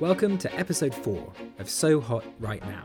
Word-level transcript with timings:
Welcome 0.00 0.36
to 0.38 0.54
episode 0.54 0.94
4 0.94 1.32
of 1.58 1.70
So 1.70 2.02
Hot 2.02 2.22
Right 2.38 2.62
Now. 2.68 2.84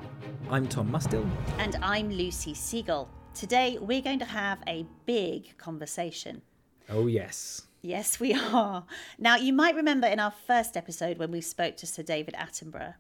I'm 0.50 0.66
Tom 0.66 0.90
Mustill. 0.90 1.30
And 1.58 1.76
I'm 1.82 2.10
Lucy 2.10 2.54
Siegel. 2.54 3.10
Today 3.34 3.78
we're 3.82 4.02
going 4.02 4.20
to 4.20 4.26
have 4.26 4.60
a 4.66 4.86
big 5.06 5.58
conversation. 5.58 6.42
Oh, 6.88 7.08
yes. 7.08 7.64
Yes, 7.82 8.22
we 8.22 8.34
are. 8.34 8.86
Now, 9.20 9.36
you 9.36 9.52
might 9.52 9.76
remember 9.76 10.08
in 10.08 10.22
our 10.22 10.32
first 10.48 10.78
episode 10.78 11.18
when 11.18 11.32
we 11.32 11.42
spoke 11.42 11.76
to 11.78 11.86
Sir 11.86 12.02
David 12.02 12.34
Attenborough, 12.36 12.94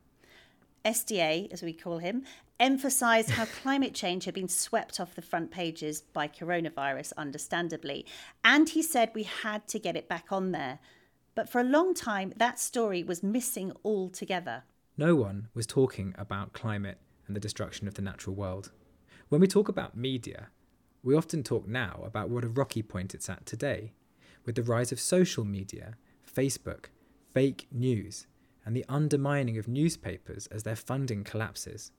SDA, 0.83 1.49
as 1.53 1.61
we 1.61 1.71
call 1.71 1.99
him, 1.99 2.25
emphasised 2.59 3.29
how 3.29 3.45
climate 3.63 3.93
change 3.93 4.25
had 4.25 4.33
been 4.33 4.49
swept 4.49 4.99
off 4.99 5.15
the 5.15 5.21
front 5.21 5.51
pages 5.51 6.01
by 6.01 6.27
coronavirus, 6.27 7.13
understandably. 7.15 8.05
And 8.43 8.67
he 8.67 8.83
said 8.83 9.11
we 9.13 9.23
had 9.23 9.69
to 9.69 9.79
get 9.79 9.95
it 9.95 10.09
back 10.09 10.33
on 10.33 10.51
there. 10.51 10.79
But 11.35 11.49
for 11.49 11.61
a 11.61 11.65
long 11.65 11.93
time, 11.93 12.33
that 12.37 12.59
story 12.59 13.03
was 13.03 13.23
missing 13.23 13.71
altogether. 13.85 14.63
No 14.97 15.15
one 15.15 15.47
was 15.53 15.65
talking 15.65 16.13
about 16.17 16.53
climate 16.53 16.97
and 17.27 17.35
the 17.35 17.39
destruction 17.39 17.87
of 17.87 17.93
the 17.93 18.01
natural 18.01 18.35
world. 18.35 18.71
When 19.29 19.39
we 19.39 19.47
talk 19.47 19.69
about 19.69 19.95
media, 19.95 20.49
we 21.03 21.15
often 21.15 21.41
talk 21.41 21.67
now 21.67 22.01
about 22.05 22.29
what 22.29 22.43
a 22.43 22.49
rocky 22.49 22.83
point 22.83 23.15
it's 23.15 23.29
at 23.29 23.45
today, 23.45 23.93
with 24.45 24.55
the 24.55 24.63
rise 24.63 24.91
of 24.91 24.99
social 24.99 25.45
media, 25.45 25.95
Facebook, 26.29 26.85
fake 27.33 27.67
news, 27.71 28.27
and 28.65 28.75
the 28.75 28.85
undermining 28.89 29.57
of 29.57 29.67
newspapers 29.67 30.47
as 30.47 30.63
their 30.63 30.75
funding 30.75 31.23
collapses, 31.23 31.91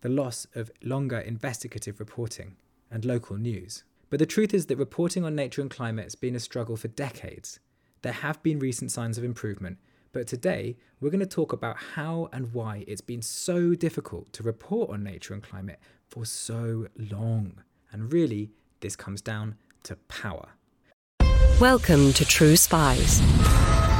the 0.00 0.08
loss 0.08 0.46
of 0.54 0.70
longer 0.82 1.18
investigative 1.18 1.98
reporting 1.98 2.56
and 2.90 3.04
local 3.04 3.36
news. 3.36 3.84
But 4.10 4.20
the 4.20 4.26
truth 4.26 4.54
is 4.54 4.66
that 4.66 4.78
reporting 4.78 5.24
on 5.24 5.34
nature 5.34 5.60
and 5.60 5.70
climate 5.70 6.04
has 6.04 6.14
been 6.14 6.36
a 6.36 6.40
struggle 6.40 6.76
for 6.76 6.88
decades. 6.88 7.58
There 8.04 8.12
have 8.12 8.42
been 8.42 8.58
recent 8.58 8.92
signs 8.92 9.16
of 9.16 9.24
improvement, 9.24 9.78
but 10.12 10.26
today 10.26 10.76
we're 11.00 11.08
going 11.08 11.20
to 11.20 11.26
talk 11.26 11.54
about 11.54 11.78
how 11.94 12.28
and 12.34 12.52
why 12.52 12.84
it's 12.86 13.00
been 13.00 13.22
so 13.22 13.74
difficult 13.74 14.30
to 14.34 14.42
report 14.42 14.90
on 14.90 15.02
nature 15.02 15.32
and 15.32 15.42
climate 15.42 15.80
for 16.06 16.26
so 16.26 16.88
long. 16.98 17.62
And 17.90 18.12
really, 18.12 18.50
this 18.80 18.94
comes 18.94 19.22
down 19.22 19.54
to 19.84 19.96
power. 20.08 20.50
Welcome 21.58 22.12
to 22.12 22.26
True 22.26 22.56
Spies, 22.56 23.22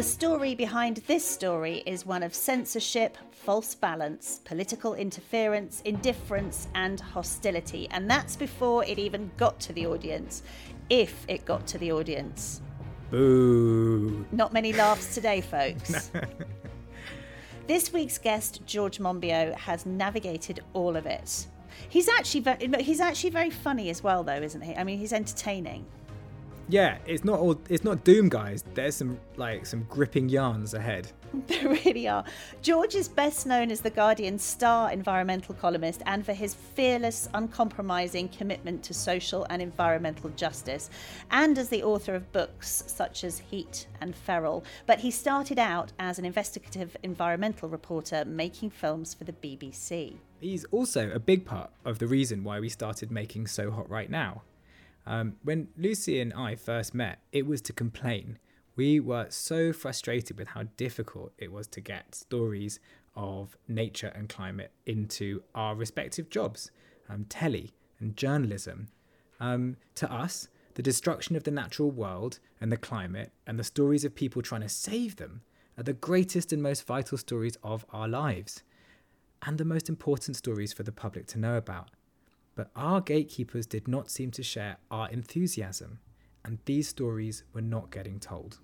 The 0.00 0.06
story 0.06 0.54
behind 0.54 0.96
this 1.08 1.22
story 1.22 1.82
is 1.84 2.06
one 2.06 2.22
of 2.22 2.34
censorship, 2.34 3.18
false 3.32 3.74
balance, 3.74 4.40
political 4.46 4.94
interference, 4.94 5.82
indifference, 5.84 6.68
and 6.74 6.98
hostility. 6.98 7.86
And 7.90 8.10
that's 8.10 8.34
before 8.34 8.82
it 8.86 8.98
even 8.98 9.30
got 9.36 9.60
to 9.60 9.74
the 9.74 9.86
audience, 9.86 10.42
if 10.88 11.26
it 11.28 11.44
got 11.44 11.66
to 11.66 11.76
the 11.76 11.92
audience. 11.92 12.62
Boo! 13.10 14.24
Not 14.32 14.54
many 14.54 14.72
laughs 14.72 15.12
today, 15.12 15.40
folks. 15.42 16.10
this 17.66 17.92
week's 17.92 18.16
guest, 18.16 18.62
George 18.64 19.00
Monbiot, 19.00 19.54
has 19.54 19.84
navigated 19.84 20.60
all 20.72 20.96
of 20.96 21.04
it. 21.04 21.46
He's 21.90 22.08
actually 22.08 22.40
very, 22.40 22.82
he's 22.82 23.00
actually 23.00 23.30
very 23.30 23.50
funny 23.50 23.90
as 23.90 24.02
well, 24.02 24.24
though, 24.24 24.40
isn't 24.40 24.62
he? 24.62 24.74
I 24.74 24.82
mean, 24.82 24.98
he's 24.98 25.12
entertaining. 25.12 25.84
Yeah, 26.70 26.98
it's 27.04 27.24
not 27.24 27.40
all 27.40 27.60
it's 27.68 27.82
not 27.82 28.04
doom 28.04 28.28
guys. 28.28 28.64
There's 28.74 28.94
some 28.94 29.18
like 29.36 29.66
some 29.66 29.82
gripping 29.88 30.28
yarns 30.28 30.74
ahead. 30.74 31.10
There 31.46 31.68
really 31.68 32.08
are. 32.08 32.24
George 32.60 32.96
is 32.96 33.08
best 33.08 33.46
known 33.46 33.70
as 33.70 33.80
the 33.80 33.90
Guardian's 33.90 34.42
star 34.42 34.90
environmental 34.90 35.54
columnist 35.54 36.02
and 36.06 36.26
for 36.26 36.32
his 36.32 36.54
fearless, 36.54 37.28
uncompromising 37.34 38.28
commitment 38.30 38.82
to 38.84 38.94
social 38.94 39.46
and 39.48 39.62
environmental 39.62 40.30
justice, 40.30 40.90
and 41.30 41.56
as 41.56 41.68
the 41.68 41.84
author 41.84 42.16
of 42.16 42.32
books 42.32 42.82
such 42.86 43.22
as 43.22 43.38
Heat 43.38 43.86
and 44.00 44.14
Feral. 44.14 44.64
But 44.86 45.00
he 45.00 45.12
started 45.12 45.58
out 45.58 45.92
as 46.00 46.18
an 46.18 46.24
investigative 46.24 46.96
environmental 47.04 47.68
reporter 47.68 48.24
making 48.24 48.70
films 48.70 49.14
for 49.14 49.22
the 49.24 49.32
BBC. 49.32 50.16
He's 50.40 50.64
also 50.66 51.10
a 51.10 51.20
big 51.20 51.44
part 51.44 51.70
of 51.84 51.98
the 52.00 52.06
reason 52.06 52.42
why 52.42 52.58
we 52.60 52.68
started 52.68 53.10
making 53.10 53.46
So 53.46 53.70
Hot 53.70 53.88
Right 53.88 54.10
Now. 54.10 54.42
Um, 55.10 55.34
when 55.42 55.66
Lucy 55.76 56.20
and 56.20 56.32
I 56.32 56.54
first 56.54 56.94
met, 56.94 57.18
it 57.32 57.44
was 57.44 57.60
to 57.62 57.72
complain. 57.72 58.38
We 58.76 59.00
were 59.00 59.26
so 59.28 59.72
frustrated 59.72 60.38
with 60.38 60.46
how 60.46 60.62
difficult 60.76 61.32
it 61.36 61.50
was 61.50 61.66
to 61.66 61.80
get 61.80 62.14
stories 62.14 62.78
of 63.16 63.56
nature 63.66 64.12
and 64.14 64.28
climate 64.28 64.70
into 64.86 65.42
our 65.52 65.74
respective 65.74 66.30
jobs, 66.30 66.70
um, 67.08 67.24
telly 67.24 67.72
and 67.98 68.16
journalism. 68.16 68.86
Um, 69.40 69.78
to 69.96 70.10
us, 70.12 70.46
the 70.74 70.82
destruction 70.82 71.34
of 71.34 71.42
the 71.42 71.50
natural 71.50 71.90
world 71.90 72.38
and 72.60 72.70
the 72.70 72.76
climate 72.76 73.32
and 73.48 73.58
the 73.58 73.64
stories 73.64 74.04
of 74.04 74.14
people 74.14 74.42
trying 74.42 74.60
to 74.60 74.68
save 74.68 75.16
them 75.16 75.42
are 75.76 75.82
the 75.82 75.92
greatest 75.92 76.52
and 76.52 76.62
most 76.62 76.86
vital 76.86 77.18
stories 77.18 77.58
of 77.64 77.84
our 77.90 78.06
lives, 78.06 78.62
and 79.42 79.58
the 79.58 79.64
most 79.64 79.88
important 79.88 80.36
stories 80.36 80.72
for 80.72 80.84
the 80.84 80.92
public 80.92 81.26
to 81.26 81.38
know 81.40 81.56
about. 81.56 81.90
But 82.54 82.70
our 82.76 83.00
gatekeepers 83.00 83.66
did 83.66 83.88
not 83.88 84.10
seem 84.10 84.30
to 84.32 84.42
share 84.42 84.76
our 84.90 85.08
enthusiasm, 85.08 86.00
and 86.44 86.58
these 86.64 86.88
stories 86.88 87.44
were 87.52 87.62
not 87.62 87.90
getting 87.90 88.18
told. 88.18 88.58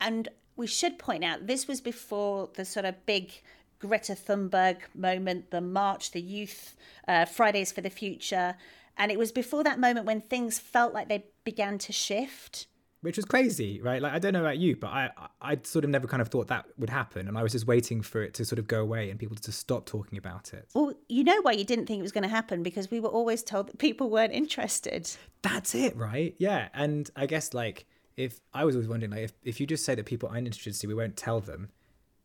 And 0.00 0.28
we 0.56 0.66
should 0.66 0.98
point 0.98 1.24
out 1.24 1.46
this 1.46 1.66
was 1.66 1.80
before 1.80 2.50
the 2.54 2.64
sort 2.64 2.86
of 2.86 3.06
big 3.06 3.32
Greta 3.78 4.12
Thunberg 4.12 4.78
moment, 4.94 5.50
the 5.50 5.60
march, 5.60 6.12
the 6.12 6.20
youth, 6.20 6.76
uh, 7.08 7.24
Fridays 7.24 7.72
for 7.72 7.80
the 7.80 7.90
Future. 7.90 8.56
And 8.96 9.10
it 9.10 9.18
was 9.18 9.32
before 9.32 9.64
that 9.64 9.80
moment 9.80 10.06
when 10.06 10.20
things 10.20 10.58
felt 10.58 10.94
like 10.94 11.08
they 11.08 11.24
began 11.44 11.78
to 11.78 11.92
shift 11.92 12.66
which 13.04 13.16
was 13.16 13.26
crazy, 13.26 13.82
right? 13.82 14.00
Like 14.00 14.14
I 14.14 14.18
don't 14.18 14.32
know 14.32 14.40
about 14.40 14.56
you, 14.56 14.76
but 14.76 14.86
I 14.86 15.10
I 15.42 15.58
sort 15.62 15.84
of 15.84 15.90
never 15.90 16.06
kind 16.08 16.22
of 16.22 16.28
thought 16.28 16.48
that 16.48 16.64
would 16.78 16.88
happen, 16.88 17.28
and 17.28 17.36
I 17.36 17.42
was 17.42 17.52
just 17.52 17.66
waiting 17.66 18.00
for 18.00 18.22
it 18.22 18.32
to 18.34 18.46
sort 18.46 18.58
of 18.58 18.66
go 18.66 18.80
away 18.80 19.10
and 19.10 19.20
people 19.20 19.36
to 19.36 19.52
stop 19.52 19.84
talking 19.84 20.16
about 20.16 20.54
it. 20.54 20.70
Well, 20.72 20.94
you 21.10 21.22
know 21.22 21.38
why 21.42 21.52
you 21.52 21.64
didn't 21.64 21.84
think 21.84 21.98
it 21.98 22.02
was 22.02 22.12
going 22.12 22.22
to 22.22 22.30
happen 22.30 22.62
because 22.62 22.90
we 22.90 23.00
were 23.00 23.10
always 23.10 23.42
told 23.42 23.66
that 23.68 23.78
people 23.78 24.08
weren't 24.08 24.32
interested. 24.32 25.10
That's 25.42 25.74
it, 25.74 25.94
right? 25.98 26.34
Yeah, 26.38 26.68
and 26.72 27.10
I 27.14 27.26
guess 27.26 27.52
like 27.52 27.84
if 28.16 28.40
I 28.54 28.64
was 28.64 28.74
always 28.74 28.88
wondering 28.88 29.12
like 29.12 29.24
if 29.24 29.32
if 29.42 29.60
you 29.60 29.66
just 29.66 29.84
say 29.84 29.94
that 29.94 30.06
people 30.06 30.30
aren't 30.30 30.46
interested, 30.46 30.88
we 30.88 30.94
won't 30.94 31.18
tell 31.18 31.40
them, 31.40 31.68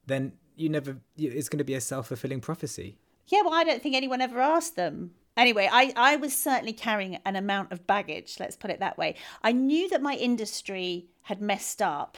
then 0.06 0.32
you 0.56 0.70
never 0.70 0.96
it's 1.18 1.50
going 1.50 1.58
to 1.58 1.66
be 1.66 1.74
a 1.74 1.82
self 1.82 2.08
fulfilling 2.08 2.40
prophecy. 2.40 2.98
Yeah, 3.28 3.42
well, 3.42 3.54
I 3.54 3.66
don't 3.66 3.84
think 3.84 3.96
anyone 3.96 4.22
ever 4.22 4.40
asked 4.40 4.78
them. 4.78 5.12
Anyway, 5.40 5.70
I, 5.72 5.94
I 5.96 6.18
was 6.18 6.36
certainly 6.36 6.74
carrying 6.74 7.18
an 7.26 7.38
amount 7.38 7.72
of 7.72 7.88
baggage, 7.88 8.36
let's 8.42 8.58
put 8.58 8.72
it 8.72 8.82
that 8.82 8.98
way. 8.98 9.16
I 9.42 9.54
knew 9.54 9.88
that 9.88 10.02
my 10.02 10.16
industry 10.16 11.06
had 11.22 11.42
messed 11.42 11.82
up, 11.82 12.18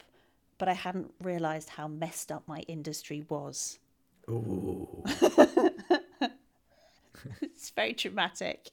but 0.58 0.68
I 0.68 0.72
hadn't 0.72 1.14
realised 1.22 1.68
how 1.68 1.86
messed 1.86 2.32
up 2.32 2.42
my 2.48 2.62
industry 2.66 3.24
was. 3.28 3.78
Ooh. 4.28 5.04
it's 7.40 7.70
very 7.70 7.92
dramatic. 7.92 8.70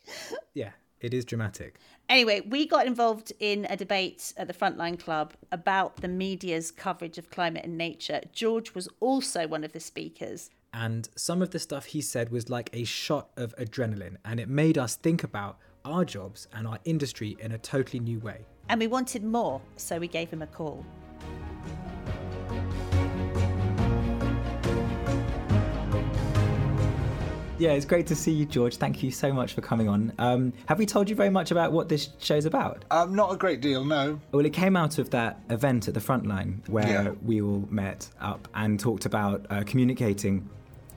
Yeah, 0.55 0.71
it 0.99 1.13
is 1.13 1.25
dramatic. 1.25 1.75
Anyway, 2.09 2.41
we 2.41 2.65
got 2.65 2.87
involved 2.87 3.31
in 3.39 3.67
a 3.69 3.77
debate 3.77 4.33
at 4.35 4.47
the 4.47 4.53
Frontline 4.55 4.99
Club 4.99 5.35
about 5.51 5.97
the 5.97 6.07
media's 6.07 6.71
coverage 6.71 7.19
of 7.19 7.29
climate 7.29 7.65
and 7.65 7.77
nature. 7.77 8.21
George 8.33 8.73
was 8.73 8.89
also 8.99 9.47
one 9.47 9.63
of 9.63 9.73
the 9.73 9.79
speakers. 9.79 10.49
And 10.73 11.09
some 11.15 11.41
of 11.41 11.49
the 11.49 11.59
stuff 11.59 11.85
he 11.85 12.01
said 12.01 12.29
was 12.29 12.49
like 12.49 12.69
a 12.73 12.83
shot 12.83 13.29
of 13.37 13.55
adrenaline, 13.57 14.17
and 14.23 14.39
it 14.39 14.47
made 14.49 14.77
us 14.77 14.95
think 14.95 15.23
about 15.23 15.57
our 15.85 16.05
jobs 16.05 16.47
and 16.53 16.67
our 16.67 16.79
industry 16.85 17.35
in 17.39 17.51
a 17.51 17.57
totally 17.57 17.99
new 17.99 18.19
way. 18.19 18.45
And 18.69 18.79
we 18.79 18.87
wanted 18.87 19.23
more, 19.23 19.61
so 19.77 19.97
we 19.97 20.07
gave 20.07 20.29
him 20.29 20.41
a 20.43 20.47
call. 20.47 20.85
Yeah, 27.57 27.71
it's 27.71 27.85
great 27.85 28.07
to 28.07 28.15
see 28.15 28.31
you, 28.31 28.45
George. 28.45 28.77
Thank 28.77 29.03
you 29.03 29.11
so 29.11 29.33
much 29.33 29.51
for 29.53 29.59
coming 29.59 29.89
on. 29.89 30.13
Um, 30.17 30.53
have 30.67 30.79
we 30.79 30.85
told 30.85 31.09
you 31.09 31.15
very 31.15 31.29
much 31.29 31.51
about 31.51 31.73
what 31.73 31.89
this 31.89 32.07
show's 32.19 32.45
about? 32.45 32.85
Um, 32.89 33.13
not 33.13 33.33
a 33.33 33.35
great 33.35 33.59
deal, 33.59 33.83
no. 33.83 34.17
Well, 34.31 34.45
it 34.45 34.53
came 34.53 34.77
out 34.77 34.97
of 34.97 35.09
that 35.09 35.41
event 35.49 35.89
at 35.89 35.93
the 35.93 35.99
Frontline 35.99 36.65
where 36.69 36.87
Yeah. 36.87 37.11
we 37.21 37.41
all 37.41 37.67
met 37.69 38.07
up 38.21 38.47
and 38.55 38.79
talked 38.79 39.05
about 39.05 39.45
uh, 39.49 39.63
communicating 39.65 40.49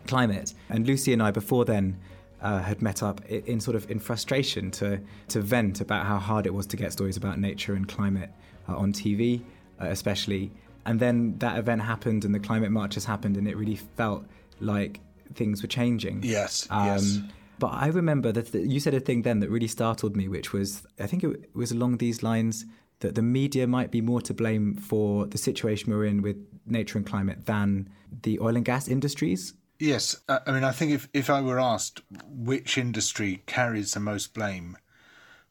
climate. 0.07 0.55
And 0.69 0.87
Lucy 0.87 1.13
and 1.13 1.23
I, 1.23 1.31
before 1.31 1.65
then, 1.65 1.99
uh, 2.41 2.61
had 2.61 2.83
met 2.83 3.03
up 3.03 3.25
in 3.27 3.61
sort 3.61 3.77
of 3.77 3.91
in 3.91 3.99
frustration 3.99 4.71
to 4.73 5.01
to 5.29 5.41
vent 5.41 5.81
about 5.81 6.07
how 6.07 6.19
hard 6.19 6.47
it 6.47 6.53
was 6.53 6.67
to 6.67 6.77
get 6.77 6.93
stories 6.93 7.17
about 7.17 7.39
nature 7.39 7.75
and 7.75 7.89
climate 7.89 8.31
uh, 8.69 8.77
on 8.77 8.93
TV, 8.93 9.43
uh, 9.81 9.87
especially. 9.87 10.51
And 10.85 10.99
then 10.99 11.39
that 11.39 11.59
event 11.59 11.83
happened, 11.83 12.25
and 12.25 12.35
the 12.35 12.41
climate 12.41 12.73
marches 12.73 13.05
happened, 13.05 13.37
and 13.37 13.47
it 13.47 13.57
really 13.57 13.77
felt 13.77 14.25
like 14.61 15.01
things 15.35 15.63
were 15.63 15.69
changing. 15.69 16.23
Yes, 16.25 16.67
yes. 16.71 17.21
But 17.59 17.75
I 17.75 17.87
remember 17.87 18.33
that 18.33 18.51
that 18.53 18.67
you 18.67 18.81
said 18.81 18.95
a 18.95 19.01
thing 19.01 19.23
then 19.23 19.39
that 19.39 19.51
really 19.51 19.69
startled 19.69 20.17
me, 20.17 20.27
which 20.27 20.53
was 20.53 20.83
I 20.99 21.07
think 21.07 21.23
it 21.23 21.55
was 21.55 21.71
along 21.71 21.99
these 21.99 22.25
lines 22.25 22.67
that 23.03 23.15
the 23.15 23.23
media 23.23 23.67
might 23.67 23.91
be 23.91 24.01
more 24.01 24.21
to 24.21 24.35
blame 24.35 24.75
for 24.75 25.27
the 25.27 25.39
situation 25.39 25.93
we're 25.93 26.07
in 26.07 26.23
with 26.23 26.37
nature 26.67 26.99
and 26.99 27.07
climate 27.07 27.47
than 27.47 27.89
the 28.23 28.39
oil 28.41 28.57
and 28.57 28.65
gas 28.65 28.89
industries. 28.89 29.55
Yes, 29.83 30.15
uh, 30.29 30.39
I 30.47 30.53
mean, 30.53 30.63
I 30.63 30.71
think 30.71 30.93
if, 30.93 31.09
if 31.13 31.29
I 31.29 31.41
were 31.41 31.59
asked 31.59 32.03
which 32.29 32.79
industry 32.79 33.43
carries 33.47 33.95
the 33.95 33.99
most 33.99 34.33
blame 34.33 34.79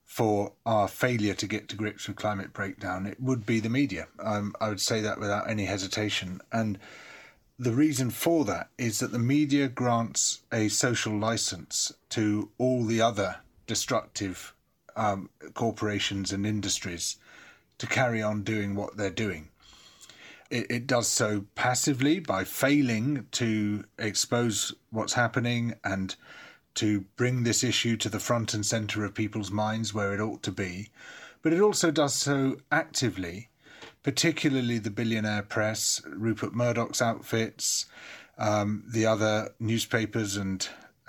for 0.05 0.53
our 0.65 0.87
failure 0.87 1.33
to 1.33 1.45
get 1.45 1.67
to 1.67 1.75
grips 1.75 2.07
with 2.07 2.15
climate 2.15 2.53
breakdown, 2.53 3.05
it 3.05 3.19
would 3.19 3.45
be 3.45 3.59
the 3.59 3.67
media. 3.67 4.07
Um, 4.21 4.55
I 4.61 4.69
would 4.69 4.79
say 4.79 5.01
that 5.01 5.19
without 5.19 5.49
any 5.49 5.65
hesitation. 5.65 6.39
And 6.49 6.79
the 7.59 7.73
reason 7.73 8.09
for 8.09 8.45
that 8.45 8.69
is 8.77 8.99
that 8.99 9.11
the 9.11 9.19
media 9.19 9.67
grants 9.67 10.43
a 10.49 10.69
social 10.69 11.19
license 11.19 11.91
to 12.11 12.51
all 12.57 12.85
the 12.85 13.01
other 13.01 13.39
destructive 13.67 14.53
um, 14.95 15.29
corporations 15.55 16.31
and 16.31 16.45
industries 16.45 17.17
to 17.79 17.85
carry 17.85 18.21
on 18.21 18.43
doing 18.43 18.75
what 18.75 18.95
they're 18.95 19.09
doing. 19.09 19.50
It, 20.51 20.67
it 20.69 20.87
does 20.87 21.07
so 21.07 21.45
passively 21.55 22.19
by 22.19 22.43
failing 22.43 23.25
to 23.31 23.85
expose 23.97 24.73
what's 24.91 25.13
happening 25.13 25.73
and 25.83 26.15
to 26.75 27.01
bring 27.15 27.43
this 27.43 27.63
issue 27.63 27.97
to 27.97 28.09
the 28.09 28.19
front 28.19 28.53
and 28.53 28.65
centre 28.65 29.03
of 29.03 29.13
people's 29.13 29.51
minds 29.51 29.93
where 29.93 30.13
it 30.13 30.21
ought 30.21 30.43
to 30.43 30.51
be. 30.51 30.89
But 31.41 31.53
it 31.53 31.61
also 31.61 31.89
does 31.89 32.13
so 32.13 32.57
actively, 32.71 33.49
particularly 34.03 34.77
the 34.77 34.91
billionaire 34.91 35.41
press, 35.41 36.01
Rupert 36.05 36.53
Murdoch's 36.53 37.01
outfits, 37.01 37.87
um, 38.37 38.83
the 38.87 39.05
other 39.05 39.49
newspapers 39.59 40.35
and 40.37 40.67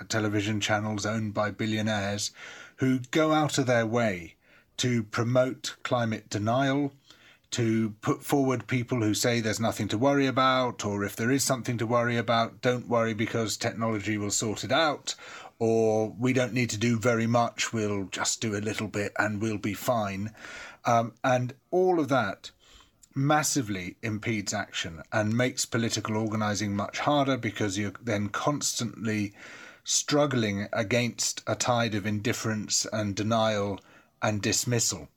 television 0.09 0.59
channels 0.59 1.05
owned 1.05 1.33
by 1.33 1.51
billionaires 1.51 2.31
who 2.77 2.99
go 3.11 3.31
out 3.31 3.57
of 3.57 3.65
their 3.67 3.85
way 3.85 4.35
to 4.77 5.03
promote 5.03 5.75
climate 5.83 6.29
denial, 6.29 6.93
to 7.53 7.91
put 8.01 8.23
forward 8.23 8.67
people 8.67 9.01
who 9.01 9.13
say 9.13 9.39
there's 9.39 9.59
nothing 9.59 9.87
to 9.87 9.97
worry 9.97 10.27
about, 10.27 10.83
or 10.85 11.03
if 11.03 11.15
there 11.15 11.31
is 11.31 11.43
something 11.43 11.77
to 11.77 11.85
worry 11.85 12.17
about, 12.17 12.61
don't 12.61 12.89
worry 12.89 13.13
because 13.13 13.57
technology 13.57 14.17
will 14.17 14.31
sort 14.31 14.63
it 14.63 14.71
out, 14.71 15.15
or 15.59 16.09
we 16.19 16.33
don't 16.33 16.53
need 16.53 16.69
to 16.71 16.77
do 16.77 16.99
very 16.99 17.27
much, 17.27 17.71
we'll 17.71 18.05
just 18.05 18.41
do 18.41 18.55
a 18.55 18.57
little 18.57 18.87
bit 18.87 19.13
and 19.17 19.41
we'll 19.41 19.57
be 19.57 19.73
fine. 19.73 20.31
Um, 20.85 21.13
and 21.23 21.53
all 21.71 21.99
of 21.99 22.09
that 22.09 22.51
massively 23.15 23.95
impedes 24.01 24.53
action 24.53 25.03
and 25.11 25.37
makes 25.37 25.65
political 25.65 26.17
organising 26.17 26.75
much 26.75 26.99
harder 26.99 27.37
because 27.37 27.77
you're 27.77 27.93
then 28.01 28.29
constantly 28.29 29.33
struggling 29.83 30.67
against 30.73 31.43
a 31.45 31.55
tide 31.55 31.93
of 31.93 32.05
indifference 32.05 32.85
and 32.91 33.15
denial 33.15 33.79
and 34.21 34.41
dismissal. 34.41 35.09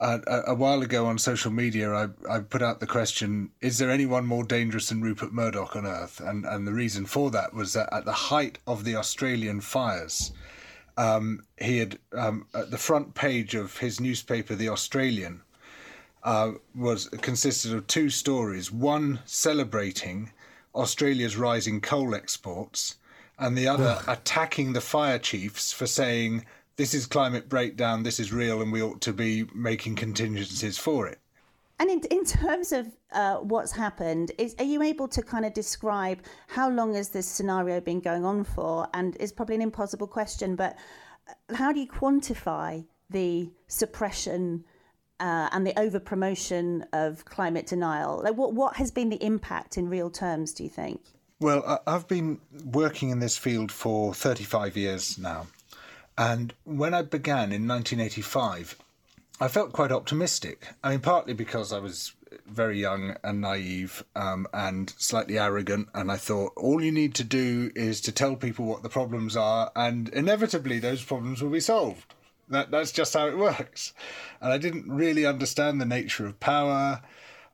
Uh, 0.00 0.18
a, 0.26 0.52
a, 0.52 0.54
while 0.54 0.80
ago 0.80 1.04
on 1.04 1.18
social 1.18 1.50
media, 1.50 1.92
I, 1.92 2.08
I 2.28 2.40
put 2.40 2.62
out 2.62 2.80
the 2.80 2.86
question: 2.86 3.50
Is 3.60 3.76
there 3.76 3.90
anyone 3.90 4.24
more 4.24 4.44
dangerous 4.44 4.88
than 4.88 5.02
Rupert 5.02 5.30
Murdoch 5.30 5.76
on 5.76 5.86
Earth? 5.86 6.20
And 6.20 6.46
and 6.46 6.66
the 6.66 6.72
reason 6.72 7.04
for 7.04 7.30
that 7.32 7.52
was 7.52 7.74
that 7.74 7.92
at 7.92 8.06
the 8.06 8.12
height 8.12 8.58
of 8.66 8.84
the 8.84 8.96
Australian 8.96 9.60
fires, 9.60 10.32
um, 10.96 11.44
he 11.58 11.78
had 11.78 11.98
um, 12.12 12.46
at 12.54 12.70
the 12.70 12.78
front 12.78 13.14
page 13.14 13.54
of 13.54 13.76
his 13.76 14.00
newspaper, 14.00 14.54
The 14.54 14.70
Australian, 14.70 15.42
uh, 16.24 16.52
was 16.74 17.10
consisted 17.20 17.74
of 17.74 17.86
two 17.86 18.08
stories: 18.08 18.72
one 18.72 19.20
celebrating 19.26 20.32
Australia's 20.74 21.36
rising 21.36 21.82
coal 21.82 22.14
exports, 22.14 22.96
and 23.38 23.56
the 23.56 23.68
other 23.68 24.00
attacking 24.08 24.72
the 24.72 24.80
fire 24.80 25.18
chiefs 25.18 25.74
for 25.74 25.86
saying 25.86 26.46
this 26.80 26.94
is 26.94 27.04
climate 27.04 27.46
breakdown, 27.46 28.04
this 28.04 28.18
is 28.18 28.32
real, 28.32 28.62
and 28.62 28.72
we 28.72 28.82
ought 28.82 29.02
to 29.02 29.12
be 29.12 29.44
making 29.54 29.94
contingencies 29.94 30.78
for 30.78 31.06
it. 31.06 31.18
And 31.78 31.90
in, 31.90 32.00
in 32.10 32.24
terms 32.24 32.72
of 32.72 32.86
uh, 33.12 33.36
what's 33.36 33.72
happened, 33.72 34.32
is, 34.38 34.54
are 34.58 34.64
you 34.64 34.82
able 34.82 35.06
to 35.08 35.20
kind 35.20 35.44
of 35.44 35.52
describe 35.52 36.22
how 36.48 36.70
long 36.70 36.94
has 36.94 37.10
this 37.10 37.26
scenario 37.26 37.82
been 37.82 38.00
going 38.00 38.24
on 38.24 38.44
for? 38.44 38.88
And 38.94 39.14
it's 39.20 39.30
probably 39.30 39.56
an 39.56 39.60
impossible 39.60 40.06
question, 40.06 40.56
but 40.56 40.74
uh, 41.28 41.54
how 41.54 41.70
do 41.70 41.80
you 41.80 41.86
quantify 41.86 42.86
the 43.10 43.50
suppression 43.66 44.64
uh, 45.20 45.50
and 45.52 45.66
the 45.66 45.78
over 45.78 46.00
promotion 46.00 46.86
of 46.94 47.26
climate 47.26 47.66
denial? 47.66 48.22
Like, 48.24 48.38
what, 48.38 48.54
what 48.54 48.76
has 48.76 48.90
been 48.90 49.10
the 49.10 49.22
impact 49.22 49.76
in 49.76 49.90
real 49.90 50.08
terms, 50.08 50.54
do 50.54 50.64
you 50.64 50.70
think? 50.70 51.02
Well, 51.40 51.82
I've 51.86 52.08
been 52.08 52.40
working 52.64 53.10
in 53.10 53.18
this 53.18 53.36
field 53.36 53.70
for 53.70 54.14
35 54.14 54.78
years 54.78 55.18
now. 55.18 55.46
And 56.20 56.52
when 56.64 56.92
I 56.92 57.00
began 57.00 57.50
in 57.50 57.66
1985, 57.66 58.76
I 59.40 59.48
felt 59.48 59.72
quite 59.72 59.90
optimistic. 59.90 60.68
I 60.84 60.90
mean, 60.90 61.00
partly 61.00 61.32
because 61.32 61.72
I 61.72 61.78
was 61.78 62.12
very 62.46 62.78
young 62.78 63.16
and 63.24 63.40
naive 63.40 64.04
um, 64.14 64.46
and 64.52 64.92
slightly 64.98 65.38
arrogant, 65.38 65.88
and 65.94 66.12
I 66.12 66.18
thought 66.18 66.52
all 66.56 66.82
you 66.82 66.92
need 66.92 67.14
to 67.14 67.24
do 67.24 67.70
is 67.74 68.02
to 68.02 68.12
tell 68.12 68.36
people 68.36 68.66
what 68.66 68.82
the 68.82 68.90
problems 68.90 69.34
are, 69.34 69.72
and 69.74 70.10
inevitably 70.10 70.78
those 70.78 71.02
problems 71.02 71.40
will 71.40 71.48
be 71.48 71.58
solved. 71.58 72.12
That, 72.50 72.70
that's 72.70 72.92
just 72.92 73.14
how 73.14 73.26
it 73.26 73.38
works. 73.38 73.94
And 74.42 74.52
I 74.52 74.58
didn't 74.58 74.92
really 74.92 75.24
understand 75.24 75.80
the 75.80 75.86
nature 75.86 76.26
of 76.26 76.38
power, 76.38 77.00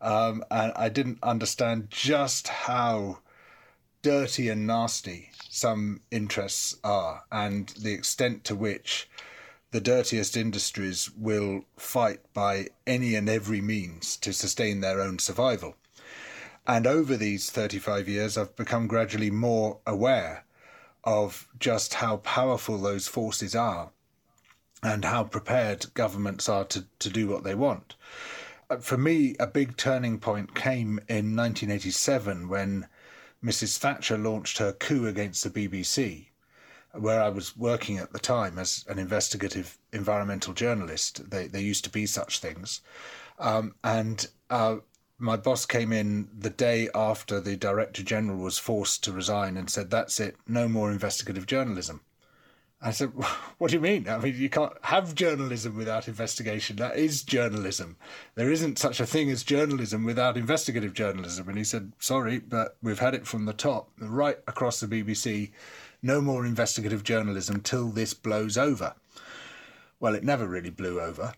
um, 0.00 0.42
and 0.50 0.72
I 0.74 0.88
didn't 0.88 1.18
understand 1.22 1.86
just 1.88 2.48
how 2.48 3.18
dirty 4.06 4.48
and 4.48 4.64
nasty 4.68 5.32
some 5.48 6.00
interests 6.12 6.76
are 6.84 7.24
and 7.32 7.70
the 7.70 7.92
extent 7.92 8.44
to 8.44 8.54
which 8.54 9.10
the 9.72 9.80
dirtiest 9.80 10.36
industries 10.36 11.10
will 11.16 11.62
fight 11.76 12.20
by 12.32 12.68
any 12.86 13.16
and 13.16 13.28
every 13.28 13.60
means 13.60 14.16
to 14.16 14.32
sustain 14.32 14.80
their 14.80 15.00
own 15.00 15.18
survival. 15.18 15.74
And 16.68 16.86
over 16.86 17.16
these 17.16 17.50
35 17.50 18.08
years, 18.08 18.38
I've 18.38 18.54
become 18.54 18.86
gradually 18.86 19.32
more 19.32 19.80
aware 19.84 20.44
of 21.02 21.48
just 21.58 21.94
how 21.94 22.18
powerful 22.18 22.78
those 22.78 23.08
forces 23.08 23.56
are 23.56 23.90
and 24.84 25.04
how 25.04 25.24
prepared 25.24 25.92
governments 25.94 26.48
are 26.48 26.64
to, 26.66 26.86
to 27.00 27.10
do 27.10 27.26
what 27.26 27.42
they 27.42 27.56
want. 27.56 27.96
Uh, 28.70 28.76
for 28.76 28.96
me, 28.96 29.34
a 29.40 29.48
big 29.48 29.76
turning 29.76 30.20
point 30.20 30.54
came 30.54 31.00
in 31.08 31.34
1987 31.34 32.48
when 32.48 32.86
Mrs. 33.46 33.78
Thatcher 33.78 34.18
launched 34.18 34.58
her 34.58 34.72
coup 34.72 35.06
against 35.06 35.44
the 35.44 35.50
BBC, 35.50 36.26
where 36.92 37.22
I 37.22 37.28
was 37.28 37.56
working 37.56 37.96
at 37.96 38.12
the 38.12 38.18
time 38.18 38.58
as 38.58 38.84
an 38.88 38.98
investigative 38.98 39.78
environmental 39.92 40.52
journalist. 40.52 41.30
They, 41.30 41.46
there 41.46 41.60
used 41.60 41.84
to 41.84 41.90
be 41.90 42.06
such 42.06 42.40
things. 42.40 42.80
Um, 43.38 43.76
and 43.84 44.26
uh, 44.50 44.78
my 45.18 45.36
boss 45.36 45.64
came 45.64 45.92
in 45.92 46.28
the 46.36 46.50
day 46.50 46.88
after 46.92 47.38
the 47.38 47.56
Director 47.56 48.02
General 48.02 48.38
was 48.38 48.58
forced 48.58 49.04
to 49.04 49.12
resign 49.12 49.56
and 49.56 49.70
said, 49.70 49.90
That's 49.90 50.18
it, 50.18 50.34
no 50.48 50.66
more 50.66 50.90
investigative 50.90 51.46
journalism. 51.46 52.00
I 52.86 52.92
said, 52.92 53.12
What 53.58 53.70
do 53.70 53.76
you 53.76 53.80
mean? 53.80 54.08
I 54.08 54.18
mean, 54.18 54.36
you 54.36 54.48
can't 54.48 54.72
have 54.82 55.14
journalism 55.14 55.76
without 55.76 56.08
investigation. 56.08 56.76
That 56.76 56.96
is 56.96 57.22
journalism. 57.22 57.96
There 58.34 58.50
isn't 58.50 58.78
such 58.78 59.00
a 59.00 59.06
thing 59.06 59.30
as 59.30 59.42
journalism 59.42 60.04
without 60.04 60.36
investigative 60.36 60.94
journalism. 60.94 61.48
And 61.48 61.58
he 61.58 61.64
said, 61.64 61.92
Sorry, 61.98 62.38
but 62.38 62.76
we've 62.82 62.98
had 62.98 63.14
it 63.14 63.26
from 63.26 63.46
the 63.46 63.52
top, 63.52 63.90
right 63.98 64.38
across 64.46 64.80
the 64.80 64.86
BBC. 64.86 65.50
No 66.02 66.20
more 66.20 66.46
investigative 66.46 67.02
journalism 67.02 67.60
till 67.60 67.88
this 67.88 68.14
blows 68.14 68.56
over. 68.56 68.94
Well, 69.98 70.14
it 70.14 70.22
never 70.22 70.46
really 70.46 70.70
blew 70.70 71.00
over. 71.00 71.32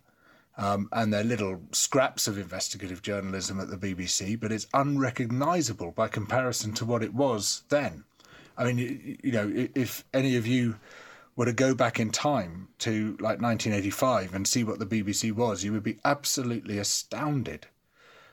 Um, 0.59 0.89
and 0.91 1.13
there 1.13 1.21
are 1.21 1.25
little 1.25 1.63
scraps 1.71 2.27
of 2.27 2.37
investigative 2.37 3.01
journalism 3.01 3.61
at 3.61 3.71
the 3.71 3.77
BBC, 3.77 4.39
but 4.39 4.51
it's 4.51 4.67
unrecognisable 4.75 5.93
by 5.93 6.09
comparison 6.09 6.73
to 6.75 6.85
what 6.85 7.05
it 7.05 7.15
was 7.15 7.63
then. 7.69 8.03
I 8.57 8.65
mean, 8.65 9.19
you 9.23 9.31
know, 9.31 9.51
if 9.55 10.05
any 10.13 10.37
of 10.37 10.49
you 10.49 10.75
were 11.39 11.45
to 11.45 11.53
go 11.53 11.73
back 11.73 12.01
in 12.01 12.11
time 12.11 12.67
to 12.81 13.13
like 13.21 13.41
1985 13.41 14.35
and 14.35 14.47
see 14.47 14.65
what 14.65 14.81
the 14.81 14.85
BBC 14.85 15.31
was, 15.31 15.63
you 15.63 15.73
would 15.73 15.85
be 15.85 15.97
absolutely 16.05 16.79
astounded 16.79 17.69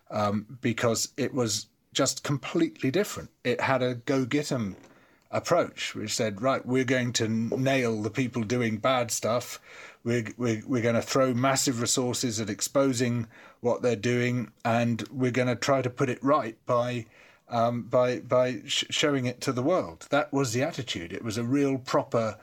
um, 0.10 0.58
because 0.60 1.10
it 1.16 1.32
was 1.32 1.68
just 1.94 2.24
completely 2.24 2.90
different. 2.90 3.30
It 3.44 3.62
had 3.62 3.84
a 3.84 3.94
go 3.94 4.26
get 4.26 4.52
'em 4.52 4.76
approach, 5.30 5.94
which 5.94 6.16
said, 6.16 6.42
right, 6.42 6.66
we're 6.66 6.84
going 6.84 7.14
to 7.14 7.28
nail 7.28 8.02
the 8.02 8.10
people 8.10 8.42
doing 8.42 8.78
bad 8.78 9.12
stuff. 9.12 9.60
We're, 10.04 10.26
we're, 10.36 10.64
we're 10.66 10.82
going 10.82 10.96
to 10.96 11.02
throw 11.04 11.32
massive 11.36 11.82
resources 11.82 12.40
at 12.40 12.50
exposing 12.50 13.28
what 13.60 13.84
they're 13.84 13.96
doing, 13.96 14.52
and 14.64 15.08
we're 15.12 15.30
going 15.30 15.48
to 15.48 15.56
try 15.56 15.84
to 15.84 15.92
put 15.92 16.10
it 16.10 16.24
right 16.24 16.58
by 16.66 17.06
um, 17.48 17.84
by 17.84 18.20
by 18.22 18.62
sh- 18.66 18.86
showing 18.90 19.28
it 19.28 19.40
to 19.42 19.52
the 19.52 19.62
world. 19.62 20.08
That 20.10 20.34
was 20.34 20.54
the 20.54 20.64
attitude. 20.64 21.14
It 21.14 21.24
was 21.24 21.38
a 21.38 21.44
real 21.44 21.78
proper 21.78 22.38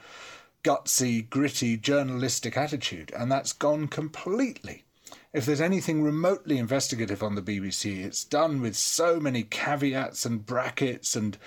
gutsy, 0.62 1.28
gritty, 1.28 1.76
journalistic 1.76 2.56
attitude, 2.56 3.12
and 3.16 3.30
that's 3.30 3.52
gone 3.52 3.88
completely. 3.88 4.84
If 5.32 5.46
there's 5.46 5.60
anything 5.60 6.02
remotely 6.02 6.58
investigative 6.58 7.22
on 7.22 7.34
the 7.34 7.42
BBC, 7.42 8.04
it's 8.04 8.24
done 8.24 8.60
with 8.60 8.76
so 8.76 9.18
many 9.18 9.42
caveats 9.44 10.26
and 10.26 10.44
brackets 10.44 11.16
and 11.16 11.38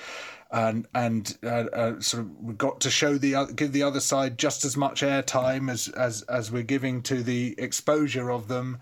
and 0.52 0.88
and 0.94 1.38
uh, 1.44 1.66
uh, 1.74 2.00
sort 2.00 2.24
of 2.24 2.58
got 2.58 2.80
to 2.82 2.90
show 2.90 3.18
the 3.18 3.52
give 3.56 3.72
the 3.72 3.84
other 3.84 4.00
side 4.00 4.38
just 4.38 4.66
as 4.66 4.78
much 4.78 5.02
airtime 5.02 5.72
as 5.72 5.88
as 5.90 6.22
as 6.24 6.52
we're 6.52 6.64
giving 6.64 7.02
to 7.04 7.24
the 7.24 7.56
exposure 7.58 8.32
of 8.32 8.48
them, 8.48 8.80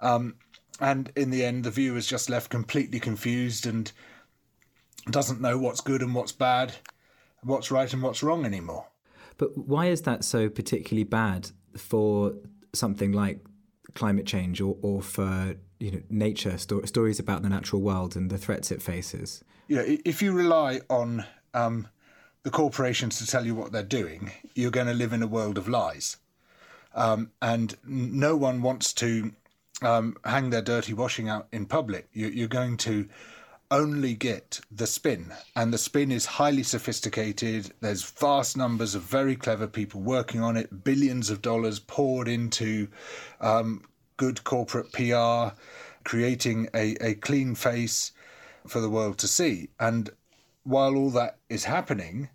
um, 0.00 0.34
and 0.80 1.12
in 1.16 1.30
the 1.30 1.44
end, 1.44 1.64
the 1.64 1.70
viewer 1.70 1.96
is 1.96 2.06
just 2.06 2.30
left 2.30 2.50
completely 2.50 3.00
confused 3.00 3.66
and 3.66 3.92
doesn't 5.10 5.40
know 5.40 5.58
what's 5.58 5.80
good 5.80 6.02
and 6.02 6.14
what's 6.14 6.32
bad, 6.32 6.74
what's 7.42 7.70
right 7.70 7.92
and 7.92 8.02
what's 8.02 8.22
wrong 8.22 8.44
anymore. 8.44 8.86
But 9.38 9.56
why 9.56 9.86
is 9.86 10.02
that 10.02 10.24
so 10.24 10.50
particularly 10.50 11.04
bad 11.04 11.50
for 11.76 12.34
something 12.74 13.12
like 13.12 13.40
climate 13.94 14.26
change 14.26 14.60
or, 14.60 14.76
or 14.82 15.00
for 15.00 15.56
you 15.80 15.90
know 15.90 16.02
nature 16.10 16.58
sto- 16.58 16.84
stories 16.84 17.18
about 17.18 17.42
the 17.42 17.48
natural 17.48 17.80
world 17.80 18.16
and 18.16 18.30
the 18.30 18.38
threats 18.38 18.70
it 18.70 18.82
faces? 18.82 19.42
Yeah, 19.68 19.82
if 19.84 20.22
you 20.22 20.32
rely 20.32 20.80
on 20.90 21.24
um, 21.54 21.88
the 22.42 22.50
corporations 22.50 23.18
to 23.18 23.26
tell 23.26 23.46
you 23.46 23.54
what 23.54 23.72
they're 23.72 23.82
doing, 23.82 24.32
you're 24.54 24.70
going 24.70 24.86
to 24.86 24.94
live 24.94 25.12
in 25.12 25.22
a 25.22 25.26
world 25.26 25.58
of 25.58 25.68
lies. 25.68 26.16
Um, 26.94 27.30
and 27.40 27.76
no 27.84 28.36
one 28.36 28.62
wants 28.62 28.92
to 28.94 29.32
um, 29.82 30.16
hang 30.24 30.50
their 30.50 30.62
dirty 30.62 30.94
washing 30.94 31.28
out 31.28 31.46
in 31.52 31.66
public. 31.66 32.08
You, 32.12 32.28
you're 32.28 32.48
going 32.48 32.76
to 32.78 33.08
only 33.70 34.14
get 34.14 34.60
the 34.70 34.86
spin, 34.86 35.32
and 35.54 35.72
the 35.72 35.78
spin 35.78 36.10
is 36.10 36.24
highly 36.24 36.62
sophisticated. 36.62 37.72
There's 37.80 38.02
vast 38.02 38.56
numbers 38.56 38.94
of 38.94 39.02
very 39.02 39.36
clever 39.36 39.66
people 39.66 40.00
working 40.00 40.40
on 40.40 40.56
it, 40.56 40.84
billions 40.84 41.28
of 41.28 41.42
dollars 41.42 41.78
poured 41.78 42.28
into 42.28 42.88
um, 43.40 43.84
good 44.16 44.42
corporate 44.44 44.92
PR, 44.92 45.54
creating 46.04 46.68
a, 46.74 46.96
a 47.04 47.14
clean 47.14 47.54
face 47.54 48.12
for 48.66 48.80
the 48.80 48.90
world 48.90 49.18
to 49.18 49.28
see. 49.28 49.68
And 49.78 50.10
while 50.64 50.96
all 50.96 51.10
that 51.10 51.38
is 51.48 51.64
happening, 51.64 52.30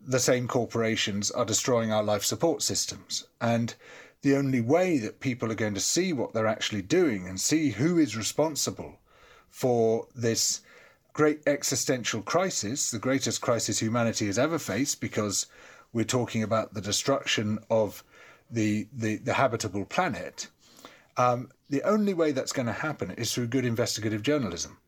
the 0.00 0.20
same 0.20 0.48
corporations 0.48 1.30
are 1.30 1.44
destroying 1.44 1.92
our 1.92 2.02
life 2.02 2.24
support 2.24 2.62
systems. 2.62 3.26
And 3.40 3.74
the 4.22 4.36
only 4.36 4.60
way 4.60 4.98
that 4.98 5.20
people 5.20 5.52
are 5.52 5.56
going 5.56 5.74
to 5.74 5.80
see 5.80 6.12
what 6.12 6.32
they're 6.32 6.46
actually 6.46 6.82
doing 6.82 7.26
and 7.28 7.40
see 7.40 7.70
who 7.70 7.98
is 7.98 8.16
responsible 8.16 8.97
for 9.50 10.06
this 10.14 10.60
great 11.12 11.40
existential 11.46 12.22
crisis, 12.22 12.90
the 12.90 12.98
greatest 12.98 13.40
crisis 13.40 13.80
humanity 13.80 14.26
has 14.26 14.38
ever 14.38 14.58
faced, 14.58 15.00
because 15.00 15.46
we're 15.92 16.04
talking 16.04 16.42
about 16.42 16.74
the 16.74 16.80
destruction 16.80 17.58
of 17.70 18.04
the, 18.50 18.86
the, 18.92 19.16
the 19.16 19.34
habitable 19.34 19.84
planet. 19.84 20.48
Um, 21.16 21.50
the 21.68 21.82
only 21.82 22.14
way 22.14 22.32
that's 22.32 22.52
going 22.52 22.66
to 22.66 22.72
happen 22.72 23.10
is 23.12 23.34
through 23.34 23.48
good 23.48 23.64
investigative 23.64 24.22
journalism. 24.22 24.78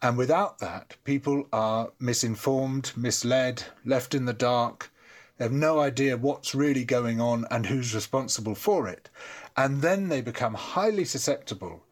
And 0.00 0.16
without 0.16 0.58
that, 0.58 0.96
people 1.04 1.48
are 1.52 1.90
misinformed, 1.98 2.92
misled, 2.94 3.64
left 3.84 4.14
in 4.14 4.26
the 4.26 4.32
dark. 4.32 4.92
They 5.36 5.44
have 5.44 5.52
no 5.52 5.80
idea 5.80 6.16
what's 6.16 6.54
really 6.54 6.84
going 6.84 7.20
on 7.20 7.46
and 7.50 7.66
who's 7.66 7.94
responsible 7.94 8.54
for 8.54 8.86
it. 8.86 9.08
And 9.56 9.82
then 9.82 10.08
they 10.08 10.20
become 10.20 10.54
highly 10.54 11.04
susceptible 11.04 11.82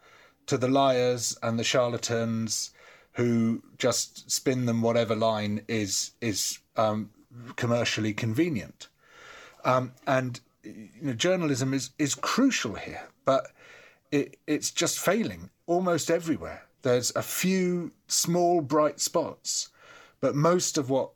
to 0.46 0.56
the 0.56 0.68
liars 0.68 1.36
and 1.42 1.58
the 1.58 1.64
charlatans 1.64 2.70
who 3.12 3.62
just 3.78 4.30
spin 4.30 4.66
them 4.66 4.82
whatever 4.82 5.14
line 5.14 5.62
is 5.68 6.12
is 6.20 6.58
um, 6.76 7.10
commercially 7.56 8.12
convenient. 8.12 8.88
Um, 9.64 9.92
and 10.06 10.40
you 10.62 10.88
know, 11.00 11.12
journalism 11.12 11.74
is, 11.74 11.90
is 11.98 12.14
crucial 12.14 12.74
here, 12.74 13.08
but 13.24 13.48
it, 14.10 14.36
it's 14.46 14.70
just 14.70 14.98
failing 14.98 15.50
almost 15.66 16.10
everywhere. 16.10 16.62
There's 16.82 17.14
a 17.16 17.22
few 17.22 17.92
small 18.06 18.60
bright 18.60 19.00
spots, 19.00 19.70
but 20.20 20.34
most 20.34 20.78
of 20.78 20.88
what 20.88 21.10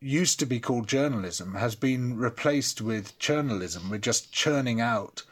used 0.00 0.38
to 0.38 0.46
be 0.46 0.60
called 0.60 0.86
journalism 0.86 1.54
has 1.54 1.74
been 1.74 2.16
replaced 2.16 2.80
with 2.80 3.18
churnalism. 3.18 3.90
We're 3.90 3.98
just 3.98 4.32
churning 4.32 4.80
out 4.80 5.22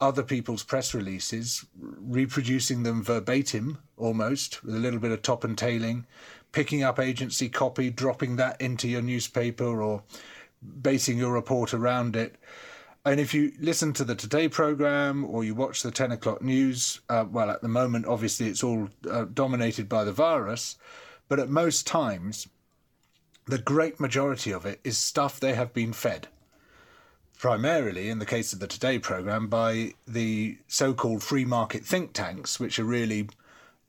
other 0.00 0.22
people's 0.22 0.62
press 0.62 0.94
releases, 0.94 1.64
reproducing 1.78 2.82
them 2.82 3.02
verbatim 3.02 3.78
almost, 3.96 4.62
with 4.64 4.74
a 4.74 4.78
little 4.78 5.00
bit 5.00 5.12
of 5.12 5.22
top 5.22 5.44
and 5.44 5.56
tailing, 5.56 6.06
picking 6.52 6.82
up 6.82 6.98
agency 6.98 7.48
copy, 7.48 7.90
dropping 7.90 8.36
that 8.36 8.60
into 8.60 8.88
your 8.88 9.02
newspaper 9.02 9.82
or 9.82 10.02
basing 10.82 11.18
your 11.18 11.32
report 11.32 11.74
around 11.74 12.16
it. 12.16 12.36
And 13.06 13.20
if 13.20 13.34
you 13.34 13.52
listen 13.60 13.92
to 13.94 14.04
the 14.04 14.14
Today 14.14 14.48
program 14.48 15.24
or 15.26 15.44
you 15.44 15.54
watch 15.54 15.82
the 15.82 15.90
10 15.90 16.12
o'clock 16.12 16.40
news, 16.40 17.00
uh, 17.08 17.26
well, 17.30 17.50
at 17.50 17.60
the 17.60 17.68
moment, 17.68 18.06
obviously, 18.06 18.48
it's 18.48 18.64
all 18.64 18.88
uh, 19.10 19.26
dominated 19.32 19.88
by 19.88 20.04
the 20.04 20.12
virus, 20.12 20.76
but 21.28 21.38
at 21.38 21.50
most 21.50 21.86
times, 21.86 22.48
the 23.46 23.58
great 23.58 24.00
majority 24.00 24.52
of 24.52 24.64
it 24.64 24.80
is 24.84 24.96
stuff 24.96 25.38
they 25.38 25.52
have 25.54 25.74
been 25.74 25.92
fed. 25.92 26.28
Primarily, 27.44 28.08
in 28.08 28.20
the 28.20 28.24
case 28.24 28.54
of 28.54 28.60
the 28.60 28.66
Today 28.66 28.98
program, 28.98 29.48
by 29.48 29.92
the 30.08 30.56
so 30.66 30.94
called 30.94 31.22
free 31.22 31.44
market 31.44 31.84
think 31.84 32.14
tanks, 32.14 32.58
which 32.58 32.78
are 32.78 32.84
really 32.84 33.28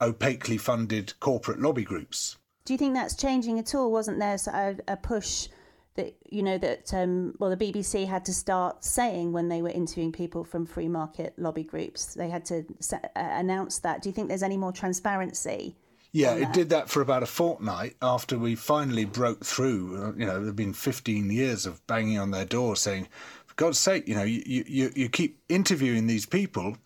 opaquely 0.02 0.58
funded 0.58 1.18
corporate 1.22 1.62
lobby 1.62 1.86
groups. 1.86 2.36
Do 2.66 2.74
you 2.74 2.78
think 2.78 2.96
that's 2.96 3.16
changing 3.16 3.58
at 3.58 3.74
all? 3.74 3.94
Wasn't 3.94 4.20
there 4.20 4.38
a, 4.48 4.76
a 4.90 4.98
push 4.98 5.48
that 5.96 6.18
you 6.30 6.44
know 6.44 6.58
that 6.58 6.94
um, 6.94 7.34
well 7.40 7.50
the 7.50 7.56
BBC 7.56 8.06
had 8.06 8.26
to 8.26 8.34
start 8.34 8.84
saying 8.84 9.32
when 9.32 9.48
they 9.48 9.62
were 9.62 9.70
interviewing 9.70 10.12
people 10.12 10.44
from 10.44 10.66
free 10.66 10.90
market 10.90 11.34
lobby 11.38 11.64
groups 11.64 12.14
they 12.14 12.28
had 12.28 12.44
to 12.48 12.66
uh, 12.92 12.98
announce 13.16 13.80
that 13.80 14.02
do 14.02 14.10
you 14.10 14.14
think 14.14 14.28
there's 14.28 14.44
any 14.44 14.58
more 14.58 14.74
transparency 14.74 15.78
yeah 16.12 16.34
it 16.34 16.52
did 16.52 16.68
that 16.70 16.90
for 16.90 17.02
about 17.02 17.24
a 17.24 17.26
fortnight 17.26 17.96
after 18.02 18.38
we 18.38 18.54
finally 18.56 19.06
broke 19.06 19.46
through 19.46 20.04
uh, 20.04 20.12
you 20.18 20.26
know 20.26 20.42
there've 20.42 20.56
been 20.58 20.74
15 20.74 21.32
years 21.32 21.66
of 21.66 21.86
banging 21.88 22.20
on 22.20 22.32
their 22.32 22.44
door 22.44 22.76
saying 22.76 23.08
god's 23.56 23.80
sake 23.80 24.08
you 24.08 24.16
know 24.16 24.24
you, 24.24 24.64
you, 24.68 24.92
you 24.96 25.10
keep 25.10 25.40
interviewing 25.50 26.08
these 26.08 26.26
people 26.26 26.78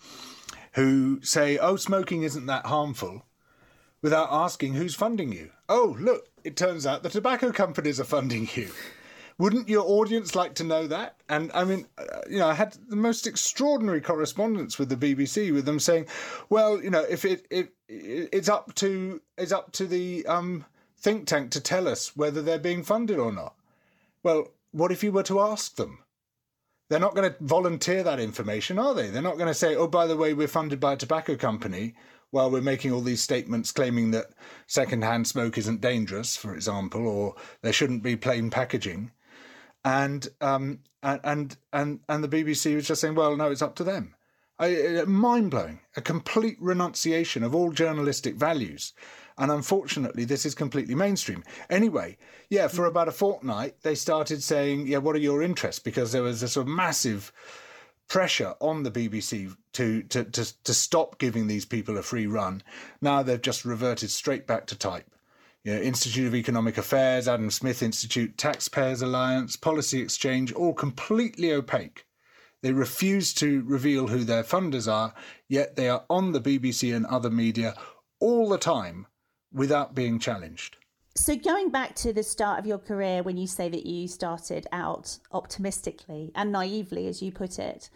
who 0.74 1.20
say 1.22 1.58
oh 1.58 1.76
smoking 1.76 2.24
isn't 2.24 2.46
that 2.46 2.66
harmful 2.66 3.26
without 4.02 4.30
asking 4.32 4.74
who's 4.74 4.96
funding 4.96 5.32
you 5.32 5.50
oh 5.68 5.96
look 6.00 6.30
it 6.44 6.56
turns 6.56 6.86
out 6.86 7.04
the 7.04 7.10
tobacco 7.10 7.52
companies 7.52 8.00
are 8.00 8.06
funding 8.06 8.48
you 8.56 8.70
wouldn't 9.40 9.70
your 9.70 9.86
audience 9.88 10.36
like 10.36 10.54
to 10.56 10.66
know 10.66 10.86
that? 10.88 11.16
And 11.30 11.50
I 11.54 11.64
mean, 11.64 11.88
uh, 11.98 12.04
you 12.30 12.40
know, 12.40 12.48
I 12.48 12.54
had 12.54 12.78
the 12.90 12.98
most 12.98 13.26
extraordinary 13.26 14.02
correspondence 14.02 14.78
with 14.78 14.90
the 14.90 14.98
BBC, 14.98 15.54
with 15.54 15.66
them 15.66 15.80
saying, 15.80 16.08
"Well, 16.50 16.84
you 16.84 16.90
know, 16.90 17.06
if 17.10 17.24
it, 17.24 17.48
it 17.50 17.74
it's 17.88 18.50
up 18.50 18.76
to 18.76 19.22
it's 19.38 19.54
up 19.54 19.72
to 19.72 19.88
the 19.88 20.26
um, 20.28 20.66
think 20.98 21.26
tank 21.26 21.52
to 21.52 21.62
tell 21.62 21.88
us 21.88 22.18
whether 22.18 22.42
they're 22.42 22.60
being 22.60 22.84
funded 22.84 23.18
or 23.18 23.32
not." 23.32 23.56
Well, 24.24 24.50
what 24.72 24.92
if 24.92 25.04
you 25.06 25.14
were 25.14 25.24
to 25.24 25.40
ask 25.40 25.78
them? 25.78 26.00
They're 26.90 27.00
not 27.00 27.16
going 27.16 27.32
to 27.32 27.38
volunteer 27.42 28.04
that 28.04 28.20
information, 28.20 28.80
are 28.80 28.94
they? 28.96 29.10
They're 29.10 29.22
not 29.22 29.38
going 29.38 29.48
to 29.48 29.54
say, 29.54 29.76
"Oh, 29.76 29.88
by 29.88 30.08
the 30.08 30.18
way, 30.18 30.34
we're 30.34 30.48
funded 30.48 30.80
by 30.80 30.94
a 30.94 30.98
tobacco 30.98 31.36
company." 31.36 31.96
While 32.32 32.52
we're 32.52 32.62
making 32.62 32.92
all 32.92 33.02
these 33.02 33.24
statements 33.24 33.72
claiming 33.72 34.12
that 34.12 34.28
secondhand 34.68 35.26
smoke 35.26 35.58
isn't 35.58 35.82
dangerous, 35.82 36.38
for 36.38 36.54
example, 36.54 37.08
or 37.08 37.34
there 37.64 37.74
shouldn't 37.74 38.04
be 38.04 38.16
plain 38.16 38.52
packaging, 38.52 39.12
and 39.84 40.28
um, 40.40 40.82
and 41.02 41.58
and 41.74 42.00
and 42.08 42.24
the 42.24 42.28
BBC 42.28 42.76
was 42.76 42.88
just 42.88 43.02
saying, 43.02 43.16
well, 43.16 43.36
no, 43.36 43.50
it's 43.50 43.64
up 43.64 43.76
to 43.78 43.84
them. 43.84 44.14
Mind 45.08 45.52
blowing, 45.52 45.80
a 45.96 46.02
complete 46.02 46.58
renunciation 46.60 47.44
of 47.44 47.56
all 47.56 47.72
journalistic 47.72 48.36
values. 48.36 48.94
And 49.40 49.52
unfortunately, 49.52 50.26
this 50.26 50.46
is 50.46 50.54
completely 50.54 50.96
mainstream. 50.96 51.46
Anyway, 51.70 52.18
yeah, 52.50 52.68
for 52.68 52.86
about 52.86 53.08
a 53.08 53.14
fortnight, 53.14 53.82
they 53.84 53.96
started 53.96 54.44
saying, 54.44 54.88
yeah, 54.88 54.98
what 54.98 55.16
are 55.16 55.20
your 55.20 55.42
interests? 55.42 55.82
Because 55.82 56.12
there 56.12 56.22
was 56.22 56.44
a 56.44 56.50
sort 56.50 56.68
of 56.68 56.74
massive 56.74 57.32
pressure 58.10 58.54
on 58.60 58.84
the 58.84 58.92
BBC 58.92 59.56
to, 59.74 60.04
to, 60.04 60.26
to, 60.26 60.64
to 60.64 60.74
stop 60.74 61.20
giving 61.20 61.48
these 61.48 61.64
people 61.64 61.98
a 61.98 62.04
free 62.04 62.28
run. 62.28 62.62
Now 63.02 63.24
they've 63.24 63.42
just 63.42 63.64
reverted 63.64 64.10
straight 64.12 64.46
back 64.46 64.68
to 64.68 64.78
type 64.78 65.10
you 65.64 65.74
know, 65.74 65.82
Institute 65.82 66.28
of 66.28 66.36
Economic 66.36 66.78
Affairs, 66.78 67.30
Adam 67.30 67.50
Smith 67.50 67.82
Institute, 67.82 68.38
Taxpayers 68.38 69.02
Alliance, 69.02 69.56
Policy 69.56 70.02
Exchange, 70.02 70.52
all 70.52 70.74
completely 70.74 71.54
opaque. 71.54 72.06
They 72.62 72.74
refuse 72.74 73.34
to 73.36 73.64
reveal 73.66 74.08
who 74.08 74.26
their 74.26 74.44
funders 74.44 74.92
are, 74.92 75.14
yet 75.48 75.78
they 75.78 75.88
are 75.88 76.04
on 76.10 76.34
the 76.34 76.42
BBC 76.42 76.94
and 76.94 77.06
other 77.06 77.30
media 77.30 77.74
all 78.20 78.50
the 78.50 78.58
time 78.58 79.08
without 79.52 79.96
being 79.96 80.20
challenged. 80.20 80.78
So, 81.16 81.36
going 81.36 81.70
back 81.70 81.96
to 81.96 82.14
the 82.14 82.24
start 82.24 82.60
of 82.60 82.66
your 82.66 82.78
career, 82.78 83.24
when 83.24 83.36
you 83.36 83.48
say 83.48 83.68
that 83.70 83.86
you 83.86 84.08
started 84.08 84.68
out 84.72 85.18
optimistically 85.32 86.32
and 86.36 86.52
naively, 86.52 87.08
as 87.08 87.22
you 87.22 87.32
put 87.32 87.60
it, 87.60 87.90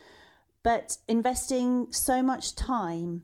but 0.64 0.98
investing 1.08 1.88
so 1.92 2.24
much 2.24 2.56
time 2.56 3.24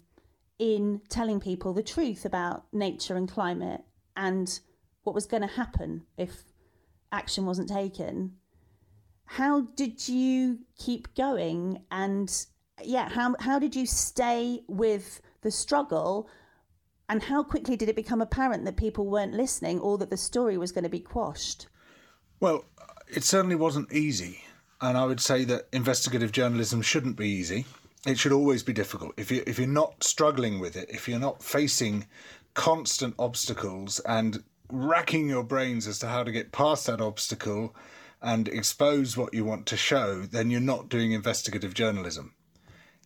in 0.59 1.01
telling 1.09 1.39
people 1.39 1.73
the 1.73 1.83
truth 1.83 2.25
about 2.25 2.65
nature 2.71 3.15
and 3.15 3.31
climate 3.31 3.81
and 4.15 4.59
what 5.03 5.15
was 5.15 5.25
going 5.25 5.41
to 5.41 5.47
happen 5.47 6.03
if 6.17 6.43
action 7.11 7.45
wasn't 7.45 7.69
taken. 7.69 8.33
How 9.25 9.61
did 9.75 10.07
you 10.07 10.59
keep 10.77 11.15
going? 11.15 11.83
And 11.89 12.29
yeah, 12.83 13.09
how, 13.09 13.35
how 13.39 13.57
did 13.57 13.75
you 13.75 13.85
stay 13.85 14.61
with 14.67 15.21
the 15.41 15.51
struggle 15.51 16.29
And 17.09 17.23
how 17.23 17.41
quickly 17.41 17.75
did 17.75 17.89
it 17.89 17.95
become 17.95 18.21
apparent 18.21 18.65
that 18.65 18.77
people 18.77 19.07
weren't 19.07 19.33
listening 19.33 19.79
or 19.79 19.97
that 19.97 20.11
the 20.11 20.17
story 20.17 20.57
was 20.59 20.71
going 20.71 20.83
to 20.83 20.89
be 20.89 20.99
quashed? 20.99 21.67
Well, 22.39 22.65
it 23.07 23.23
certainly 23.23 23.55
wasn't 23.55 23.91
easy. 23.91 24.43
And 24.79 24.95
I 24.95 25.05
would 25.05 25.19
say 25.19 25.43
that 25.45 25.67
investigative 25.73 26.31
journalism 26.31 26.83
shouldn't 26.83 27.17
be 27.17 27.27
easy. 27.27 27.65
It 28.05 28.19
should 28.19 28.31
always 28.31 28.63
be 28.63 28.73
difficult. 28.73 29.13
If, 29.17 29.31
you, 29.31 29.43
if 29.47 29.57
you're 29.57 29.67
not 29.67 30.03
struggling 30.03 30.59
with 30.59 30.77
it, 30.77 30.89
if 30.89 31.09
you're 31.09 31.19
not 31.19 31.43
facing 31.43 32.05
constant 32.53 33.15
obstacles 33.17 33.99
and 34.01 34.43
racking 34.71 35.27
your 35.27 35.43
brains 35.43 35.87
as 35.87 35.99
to 35.99 36.07
how 36.07 36.23
to 36.23 36.31
get 36.31 36.51
past 36.51 36.85
that 36.85 37.01
obstacle 37.01 37.75
and 38.21 38.47
expose 38.47 39.17
what 39.17 39.33
you 39.33 39.43
want 39.43 39.65
to 39.65 39.77
show, 39.77 40.21
then 40.21 40.51
you're 40.51 40.61
not 40.61 40.89
doing 40.89 41.11
investigative 41.11 41.73
journalism. 41.73 42.35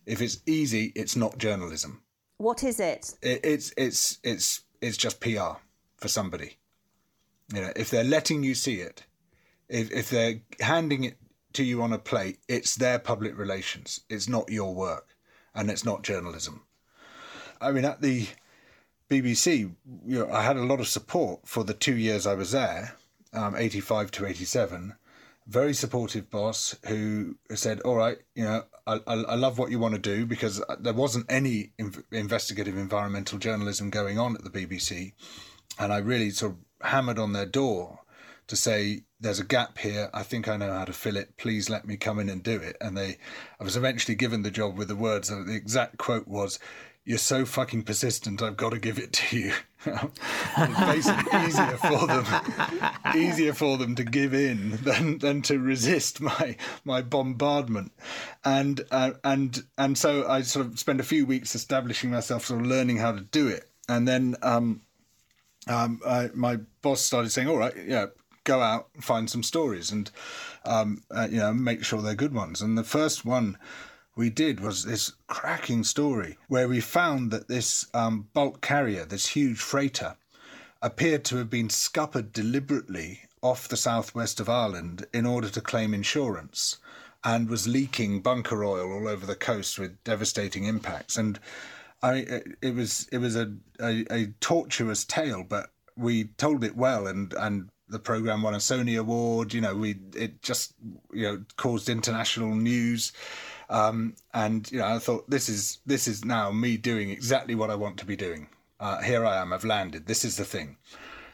If 0.06 0.20
it's 0.20 0.38
easy, 0.46 0.92
it's 0.94 1.16
not 1.16 1.38
journalism. 1.38 2.03
What 2.44 2.62
is 2.62 2.78
it? 2.78 3.14
it 3.22 3.40
it's 3.42 3.72
it's 3.74 4.18
it's 4.22 4.64
it's 4.82 4.98
just 4.98 5.18
PR 5.18 5.56
for 5.96 6.08
somebody. 6.08 6.58
You 7.54 7.62
know, 7.62 7.72
if 7.74 7.88
they're 7.88 8.04
letting 8.04 8.42
you 8.42 8.54
see 8.54 8.82
it, 8.82 9.04
if 9.70 9.90
if 9.90 10.10
they're 10.10 10.42
handing 10.60 11.04
it 11.04 11.16
to 11.54 11.64
you 11.64 11.80
on 11.80 11.94
a 11.94 11.98
plate, 11.98 12.40
it's 12.46 12.76
their 12.76 12.98
public 12.98 13.38
relations. 13.38 14.00
It's 14.10 14.28
not 14.28 14.50
your 14.50 14.74
work, 14.74 15.16
and 15.54 15.70
it's 15.70 15.86
not 15.86 16.02
journalism. 16.02 16.66
I 17.62 17.72
mean, 17.72 17.86
at 17.86 18.02
the 18.02 18.28
BBC, 19.08 19.72
you 20.06 20.18
know, 20.18 20.30
I 20.30 20.42
had 20.42 20.58
a 20.58 20.64
lot 20.64 20.80
of 20.80 20.88
support 20.88 21.48
for 21.48 21.64
the 21.64 21.72
two 21.72 21.96
years 21.96 22.26
I 22.26 22.34
was 22.34 22.52
there, 22.52 22.94
um, 23.32 23.56
85 23.56 24.10
to 24.10 24.26
87. 24.26 24.92
Very 25.46 25.74
supportive 25.74 26.30
boss 26.30 26.76
who 26.86 27.36
said, 27.54 27.80
All 27.80 27.96
right, 27.96 28.18
you 28.34 28.44
know, 28.44 28.64
I, 28.86 28.94
I, 29.06 29.14
I 29.14 29.34
love 29.34 29.58
what 29.58 29.70
you 29.70 29.78
want 29.78 29.94
to 29.94 30.00
do 30.00 30.26
because 30.26 30.60
uh, 30.60 30.76
there 30.80 30.94
wasn't 30.94 31.26
any 31.28 31.72
inv- 31.78 32.04
investigative 32.12 32.76
environmental 32.76 33.38
journalism 33.38 33.90
going 33.90 34.18
on 34.18 34.36
at 34.36 34.44
the 34.44 34.50
BBC. 34.50 35.12
And 35.78 35.92
I 35.92 35.98
really 35.98 36.30
sort 36.30 36.52
of 36.52 36.88
hammered 36.88 37.18
on 37.18 37.32
their 37.32 37.46
door 37.46 38.00
to 38.46 38.56
say, 38.56 39.02
There's 39.20 39.40
a 39.40 39.44
gap 39.44 39.78
here. 39.78 40.10
I 40.14 40.22
think 40.22 40.48
I 40.48 40.56
know 40.56 40.72
how 40.72 40.84
to 40.86 40.92
fill 40.92 41.16
it. 41.16 41.36
Please 41.36 41.68
let 41.68 41.86
me 41.86 41.96
come 41.96 42.18
in 42.18 42.28
and 42.30 42.42
do 42.42 42.56
it. 42.56 42.76
And 42.80 42.96
they, 42.96 43.18
I 43.60 43.64
was 43.64 43.76
eventually 43.76 44.14
given 44.14 44.42
the 44.42 44.50
job 44.50 44.78
with 44.78 44.88
the 44.88 44.96
words, 44.96 45.28
the 45.28 45.54
exact 45.54 45.98
quote 45.98 46.26
was, 46.26 46.58
you're 47.04 47.18
so 47.18 47.44
fucking 47.44 47.82
persistent. 47.82 48.42
I've 48.42 48.56
got 48.56 48.70
to 48.70 48.78
give 48.78 48.98
it 48.98 49.12
to 49.12 49.38
you. 49.38 49.52
Basically 49.84 51.38
easier 51.40 51.76
for 51.76 52.06
them, 52.06 52.26
easier 53.14 53.54
for 53.54 53.76
them 53.76 53.94
to 53.94 54.04
give 54.04 54.34
in 54.34 54.78
than 54.82 55.18
than 55.18 55.42
to 55.42 55.58
resist 55.58 56.20
my 56.20 56.56
my 56.84 57.02
bombardment, 57.02 57.92
and 58.44 58.84
uh, 58.90 59.12
and 59.22 59.64
and 59.78 59.96
so 59.96 60.28
I 60.28 60.42
sort 60.42 60.66
of 60.66 60.78
spent 60.78 61.00
a 61.00 61.04
few 61.04 61.26
weeks 61.26 61.54
establishing 61.54 62.10
myself, 62.10 62.46
sort 62.46 62.60
of 62.60 62.66
learning 62.66 62.98
how 62.98 63.12
to 63.12 63.20
do 63.20 63.48
it, 63.48 63.70
and 63.88 64.06
then 64.06 64.36
um, 64.42 64.82
um, 65.66 66.00
I, 66.06 66.30
my 66.34 66.58
boss 66.82 67.00
started 67.00 67.30
saying, 67.30 67.48
"All 67.48 67.58
right, 67.58 67.74
yeah." 67.86 68.06
Go 68.44 68.60
out 68.60 68.90
find 69.00 69.30
some 69.30 69.42
stories, 69.42 69.90
and 69.90 70.10
um, 70.66 71.02
uh, 71.10 71.26
you 71.30 71.38
know, 71.38 71.54
make 71.54 71.82
sure 71.82 72.02
they're 72.02 72.14
good 72.14 72.34
ones. 72.34 72.60
And 72.60 72.76
the 72.76 72.84
first 72.84 73.24
one 73.24 73.56
we 74.16 74.30
did 74.30 74.60
was 74.60 74.84
this 74.84 75.12
cracking 75.26 75.84
story 75.84 76.38
where 76.48 76.68
we 76.68 76.80
found 76.80 77.30
that 77.30 77.48
this 77.48 77.86
um, 77.94 78.28
bulk 78.32 78.60
carrier, 78.60 79.04
this 79.04 79.28
huge 79.28 79.58
freighter, 79.58 80.16
appeared 80.82 81.24
to 81.24 81.36
have 81.36 81.50
been 81.50 81.70
scuppered 81.70 82.32
deliberately 82.32 83.22
off 83.42 83.68
the 83.68 83.76
southwest 83.76 84.40
of 84.40 84.48
Ireland 84.48 85.06
in 85.12 85.26
order 85.26 85.48
to 85.50 85.60
claim 85.60 85.94
insurance 85.94 86.78
and 87.24 87.48
was 87.48 87.66
leaking 87.66 88.20
bunker 88.20 88.64
oil 88.64 88.92
all 88.92 89.08
over 89.08 89.26
the 89.26 89.34
coast 89.34 89.78
with 89.78 90.02
devastating 90.04 90.64
impacts. 90.64 91.16
And 91.16 91.40
I, 92.02 92.42
it 92.60 92.74
was 92.74 93.08
it 93.10 93.18
was 93.18 93.34
a, 93.34 93.54
a, 93.80 94.04
a 94.10 94.26
tortuous 94.40 95.04
tale, 95.04 95.42
but 95.42 95.70
we 95.96 96.24
told 96.24 96.62
it 96.62 96.76
well, 96.76 97.06
and 97.06 97.32
and 97.32 97.70
the 97.88 97.98
program 97.98 98.42
won 98.42 98.54
a 98.54 98.58
Sony 98.58 98.98
award. 98.98 99.54
You 99.54 99.62
know, 99.62 99.74
we 99.74 99.96
it 100.14 100.42
just 100.42 100.74
you 101.12 101.22
know 101.22 101.44
caused 101.56 101.88
international 101.88 102.54
news. 102.54 103.12
Um, 103.68 104.16
and 104.32 104.70
you 104.70 104.78
know, 104.78 104.86
I 104.86 104.98
thought 104.98 105.28
this 105.28 105.48
is 105.48 105.78
this 105.86 106.06
is 106.06 106.24
now 106.24 106.50
me 106.50 106.76
doing 106.76 107.10
exactly 107.10 107.54
what 107.54 107.70
I 107.70 107.74
want 107.74 107.98
to 107.98 108.06
be 108.06 108.16
doing. 108.16 108.48
Uh, 108.80 109.00
here 109.02 109.24
I 109.24 109.40
am. 109.40 109.52
I've 109.52 109.64
landed. 109.64 110.06
This 110.06 110.24
is 110.24 110.36
the 110.36 110.44
thing. 110.44 110.76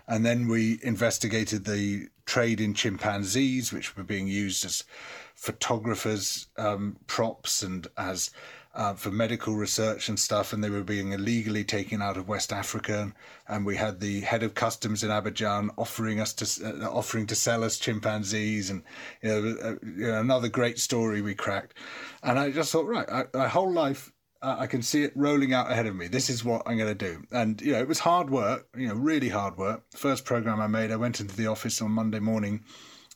And 0.06 0.26
then 0.26 0.48
we 0.48 0.80
investigated 0.82 1.64
the 1.64 2.08
trade 2.26 2.60
in 2.60 2.74
chimpanzees, 2.74 3.72
which 3.72 3.96
were 3.96 4.02
being 4.02 4.26
used 4.26 4.64
as 4.64 4.84
photographers' 5.34 6.48
um, 6.56 6.96
props 7.06 7.62
and 7.62 7.86
as 7.96 8.30
uh, 8.74 8.94
for 8.94 9.11
medical 9.11 9.54
research 9.54 10.09
and 10.09 10.18
stuff, 10.18 10.52
and 10.52 10.62
they 10.62 10.70
were 10.70 10.85
being 10.85 11.12
illegally 11.12 11.64
taken 11.64 12.00
out 12.00 12.16
of 12.16 12.28
West 12.28 12.52
Africa. 12.52 13.12
And 13.48 13.66
we 13.66 13.76
had 13.76 14.00
the 14.00 14.20
head 14.20 14.42
of 14.42 14.54
customs 14.54 15.02
in 15.02 15.11
Abidjan 15.11 15.70
offering 15.76 16.20
us 16.20 16.33
to 16.35 16.85
uh, 16.85 16.88
offering 16.88 17.26
to 17.26 17.35
sell 17.35 17.64
us 17.64 17.78
chimpanzees, 17.78 18.70
and 18.70 18.83
you 19.22 19.28
know, 19.28 19.56
uh, 19.62 19.74
you 19.83 20.06
know, 20.06 20.20
another 20.20 20.48
great 20.48 20.78
story 20.78 21.20
we 21.20 21.35
cracked. 21.35 21.74
And 22.22 22.38
I 22.38 22.50
just 22.50 22.70
thought, 22.70 22.87
right, 22.87 23.09
I, 23.11 23.24
my 23.35 23.48
whole 23.48 23.72
life. 23.72 24.12
I 24.42 24.66
can 24.68 24.80
see 24.80 25.02
it 25.02 25.12
rolling 25.14 25.52
out 25.52 25.70
ahead 25.70 25.85
of 25.85 25.94
me. 25.94 26.09
This 26.09 26.30
is 26.30 26.42
what 26.42 26.62
I'm 26.64 26.78
going 26.78 26.88
to 26.88 26.94
do. 26.94 27.22
And, 27.30 27.61
you 27.61 27.72
know, 27.72 27.78
it 27.80 27.87
was 27.87 27.98
hard 27.98 28.30
work, 28.30 28.68
you 28.74 28.88
know, 28.88 28.94
really 28.94 29.28
hard 29.28 29.59
work. 29.59 29.83
First 29.94 30.24
program 30.24 30.62
I 30.62 30.66
made, 30.66 30.90
I 30.90 30.96
went 30.96 31.20
into 31.20 31.37
the 31.37 31.46
office 31.46 31.83
on 31.83 31.90
Monday 31.90 32.20
morning 32.20 32.64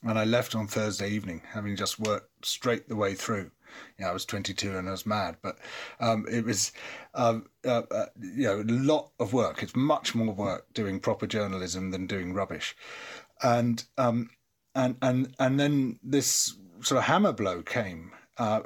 and 0.02 0.18
I 0.18 0.24
left 0.24 0.54
on 0.54 0.66
Thursday 0.66 1.08
evening, 1.08 1.40
having 1.50 1.76
just 1.76 1.98
worked 1.98 2.44
straight 2.44 2.90
the 2.90 2.96
way 2.96 3.14
through 3.14 3.52
you 3.98 4.04
know, 4.04 4.10
I 4.10 4.14
was 4.14 4.24
22 4.24 4.76
and 4.76 4.88
I 4.88 4.92
was 4.92 5.06
mad, 5.06 5.36
but 5.42 5.58
um, 6.00 6.26
it 6.30 6.44
was, 6.44 6.72
um, 7.14 7.46
uh, 7.64 7.82
uh, 7.90 8.06
you 8.20 8.44
know, 8.44 8.60
a 8.60 8.72
lot 8.72 9.10
of 9.18 9.32
work. 9.32 9.62
It's 9.62 9.76
much 9.76 10.14
more 10.14 10.34
work 10.34 10.72
doing 10.72 11.00
proper 11.00 11.26
journalism 11.26 11.90
than 11.90 12.06
doing 12.06 12.34
rubbish, 12.34 12.76
and 13.42 13.84
um, 13.98 14.30
and 14.74 14.96
and 15.02 15.34
and 15.38 15.58
then 15.60 15.98
this 16.02 16.56
sort 16.80 16.98
of 16.98 17.04
hammer 17.04 17.32
blow 17.32 17.62
came 17.62 18.12
uh, 18.38 18.60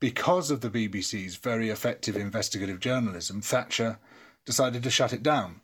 because 0.00 0.50
of 0.50 0.60
the 0.60 0.70
BBC's 0.70 1.36
very 1.36 1.70
effective 1.70 2.16
investigative 2.16 2.80
journalism. 2.80 3.40
Thatcher 3.40 3.98
decided 4.44 4.82
to 4.82 4.90
shut 4.90 5.12
it 5.12 5.22
down 5.22 5.62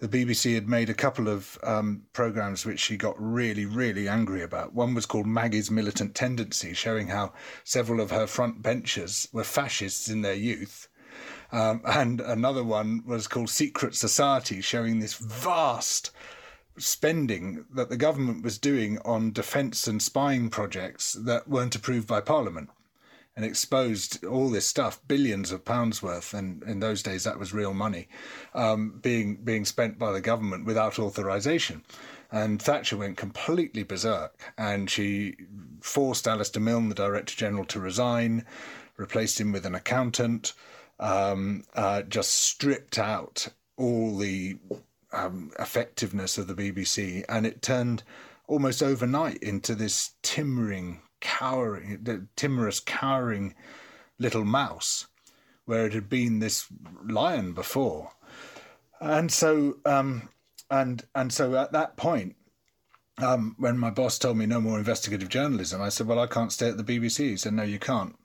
the 0.00 0.08
BBC 0.08 0.54
had 0.54 0.68
made 0.68 0.90
a 0.90 0.94
couple 0.94 1.28
of 1.28 1.58
um, 1.62 2.02
programs 2.12 2.66
which 2.66 2.80
she 2.80 2.96
got 2.96 3.14
really, 3.18 3.64
really 3.64 4.08
angry 4.08 4.42
about. 4.42 4.74
One 4.74 4.94
was 4.94 5.06
called 5.06 5.26
Maggie's 5.26 5.70
Militant 5.70 6.14
Tendency, 6.14 6.74
showing 6.74 7.08
how 7.08 7.32
several 7.62 8.00
of 8.00 8.10
her 8.10 8.26
front 8.26 8.62
benchers 8.62 9.28
were 9.32 9.44
fascists 9.44 10.08
in 10.08 10.22
their 10.22 10.34
youth. 10.34 10.88
Um, 11.52 11.80
and 11.84 12.20
another 12.20 12.64
one 12.64 13.04
was 13.06 13.28
called 13.28 13.50
Secret 13.50 13.94
Society, 13.94 14.60
showing 14.60 14.98
this 14.98 15.14
vast 15.14 16.10
spending 16.76 17.64
that 17.72 17.88
the 17.88 17.96
government 17.96 18.42
was 18.42 18.58
doing 18.58 18.98
on 19.04 19.30
defence 19.30 19.86
and 19.86 20.02
spying 20.02 20.50
projects 20.50 21.12
that 21.12 21.46
weren't 21.46 21.76
approved 21.76 22.08
by 22.08 22.20
Parliament 22.20 22.68
and 23.36 23.44
exposed 23.44 24.24
all 24.24 24.48
this 24.48 24.66
stuff, 24.66 25.00
billions 25.08 25.50
of 25.50 25.64
pounds 25.64 26.02
worth, 26.02 26.34
and 26.34 26.62
in 26.64 26.80
those 26.80 27.02
days 27.02 27.24
that 27.24 27.38
was 27.38 27.52
real 27.52 27.74
money, 27.74 28.08
um, 28.54 28.98
being 29.02 29.36
being 29.36 29.64
spent 29.64 29.98
by 29.98 30.12
the 30.12 30.20
government 30.20 30.64
without 30.64 30.98
authorization. 30.98 31.82
And 32.30 32.60
Thatcher 32.60 32.96
went 32.96 33.16
completely 33.16 33.82
berserk, 33.82 34.52
and 34.56 34.90
she 34.90 35.36
forced 35.80 36.24
Alasdair 36.24 36.62
Milne, 36.62 36.88
the 36.88 36.94
Director 36.94 37.36
General, 37.36 37.64
to 37.66 37.80
resign, 37.80 38.44
replaced 38.96 39.40
him 39.40 39.52
with 39.52 39.66
an 39.66 39.74
accountant, 39.74 40.52
um, 40.98 41.64
uh, 41.74 42.02
just 42.02 42.32
stripped 42.32 42.98
out 42.98 43.48
all 43.76 44.16
the 44.16 44.56
um, 45.12 45.52
effectiveness 45.58 46.38
of 46.38 46.46
the 46.46 46.54
BBC, 46.54 47.24
and 47.28 47.46
it 47.46 47.62
turned 47.62 48.02
almost 48.46 48.82
overnight 48.82 49.38
into 49.38 49.74
this 49.74 50.12
timbering 50.22 51.00
cowering, 51.24 51.98
the 52.02 52.26
timorous, 52.36 52.78
cowering 52.78 53.54
little 54.18 54.44
mouse, 54.44 55.08
where 55.64 55.86
it 55.86 55.94
had 55.94 56.08
been 56.08 56.38
this 56.38 56.66
lion 57.02 57.54
before. 57.54 58.12
And 59.00 59.32
so, 59.32 59.78
um, 59.84 60.28
and 60.70 61.02
and 61.14 61.32
so 61.32 61.56
at 61.56 61.72
that 61.72 61.96
point, 61.96 62.36
um, 63.18 63.56
when 63.58 63.78
my 63.78 63.90
boss 63.90 64.18
told 64.18 64.36
me 64.36 64.46
no 64.46 64.60
more 64.60 64.78
investigative 64.78 65.30
journalism, 65.30 65.80
I 65.80 65.88
said, 65.88 66.06
"Well, 66.06 66.20
I 66.20 66.26
can't 66.26 66.52
stay 66.52 66.68
at 66.68 66.76
the 66.76 66.84
BBC." 66.84 67.30
He 67.30 67.36
said, 67.36 67.54
"No, 67.54 67.62
you 67.62 67.78
can't." 67.78 68.16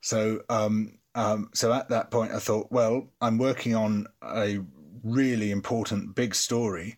So, 0.00 0.42
um, 0.48 0.98
um, 1.14 1.50
so 1.54 1.72
at 1.72 1.90
that 1.90 2.10
point, 2.10 2.32
I 2.32 2.38
thought, 2.38 2.72
"Well, 2.72 3.08
I'm 3.20 3.38
working 3.38 3.74
on 3.74 4.06
a 4.22 4.60
really 5.04 5.50
important 5.50 6.14
big 6.14 6.34
story 6.34 6.96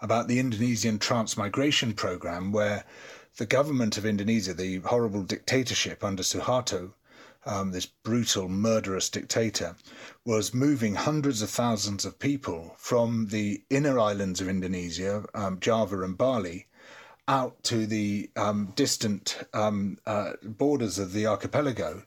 about 0.00 0.28
the 0.28 0.38
Indonesian 0.38 0.98
transmigration 0.98 1.92
program, 1.94 2.52
where 2.52 2.84
the 3.38 3.46
government 3.46 3.96
of 3.96 4.04
Indonesia, 4.04 4.52
the 4.52 4.78
horrible 4.78 5.22
dictatorship 5.22 6.02
under 6.02 6.24
Suharto, 6.24 6.92
um, 7.46 7.70
this 7.70 7.86
brutal, 7.86 8.48
murderous 8.48 9.08
dictator, 9.08 9.76
was 10.24 10.52
moving 10.52 10.96
hundreds 10.96 11.40
of 11.40 11.48
thousands 11.48 12.04
of 12.04 12.18
people 12.18 12.74
from 12.76 13.28
the 13.28 13.62
inner 13.70 13.98
islands 13.98 14.40
of 14.40 14.48
Indonesia, 14.48 15.24
um, 15.34 15.60
Java 15.60 16.02
and 16.02 16.18
Bali, 16.18 16.66
out 17.28 17.62
to 17.62 17.86
the 17.86 18.28
um, 18.36 18.72
distant 18.74 19.38
um, 19.54 19.98
uh, 20.04 20.32
borders 20.42 20.98
of 20.98 21.12
the 21.12 21.26
archipelago, 21.26 22.02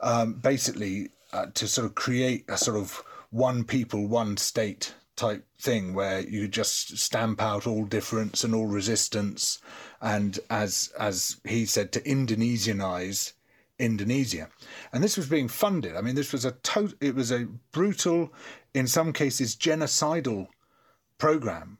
um, 0.00 0.34
basically 0.34 1.10
uh, 1.32 1.46
to 1.54 1.66
sort 1.66 1.86
of 1.86 1.96
create 1.96 2.44
a 2.48 2.56
sort 2.56 2.76
of 2.76 3.02
one 3.30 3.64
people, 3.64 4.06
one 4.06 4.36
state 4.36 4.94
type 5.16 5.44
thing 5.58 5.92
where 5.92 6.20
you 6.20 6.46
just 6.46 6.96
stamp 6.96 7.42
out 7.42 7.66
all 7.66 7.84
difference 7.84 8.44
and 8.44 8.54
all 8.54 8.66
resistance, 8.66 9.58
and 10.00 10.38
as 10.50 10.92
as 10.98 11.40
he 11.44 11.66
said, 11.66 11.92
to 11.92 12.00
Indonesianize 12.00 13.32
Indonesia, 13.78 14.48
and 14.92 15.02
this 15.02 15.16
was 15.16 15.28
being 15.28 15.48
funded. 15.48 15.96
I 15.96 16.00
mean, 16.00 16.14
this 16.14 16.32
was 16.32 16.44
a 16.44 16.52
to- 16.52 16.96
it 17.00 17.14
was 17.14 17.30
a 17.30 17.48
brutal, 17.72 18.32
in 18.74 18.86
some 18.86 19.12
cases, 19.12 19.56
genocidal 19.56 20.48
program 21.18 21.78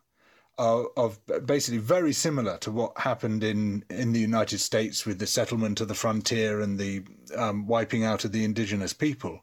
of, 0.59 0.87
of 0.97 1.47
basically 1.47 1.79
very 1.79 2.13
similar 2.13 2.59
to 2.59 2.73
what 2.73 2.99
happened 2.99 3.45
in, 3.45 3.85
in 3.89 4.13
the 4.13 4.21
United 4.21 4.59
States 4.59 5.07
with 5.07 5.21
the 5.21 5.27
settlement 5.27 5.81
of 5.81 5.89
the 5.89 5.95
frontier 5.95 6.61
and 6.61 6.79
the 6.79 7.05
um, 7.37 7.67
wiping 7.67 8.05
out 8.05 8.25
of 8.25 8.33
the 8.33 8.45
indigenous 8.45 8.93
people. 8.93 9.41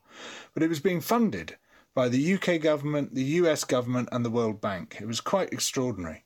But 0.54 0.64
it 0.64 0.70
was 0.70 0.82
being 0.82 1.02
funded 1.02 1.56
by 1.94 2.10
the 2.10 2.34
UK 2.34 2.60
government, 2.60 3.16
the 3.16 3.24
US 3.24 3.64
government, 3.64 4.10
and 4.12 4.26
the 4.26 4.30
World 4.30 4.60
Bank. 4.60 4.98
It 5.00 5.08
was 5.08 5.22
quite 5.22 5.54
extraordinary. 5.54 6.25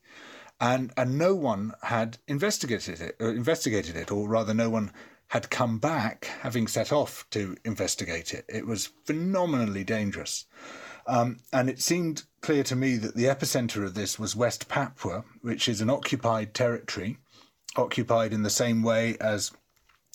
And, 0.61 0.91
and 0.97 1.17
no 1.17 1.35
one 1.35 1.73
had 1.83 2.17
investigated 2.27 2.99
it, 3.01 3.15
or 3.19 3.29
investigated 3.29 3.95
it, 3.95 4.11
or 4.11 4.27
rather, 4.27 4.53
no 4.53 4.69
one 4.69 4.91
had 5.29 5.49
come 5.49 5.77
back 5.77 6.25
having 6.41 6.67
set 6.67 6.91
off 6.91 7.25
to 7.29 7.55
investigate 7.63 8.33
it. 8.33 8.45
It 8.49 8.65
was 8.65 8.89
phenomenally 9.05 9.83
dangerous. 9.83 10.45
Um, 11.07 11.37
and 11.53 11.69
it 11.69 11.81
seemed 11.81 12.23
clear 12.41 12.63
to 12.63 12.75
me 12.75 12.97
that 12.97 13.15
the 13.15 13.25
epicenter 13.25 13.85
of 13.85 13.93
this 13.93 14.19
was 14.19 14.35
West 14.35 14.67
Papua, 14.67 15.23
which 15.41 15.67
is 15.69 15.81
an 15.81 15.89
occupied 15.89 16.53
territory, 16.53 17.17
occupied 17.75 18.33
in 18.33 18.43
the 18.43 18.49
same 18.49 18.83
way 18.83 19.17
as 19.21 19.51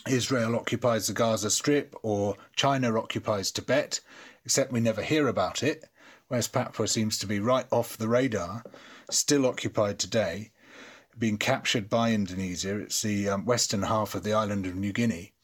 Israel 0.07 0.55
occupies 0.57 1.07
the 1.07 1.13
Gaza 1.13 1.51
Strip 1.51 1.95
or 2.03 2.37
China 2.57 2.99
occupies 2.99 3.51
Tibet, 3.51 4.01
except 4.45 4.73
we 4.73 4.81
never 4.81 5.03
hear 5.03 5.29
about 5.29 5.63
it. 5.63 5.85
West 6.29 6.53
Papua 6.53 6.89
seems 6.89 7.19
to 7.19 7.27
be 7.27 7.41
right 7.41 7.67
off 7.71 7.97
the 7.97 8.09
radar, 8.09 8.65
still 9.11 9.47
occupied 9.47 9.99
today, 9.99 10.51
being 11.19 11.39
captured 11.39 11.89
by 11.89 12.13
Indonesia. 12.13 12.79
It's 12.81 13.03
the 13.03 13.29
um, 13.29 13.45
western 13.45 13.83
half 13.83 14.15
of 14.15 14.23
the 14.23 14.33
island 14.33 14.67
of 14.67 14.75
New 14.75 14.93
Guinea 14.93 15.35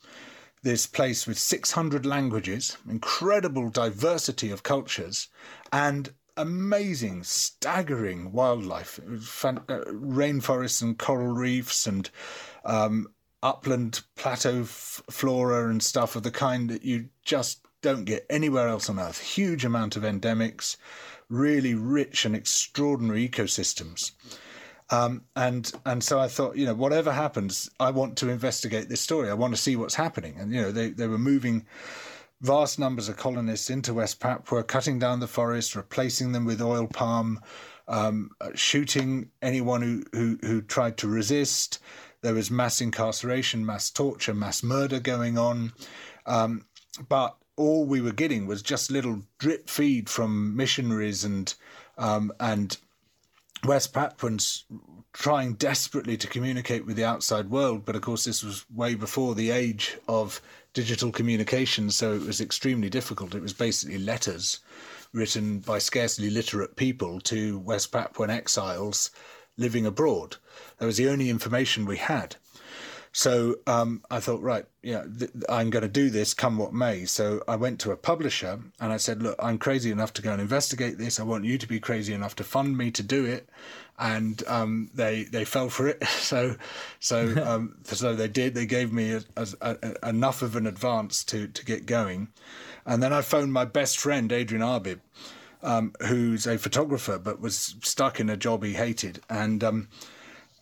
this 0.63 0.87
place 0.87 1.27
with 1.27 1.39
600 1.39 2.05
languages, 2.05 2.77
incredible 2.89 3.71
diversity 3.71 4.51
of 4.51 4.63
cultures, 4.63 5.29
and 5.73 6.13
amazing, 6.37 7.25
staggering 7.25 8.33
wildlife, 8.33 9.01
fan- 9.21 9.61
uh, 9.69 9.81
rainforests 9.87 10.83
and 10.83 10.99
coral 10.99 11.29
reefs 11.29 11.87
and 11.87 12.11
um, 12.65 13.07
upland 13.43 14.03
plateau 14.17 14.63
f- 14.63 15.03
flora 15.11 15.71
and 15.71 15.83
stuff 15.83 16.15
of 16.15 16.23
the 16.23 16.31
kind 16.31 16.69
that 16.71 16.85
you 16.85 17.09
just 17.25 17.65
don't 17.83 18.05
get 18.05 18.27
anywhere 18.29 18.69
else 18.69 18.91
on 18.91 19.01
Earth. 19.01 19.21
Huge 19.21 19.65
amount 19.65 19.97
of 19.97 20.03
endemics, 20.03 20.77
really 21.31 21.75
rich 21.75 22.27
and 22.27 22.37
extraordinary 22.37 23.27
ecosystems. 23.27 24.13
Um, 24.91 25.23
and 25.37 25.73
and 25.87 26.03
so 26.03 26.19
I 26.19 26.27
thought, 26.27 26.57
you 26.57 26.67
know, 26.67 26.75
whatever 26.75 27.13
happens, 27.13 27.71
I 27.79 27.91
want 27.91 28.19
to 28.19 28.29
investigate 28.29 28.89
this 28.89 29.01
story. 29.01 29.31
I 29.31 29.35
want 29.35 29.55
to 29.55 29.61
see 29.61 29.77
what's 29.77 29.95
happening. 29.95 30.35
And 30.39 30.53
you 30.53 30.61
know, 30.61 30.73
they 30.73 30.91
they 30.91 31.07
were 31.07 31.19
moving 31.19 31.65
vast 32.41 32.79
numbers 32.79 33.09
of 33.09 33.17
colonists 33.17 33.71
into 33.71 33.95
West 33.95 34.19
Papua, 34.19 34.65
cutting 34.65 34.99
down 34.99 35.21
the 35.21 35.29
forest, 35.29 35.77
replacing 35.77 36.33
them 36.33 36.45
with 36.45 36.61
oil 36.61 36.89
palm, 36.89 37.41
um, 37.87 38.31
shooting 38.55 39.31
anyone 39.41 39.83
who, 39.83 40.03
who 40.13 40.39
who 40.43 40.61
tried 40.61 40.97
to 40.99 41.09
resist. 41.09 41.79
There 42.23 42.35
was 42.35 42.51
mass 42.51 42.81
incarceration, 42.81 43.65
mass 43.65 43.91
torture, 43.91 44.35
mass 44.35 44.63
murder 44.63 44.99
going 44.99 45.39
on, 45.39 45.73
um, 46.27 46.67
but 47.09 47.37
all 47.61 47.85
we 47.85 48.01
were 48.01 48.13
getting 48.13 48.47
was 48.47 48.63
just 48.63 48.91
little 48.91 49.21
drip 49.39 49.69
feed 49.69 50.09
from 50.09 50.57
missionaries 50.57 51.25
and 51.25 51.55
um, 51.99 52.33
and 52.41 52.79
West 53.65 53.93
Papuans 53.93 54.65
trying 55.13 55.55
desperately 55.55 56.17
to 56.17 56.27
communicate 56.27 56.87
with 56.87 56.97
the 56.97 57.05
outside 57.05 57.51
world, 57.51 57.85
but 57.85 57.97
of 57.97 58.01
course, 58.01 58.25
this 58.25 58.43
was 58.43 58.65
way 58.71 58.95
before 58.95 59.35
the 59.35 59.51
age 59.51 59.99
of 60.09 60.41
digital 60.73 61.13
communication, 61.13 61.91
so 61.91 62.15
it 62.15 62.23
was 62.23 62.41
extremely 62.41 62.89
difficult. 62.89 63.35
It 63.35 63.43
was 63.43 63.53
basically 63.53 63.99
letters 63.99 64.61
written 65.13 65.59
by 65.59 65.79
scarcely 65.79 66.31
literate 66.31 66.77
people 66.77 67.21
to 67.23 67.59
West 67.59 67.93
Papuan 67.93 68.31
exiles 68.31 69.11
living 69.59 69.85
abroad. 69.85 70.37
That 70.79 70.87
was 70.87 70.97
the 70.97 71.09
only 71.09 71.29
information 71.29 71.85
we 71.85 71.99
had. 71.99 72.37
So 73.13 73.57
um, 73.67 74.03
I 74.11 74.21
thought, 74.21 74.41
right, 74.41 74.65
yeah, 74.83 75.05
th- 75.19 75.33
I'm 75.49 75.71
going 75.71 75.83
to 75.83 75.89
do 75.89 76.11
this 76.11 76.33
come 76.33 76.59
what 76.59 76.73
may. 76.73 77.05
So 77.07 77.43
I 77.49 77.57
went 77.57 77.81
to 77.81 77.91
a 77.91 77.97
publisher 77.97 78.61
and 78.79 78.93
I 78.93 78.99
said, 78.99 79.23
look, 79.23 79.35
I'm 79.41 79.59
crazy 79.59 79.91
enough 79.91 80.13
to 80.15 80.23
go 80.23 80.33
and 80.33 80.41
investigate 80.41 80.97
this. 80.97 81.19
I 81.19 81.25
want 81.25 81.45
you 81.45 81.59
to 81.59 81.67
be 81.67 81.81
crazy 81.81 82.15
enough 82.15 82.37
to 82.37 82.45
fund 82.45 82.79
me 82.79 82.93
to 82.93 83.03
do 83.03 83.25
it. 83.25 83.49
And 83.99 84.43
um, 84.47 84.91
they 84.95 85.25
they 85.25 85.45
fell 85.45 85.69
for 85.69 85.89
it. 85.89 86.03
So 86.21 86.57
so 87.01 87.35
um, 87.45 87.77
so 87.83 88.15
they 88.15 88.29
did. 88.29 88.55
They 88.55 88.67
gave 88.67 88.93
me 88.93 89.13
a, 89.13 89.23
a, 89.37 89.47
a, 89.61 90.09
enough 90.09 90.43
of 90.43 90.55
an 90.55 90.67
advance 90.67 91.25
to 91.25 91.49
to 91.49 91.65
get 91.65 91.87
going. 91.87 92.29
And 92.87 93.03
then 93.03 93.13
I 93.13 93.23
phoned 93.23 93.53
my 93.53 93.65
best 93.65 93.99
friend 93.99 94.31
Adrian 94.33 94.63
Arbib, 94.63 95.01
um, 95.63 95.93
who's 96.07 96.47
a 96.47 96.59
photographer 96.59 97.19
but 97.19 97.41
was 97.41 97.75
stuck 97.83 98.21
in 98.21 98.31
a 98.31 98.37
job 98.37 98.63
he 98.65 98.75
hated 98.75 99.21
and 99.29 99.63
um, 99.65 99.89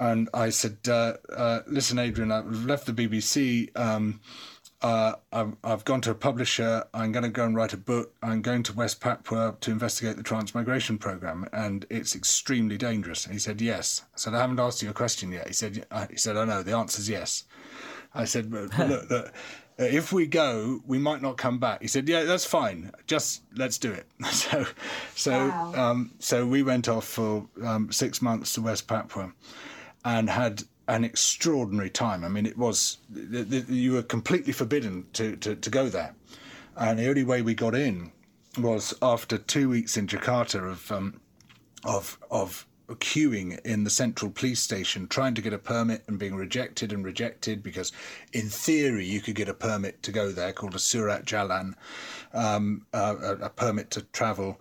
and 0.00 0.28
I 0.32 0.50
said, 0.50 0.78
uh, 0.88 1.14
uh, 1.34 1.60
"Listen, 1.66 1.98
Adrian, 1.98 2.30
I've 2.30 2.64
left 2.64 2.86
the 2.86 2.92
BBC. 2.92 3.76
Um, 3.76 4.20
uh, 4.80 5.14
I've, 5.32 5.56
I've, 5.64 5.84
gone 5.84 6.00
to 6.02 6.12
a 6.12 6.14
publisher. 6.14 6.84
I'm 6.94 7.10
going 7.10 7.24
to 7.24 7.30
go 7.30 7.44
and 7.44 7.56
write 7.56 7.72
a 7.72 7.76
book. 7.76 8.14
I'm 8.22 8.42
going 8.42 8.62
to 8.62 8.72
West 8.72 9.00
Papua 9.00 9.56
to 9.60 9.72
investigate 9.72 10.16
the 10.16 10.22
transmigration 10.22 10.98
program, 10.98 11.48
and 11.52 11.84
it's 11.90 12.14
extremely 12.14 12.78
dangerous." 12.78 13.24
And 13.24 13.32
he 13.32 13.40
said, 13.40 13.60
"Yes." 13.60 14.02
I 14.14 14.18
said, 14.18 14.34
"I 14.34 14.40
haven't 14.40 14.60
asked 14.60 14.82
you 14.82 14.90
a 14.90 14.94
question 14.94 15.32
yet." 15.32 15.48
He 15.48 15.52
said, 15.52 15.84
"He 16.10 16.16
said, 16.16 16.36
I 16.36 16.44
know. 16.44 16.62
The 16.62 16.76
answer's 16.76 17.08
yes." 17.08 17.44
I 18.14 18.24
said, 18.24 18.52
"Look, 18.52 18.76
look." 19.10 19.32
if 19.78 20.12
we 20.12 20.26
go, 20.26 20.80
we 20.86 20.98
might 20.98 21.22
not 21.22 21.36
come 21.36 21.58
back. 21.58 21.82
He 21.82 21.88
said, 21.88 22.08
"Yeah, 22.08 22.24
that's 22.24 22.44
fine. 22.44 22.90
Just 23.06 23.42
let's 23.56 23.78
do 23.78 23.92
it." 23.92 24.06
So, 24.30 24.66
so, 25.14 25.48
wow. 25.48 25.72
um, 25.74 26.12
so 26.18 26.46
we 26.46 26.62
went 26.62 26.88
off 26.88 27.04
for 27.04 27.46
um, 27.64 27.90
six 27.90 28.20
months 28.20 28.52
to 28.54 28.62
West 28.62 28.86
Papua, 28.86 29.32
and 30.08 30.30
had 30.30 30.62
an 30.86 31.04
extraordinary 31.04 31.90
time. 31.90 32.24
I 32.24 32.28
mean, 32.28 32.46
it 32.46 32.56
was 32.56 32.98
you 33.12 33.92
were 33.92 34.02
completely 34.02 34.54
forbidden 34.54 35.06
to, 35.12 35.36
to, 35.36 35.54
to 35.54 35.70
go 35.70 35.88
there, 35.88 36.14
and 36.76 36.98
the 36.98 37.08
only 37.08 37.24
way 37.24 37.42
we 37.42 37.54
got 37.54 37.74
in 37.74 38.12
was 38.58 38.94
after 39.02 39.36
two 39.36 39.68
weeks 39.68 39.98
in 39.98 40.06
Jakarta 40.06 40.70
of 40.72 40.90
um, 40.90 41.20
of 41.84 42.18
of 42.30 42.66
queuing 42.88 43.60
in 43.66 43.84
the 43.84 43.90
central 43.90 44.30
police 44.30 44.60
station 44.60 45.06
trying 45.06 45.34
to 45.34 45.42
get 45.42 45.52
a 45.52 45.58
permit 45.58 46.02
and 46.06 46.18
being 46.18 46.34
rejected 46.34 46.90
and 46.90 47.04
rejected 47.04 47.62
because 47.62 47.92
in 48.32 48.48
theory 48.48 49.04
you 49.04 49.20
could 49.20 49.34
get 49.34 49.46
a 49.46 49.52
permit 49.52 50.02
to 50.02 50.10
go 50.10 50.32
there 50.32 50.54
called 50.54 50.74
a 50.74 50.78
surat 50.78 51.26
jalan 51.26 51.74
um, 52.32 52.86
a, 52.94 53.36
a 53.42 53.50
permit 53.50 53.90
to 53.90 54.00
travel 54.00 54.58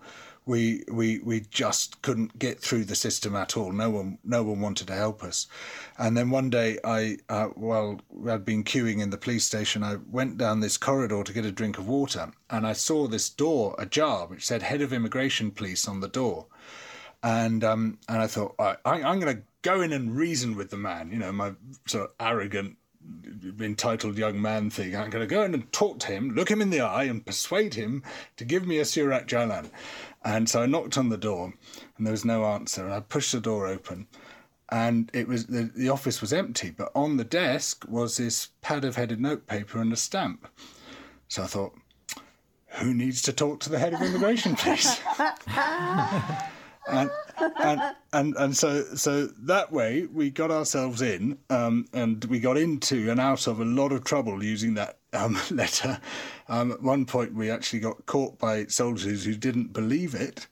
we 0.48 0.82
we 0.90 1.18
we 1.18 1.40
just 1.50 2.00
couldn't 2.00 2.38
get 2.38 2.58
through 2.58 2.84
the 2.84 2.94
system 2.96 3.36
at 3.36 3.54
all. 3.56 3.70
No 3.70 3.90
one 3.90 4.18
no 4.24 4.42
one 4.42 4.60
wanted 4.62 4.86
to 4.86 4.94
help 4.94 5.22
us. 5.22 5.46
And 5.98 6.16
then 6.16 6.30
one 6.30 6.48
day 6.48 6.78
I 6.82 7.18
uh, 7.28 7.48
while 7.48 8.00
I'd 8.26 8.46
been 8.46 8.64
queuing 8.64 9.00
in 9.00 9.10
the 9.10 9.18
police 9.18 9.44
station, 9.44 9.84
I 9.84 9.96
went 10.10 10.38
down 10.38 10.60
this 10.60 10.78
corridor 10.78 11.22
to 11.22 11.32
get 11.34 11.44
a 11.44 11.52
drink 11.52 11.76
of 11.76 11.86
water, 11.86 12.32
and 12.48 12.66
I 12.66 12.72
saw 12.72 13.06
this 13.06 13.28
door 13.28 13.76
ajar 13.78 14.26
which 14.26 14.46
said 14.46 14.62
"Head 14.62 14.80
of 14.80 14.92
Immigration 14.92 15.50
Police" 15.50 15.86
on 15.86 16.00
the 16.00 16.08
door. 16.08 16.46
And 17.22 17.62
um 17.62 17.98
and 18.08 18.22
I 18.22 18.26
thought 18.26 18.54
I, 18.58 18.76
I'm 18.86 19.20
going 19.20 19.36
to 19.36 19.42
go 19.60 19.82
in 19.82 19.92
and 19.92 20.16
reason 20.16 20.56
with 20.56 20.70
the 20.70 20.78
man. 20.78 21.12
You 21.12 21.18
know, 21.18 21.32
my 21.32 21.52
sort 21.86 22.04
of 22.04 22.10
arrogant 22.18 22.78
entitled 23.60 24.18
young 24.18 24.40
man 24.40 24.70
thing. 24.70 24.94
I'm 24.96 25.10
going 25.10 25.26
to 25.26 25.34
go 25.34 25.42
in 25.42 25.54
and 25.54 25.70
talk 25.72 25.98
to 26.00 26.08
him, 26.08 26.34
look 26.34 26.50
him 26.50 26.60
in 26.60 26.70
the 26.70 26.80
eye, 26.80 27.04
and 27.04 27.24
persuade 27.24 27.74
him 27.74 28.02
to 28.36 28.44
give 28.44 28.66
me 28.66 28.78
a 28.78 28.84
Surat 28.84 29.26
Jalan. 29.26 29.70
And 30.24 30.48
so 30.48 30.62
I 30.62 30.66
knocked 30.66 30.98
on 30.98 31.08
the 31.08 31.16
door, 31.16 31.54
and 31.96 32.06
there 32.06 32.12
was 32.12 32.24
no 32.24 32.44
answer. 32.44 32.84
And 32.84 32.92
I 32.92 33.00
pushed 33.00 33.32
the 33.32 33.40
door 33.40 33.66
open, 33.66 34.08
and 34.70 35.10
it 35.14 35.28
was 35.28 35.46
the, 35.46 35.70
the 35.74 35.88
office 35.88 36.20
was 36.20 36.32
empty. 36.32 36.70
But 36.70 36.90
on 36.94 37.16
the 37.16 37.24
desk 37.24 37.84
was 37.88 38.16
this 38.16 38.48
pad 38.60 38.84
of 38.84 38.96
headed 38.96 39.20
notepaper 39.20 39.80
and 39.80 39.92
a 39.92 39.96
stamp. 39.96 40.48
So 41.28 41.44
I 41.44 41.46
thought, 41.46 41.74
who 42.66 42.92
needs 42.92 43.22
to 43.22 43.32
talk 43.32 43.60
to 43.60 43.70
the 43.70 43.78
head 43.78 43.94
of 43.94 44.02
immigration, 44.02 44.56
please? 44.56 45.00
and, 46.88 47.10
and, 47.60 47.80
and 48.12 48.36
and 48.36 48.56
so 48.56 48.82
so 48.94 49.26
that 49.26 49.70
way 49.72 50.06
we 50.06 50.30
got 50.30 50.50
ourselves 50.50 51.00
in, 51.00 51.38
um, 51.50 51.86
and 51.92 52.24
we 52.26 52.40
got 52.40 52.56
into 52.56 53.10
and 53.10 53.20
out 53.20 53.46
of 53.46 53.60
a 53.60 53.64
lot 53.64 53.92
of 53.92 54.04
trouble 54.04 54.42
using 54.42 54.74
that 54.74 54.97
um, 55.12 55.38
letter. 55.50 56.00
Um, 56.48 56.72
at 56.72 56.82
one 56.82 57.06
point, 57.06 57.34
we 57.34 57.50
actually 57.50 57.80
got 57.80 58.06
caught 58.06 58.38
by 58.38 58.66
soldiers 58.66 59.24
who 59.24 59.34
didn't 59.34 59.72
believe 59.72 60.14
it 60.14 60.46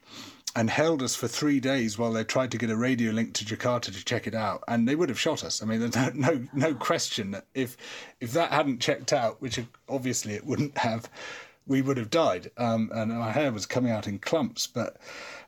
and 0.55 0.71
held 0.71 1.03
us 1.03 1.15
for 1.15 1.29
three 1.29 1.61
days 1.61 1.99
while 1.99 2.13
they 2.13 2.25
tried 2.25 2.51
to 2.51 2.57
get 2.57 2.71
a 2.71 2.77
radio 2.77 3.13
link 3.13 3.35
to 3.35 3.45
Jakarta 3.45 3.93
to 3.93 4.05
check 4.05 4.27
it 4.27 4.35
out, 4.35 4.65
and 4.69 4.89
they 4.89 4.97
would 4.97 5.11
have 5.11 5.21
shot 5.21 5.45
us. 5.45 5.63
I 5.63 5.67
mean, 5.67 5.81
there's 5.89 5.97
no 5.97 6.11
no, 6.15 6.49
no 6.53 6.75
question 6.75 7.31
that 7.33 7.47
if 7.55 7.77
if 8.21 8.33
that 8.33 8.53
hadn't 8.53 8.81
checked 8.81 9.13
out, 9.13 9.41
which 9.41 9.61
obviously 9.89 10.35
it 10.35 10.47
wouldn't 10.47 10.79
have, 10.79 11.11
we 11.67 11.83
would 11.83 11.99
have 11.99 12.11
died. 12.11 12.51
Um, 12.57 12.91
and 12.95 13.13
our 13.13 13.31
hair 13.31 13.53
was 13.53 13.67
coming 13.67 13.93
out 13.93 14.07
in 14.07 14.19
clumps, 14.19 14.67
but 14.67 14.97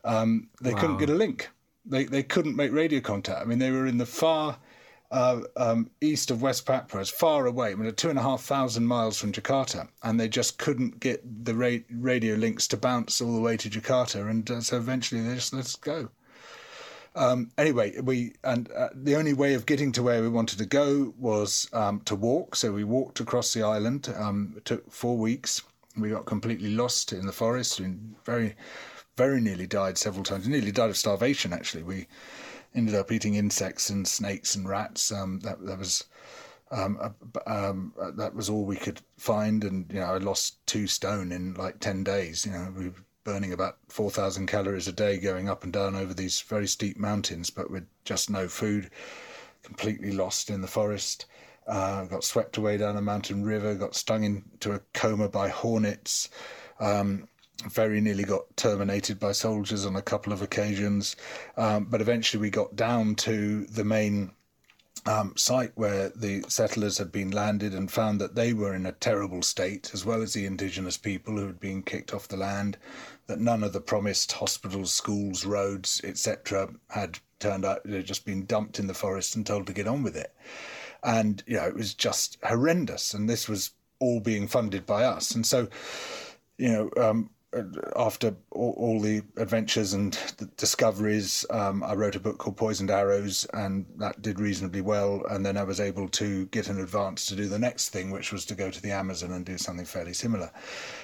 um, 0.05 0.49
they 0.61 0.75
wow. 0.75 0.81
couldn't 0.81 0.99
get 0.99 1.11
a 1.11 1.15
link. 1.15 1.49
They, 1.87 2.05
they 2.05 2.23
couldn't 2.23 2.55
make 2.55 2.73
radio 2.73 3.01
contact. 3.01 3.41
I 3.41 3.45
mean, 3.45 3.59
they 3.59 3.71
were 3.71 3.87
in 3.87 3.97
the 3.97 4.05
far 4.05 4.59
uh, 5.11 5.41
um, 5.57 5.91
east 6.01 6.31
of 6.31 6.43
West 6.43 6.67
Papua, 6.67 7.01
as 7.01 7.09
far 7.11 7.47
away, 7.47 7.73
I 7.73 7.75
mean, 7.75 7.93
two 7.95 8.11
and 8.11 8.19
a 8.19 8.23
half 8.23 8.43
thousand 8.43 8.87
miles 8.87 9.19
from 9.19 9.33
Jakarta, 9.33 9.89
and 10.03 10.21
they 10.21 10.29
just 10.29 10.59
couldn't 10.59 11.01
get 11.01 11.45
the 11.45 11.55
ra- 11.55 11.85
radio 11.91 12.35
links 12.35 12.69
to 12.69 12.77
bounce 12.77 13.21
all 13.21 13.35
the 13.35 13.41
way 13.41 13.57
to 13.57 13.71
Jakarta, 13.71 14.29
and 14.29 14.51
uh, 14.51 14.61
so 14.61 14.77
eventually 14.77 15.23
they 15.23 15.35
just 15.35 15.53
let 15.53 15.65
us 15.65 15.77
go. 15.77 16.11
Um, 17.15 17.51
anyway, 17.59 17.99
we 18.01 18.35
and 18.45 18.71
uh, 18.71 18.91
the 18.95 19.17
only 19.17 19.33
way 19.33 19.55
of 19.55 19.67
getting 19.67 19.93
to 19.93 20.03
where 20.03 20.23
we 20.23 20.29
wanted 20.29 20.59
to 20.59 20.67
go 20.67 21.15
was 21.19 21.69
um, 21.73 22.01
to 22.05 22.15
walk. 22.15 22.55
So 22.55 22.73
we 22.73 22.85
walked 22.85 23.19
across 23.19 23.53
the 23.53 23.63
island. 23.63 24.15
Um, 24.17 24.55
it 24.57 24.65
took 24.65 24.91
four 24.93 25.17
weeks. 25.17 25.63
We 25.97 26.11
got 26.11 26.27
completely 26.27 26.71
lost 26.71 27.13
in 27.13 27.27
the 27.27 27.33
forest 27.33 27.81
and 27.81 28.15
very, 28.25 28.55
very 29.17 29.41
nearly 29.41 29.67
died 29.67 29.99
several 29.99 30.23
times. 30.23 30.47
Nearly 30.47 30.71
died 30.71 30.91
of 30.91 30.97
starvation. 30.97 31.53
Actually, 31.53 31.83
we 31.83 32.07
ended 32.75 32.95
up 32.95 33.13
eating 33.13 33.35
insects 33.35 33.91
and 33.91 34.07
snakes 34.07 34.55
and 34.55 34.69
rats. 34.69 35.13
Um, 35.13 35.41
that 35.41 35.65
that 35.65 35.79
was. 35.79 36.05
Um, 36.71 37.15
um, 37.47 37.95
that 38.17 38.35
was 38.35 38.51
all 38.51 38.67
we 38.67 38.77
could 38.77 39.01
find, 39.17 39.65
and 39.65 39.91
you 39.91 40.01
know 40.01 40.07
I 40.07 40.19
lost 40.19 40.67
two 40.67 40.87
stone 40.87 41.33
in 41.33 41.55
like 41.55 41.81
ten 41.81 42.05
days. 42.05 42.45
You 42.45 42.53
know 42.53 42.75
we 42.77 42.89
were 42.91 42.95
burning 43.29 43.53
about 43.53 43.77
4,000 43.91 44.47
calories 44.47 44.89
a 44.89 44.93
day 44.93 45.19
going 45.19 45.51
up 45.51 45.63
and 45.63 45.71
down 45.71 45.95
over 45.95 46.15
these 46.15 46.41
very 46.41 46.67
steep 46.67 46.97
mountains, 46.97 47.51
but 47.51 47.71
with 47.71 47.87
just 48.07 48.31
no 48.31 48.49
food, 48.49 48.91
completely 49.63 50.13
lost 50.13 50.49
in 50.49 50.63
the 50.63 50.67
forest. 50.67 51.27
Uh, 51.67 52.07
got 52.07 52.25
swept 52.25 52.57
away 52.57 52.79
down 52.79 52.97
a 52.97 53.03
mountain 53.03 53.45
river, 53.45 53.75
got 53.75 53.95
stung 53.95 54.25
into 54.25 54.73
a 54.73 54.81
coma 54.95 55.29
by 55.29 55.49
hornets, 55.49 56.31
um, 56.81 57.29
very 57.67 58.01
nearly 58.01 58.25
got 58.25 58.57
terminated 58.57 59.19
by 59.19 59.33
soldiers 59.33 59.85
on 59.85 59.97
a 59.97 60.03
couple 60.03 60.33
of 60.33 60.43
occasions. 60.43 61.17
Um, 61.57 61.85
but 61.85 62.01
eventually 62.01 62.41
we 62.41 62.51
got 62.51 62.77
down 62.77 63.17
to 63.17 63.65
the 63.65 63.85
main 63.85 64.31
um, 65.07 65.33
site 65.37 65.73
where 65.75 66.11
the 66.11 66.45
settlers 66.49 66.99
had 66.99 67.11
been 67.11 67.31
landed 67.31 67.75
and 67.75 67.91
found 67.91 68.21
that 68.21 68.35
they 68.35 68.53
were 68.53 68.75
in 68.75 68.87
a 68.87 68.93
terrible 68.93 69.43
state, 69.43 69.91
as 69.93 70.05
well 70.05 70.23
as 70.23 70.33
the 70.33 70.47
indigenous 70.47 70.97
people 70.97 71.37
who 71.37 71.47
had 71.47 71.61
been 71.61 71.83
kicked 71.83 72.15
off 72.15 72.29
the 72.29 72.37
land, 72.37 72.77
that 73.27 73.41
none 73.41 73.63
of 73.63 73.73
the 73.73 73.81
promised 73.81 74.33
hospitals, 74.33 74.93
schools, 74.93 75.45
roads, 75.45 76.01
etc., 76.05 76.69
had 76.91 77.19
turned 77.39 77.65
out, 77.65 77.81
they'd 77.85 78.05
just 78.05 78.25
been 78.25 78.45
dumped 78.47 78.79
in 78.79 78.87
the 78.87 78.95
forest 78.95 79.37
and 79.37 79.47
told 79.47 79.67
to 79.67 79.73
get 79.73 79.87
on 79.87 80.03
with 80.03 80.17
it. 80.17 80.35
And, 81.03 81.43
you 81.47 81.57
know, 81.57 81.67
it 81.67 81.75
was 81.75 81.95
just 81.95 82.39
horrendous. 82.43 83.15
And 83.15 83.29
this 83.29 83.49
was 83.49 83.71
all 84.01 84.21
being 84.21 84.49
funded 84.49 84.87
by 84.87 85.05
us. 85.05 85.31
And 85.33 85.47
so, 85.47 85.69
you 86.57 86.69
know, 86.69 86.91
um, 86.97 87.31
after 87.97 88.35
all, 88.51 88.75
all, 88.77 89.01
the 89.01 89.23
adventures 89.37 89.93
and 89.93 90.19
discoveries, 90.57 91.45
um, 91.51 91.83
I 91.83 91.95
wrote 91.95 92.17
a 92.17 92.21
book 92.21 92.39
called 92.39 92.57
Poisoned 92.57 92.91
Arrows, 92.91 93.47
and 93.53 93.87
that 93.97 94.21
did 94.23 94.41
reasonably 94.41 94.81
well. 94.81 95.23
And 95.31 95.45
then 95.45 95.57
I 95.57 95.65
was 95.65 95.81
able 95.81 96.09
to 96.11 96.47
get 96.47 96.69
an 96.69 96.81
advance 96.81 97.27
to 97.27 97.37
do 97.37 97.49
the 97.49 97.59
next 97.59 97.91
thing, 97.91 98.11
which 98.11 98.33
was 98.33 98.45
to 98.47 98.55
go 98.55 98.71
to 98.71 98.83
the 98.83 98.93
Amazon 98.93 99.33
and 99.33 99.45
do 99.45 99.59
something 99.59 99.87
fairly 99.87 100.13
similar. 100.13 100.51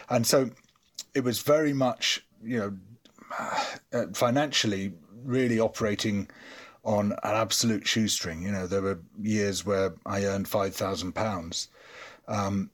And 0.08 0.26
so 0.26 0.50
it 1.14 1.24
was 1.24 1.40
very 1.40 1.72
much, 1.72 2.24
you 2.42 2.58
know, 2.58 2.76
uh, 3.92 4.06
financially 4.14 4.92
really 5.24 5.58
operating 5.58 6.28
on 6.84 7.12
an 7.12 7.18
absolute 7.22 7.86
shoestring. 7.86 8.42
You 8.42 8.52
know, 8.52 8.66
there 8.66 8.82
were 8.82 9.00
years 9.20 9.64
where 9.64 9.94
I 10.06 10.24
earned 10.24 10.48
five 10.48 10.74
thousand 10.74 11.08
um, 11.08 11.12
pounds, 11.12 11.68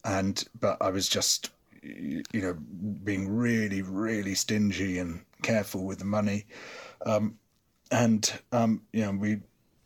and 0.05 0.45
but 0.59 0.79
I 0.81 0.90
was 0.90 1.09
just 1.09 1.51
you 1.83 2.23
know, 2.35 2.55
being 3.05 3.29
really, 3.29 3.83
really 3.83 4.35
stingy 4.35 4.99
and 4.99 5.21
careful 5.43 5.85
with 5.85 5.99
the 5.99 6.05
money. 6.05 6.47
Um, 7.07 7.38
and, 7.90 8.33
um, 8.53 8.83
you 8.93 9.03
know, 9.03 9.12
we, 9.12 9.40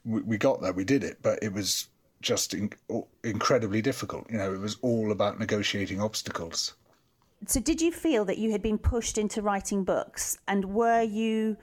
we, 0.04 0.22
we 0.22 0.38
got 0.38 0.60
there, 0.60 0.72
we 0.72 0.84
did 0.84 1.04
it, 1.04 1.18
but 1.22 1.42
it 1.42 1.52
was 1.52 1.88
just 2.20 2.54
in, 2.54 2.70
incredibly 3.22 3.82
difficult. 3.82 4.30
You 4.30 4.38
know, 4.38 4.52
it 4.52 4.60
was 4.60 4.76
all 4.82 5.12
about 5.12 5.38
negotiating 5.38 6.00
obstacles. 6.00 6.74
So, 7.46 7.60
did 7.60 7.82
you 7.82 7.92
feel 7.92 8.24
that 8.24 8.38
you 8.38 8.52
had 8.52 8.62
been 8.62 8.78
pushed 8.78 9.18
into 9.18 9.42
writing 9.42 9.84
books, 9.84 10.38
and 10.48 10.64
were 10.74 11.02
you 11.02 11.58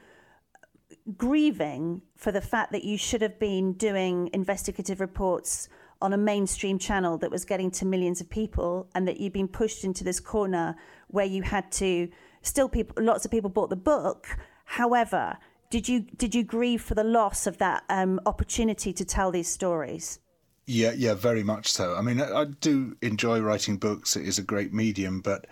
grieving 1.18 2.04
for 2.16 2.32
the 2.32 2.42
fact 2.42 2.72
that 2.72 2.84
you 2.84 2.98
should 2.98 3.22
have 3.22 3.40
been 3.40 3.74
doing 3.74 4.30
investigative 4.34 5.00
reports 5.00 5.68
on 6.02 6.14
a 6.14 6.18
mainstream 6.18 6.80
channel 6.80 7.18
that 7.18 7.32
was 7.32 7.46
getting 7.46 7.72
to 7.72 7.86
millions 7.86 8.22
of 8.22 8.30
people 8.30 8.90
and 8.96 9.08
that 9.08 9.20
you've 9.20 9.34
been 9.34 9.48
pushed 9.48 9.84
into 9.84 10.04
this 10.04 10.20
corner 10.20 10.76
where 11.08 11.26
you 11.26 11.44
had 11.44 11.72
to 11.72 12.10
still 12.42 12.68
people 12.68 13.04
lots 13.04 13.26
of 13.26 13.32
people 13.32 13.50
bought 13.50 13.70
the 13.70 13.76
book. 13.76 14.28
However 14.66 15.38
did 15.70 15.88
you 15.88 16.02
did 16.02 16.36
you 16.36 16.44
grieve 16.44 16.82
for 16.82 16.96
the 16.96 17.04
loss 17.04 17.48
of 17.48 17.58
that 17.60 17.84
um, 17.90 18.20
opportunity 18.26 18.92
to 18.94 19.06
tell 19.06 19.32
these 19.32 19.48
stories? 19.48 20.20
Yeah 20.66 20.94
yeah 20.96 21.14
very 21.14 21.44
much 21.44 21.72
so. 21.72 21.96
I 21.96 22.02
mean 22.02 22.22
I, 22.22 22.42
I 22.42 22.46
do 22.46 22.96
enjoy 23.02 23.40
writing 23.40 23.78
books. 23.78 24.16
It 24.16 24.28
is 24.28 24.40
a 24.40 24.44
great 24.44 24.74
medium 24.74 25.22
but 25.22 25.48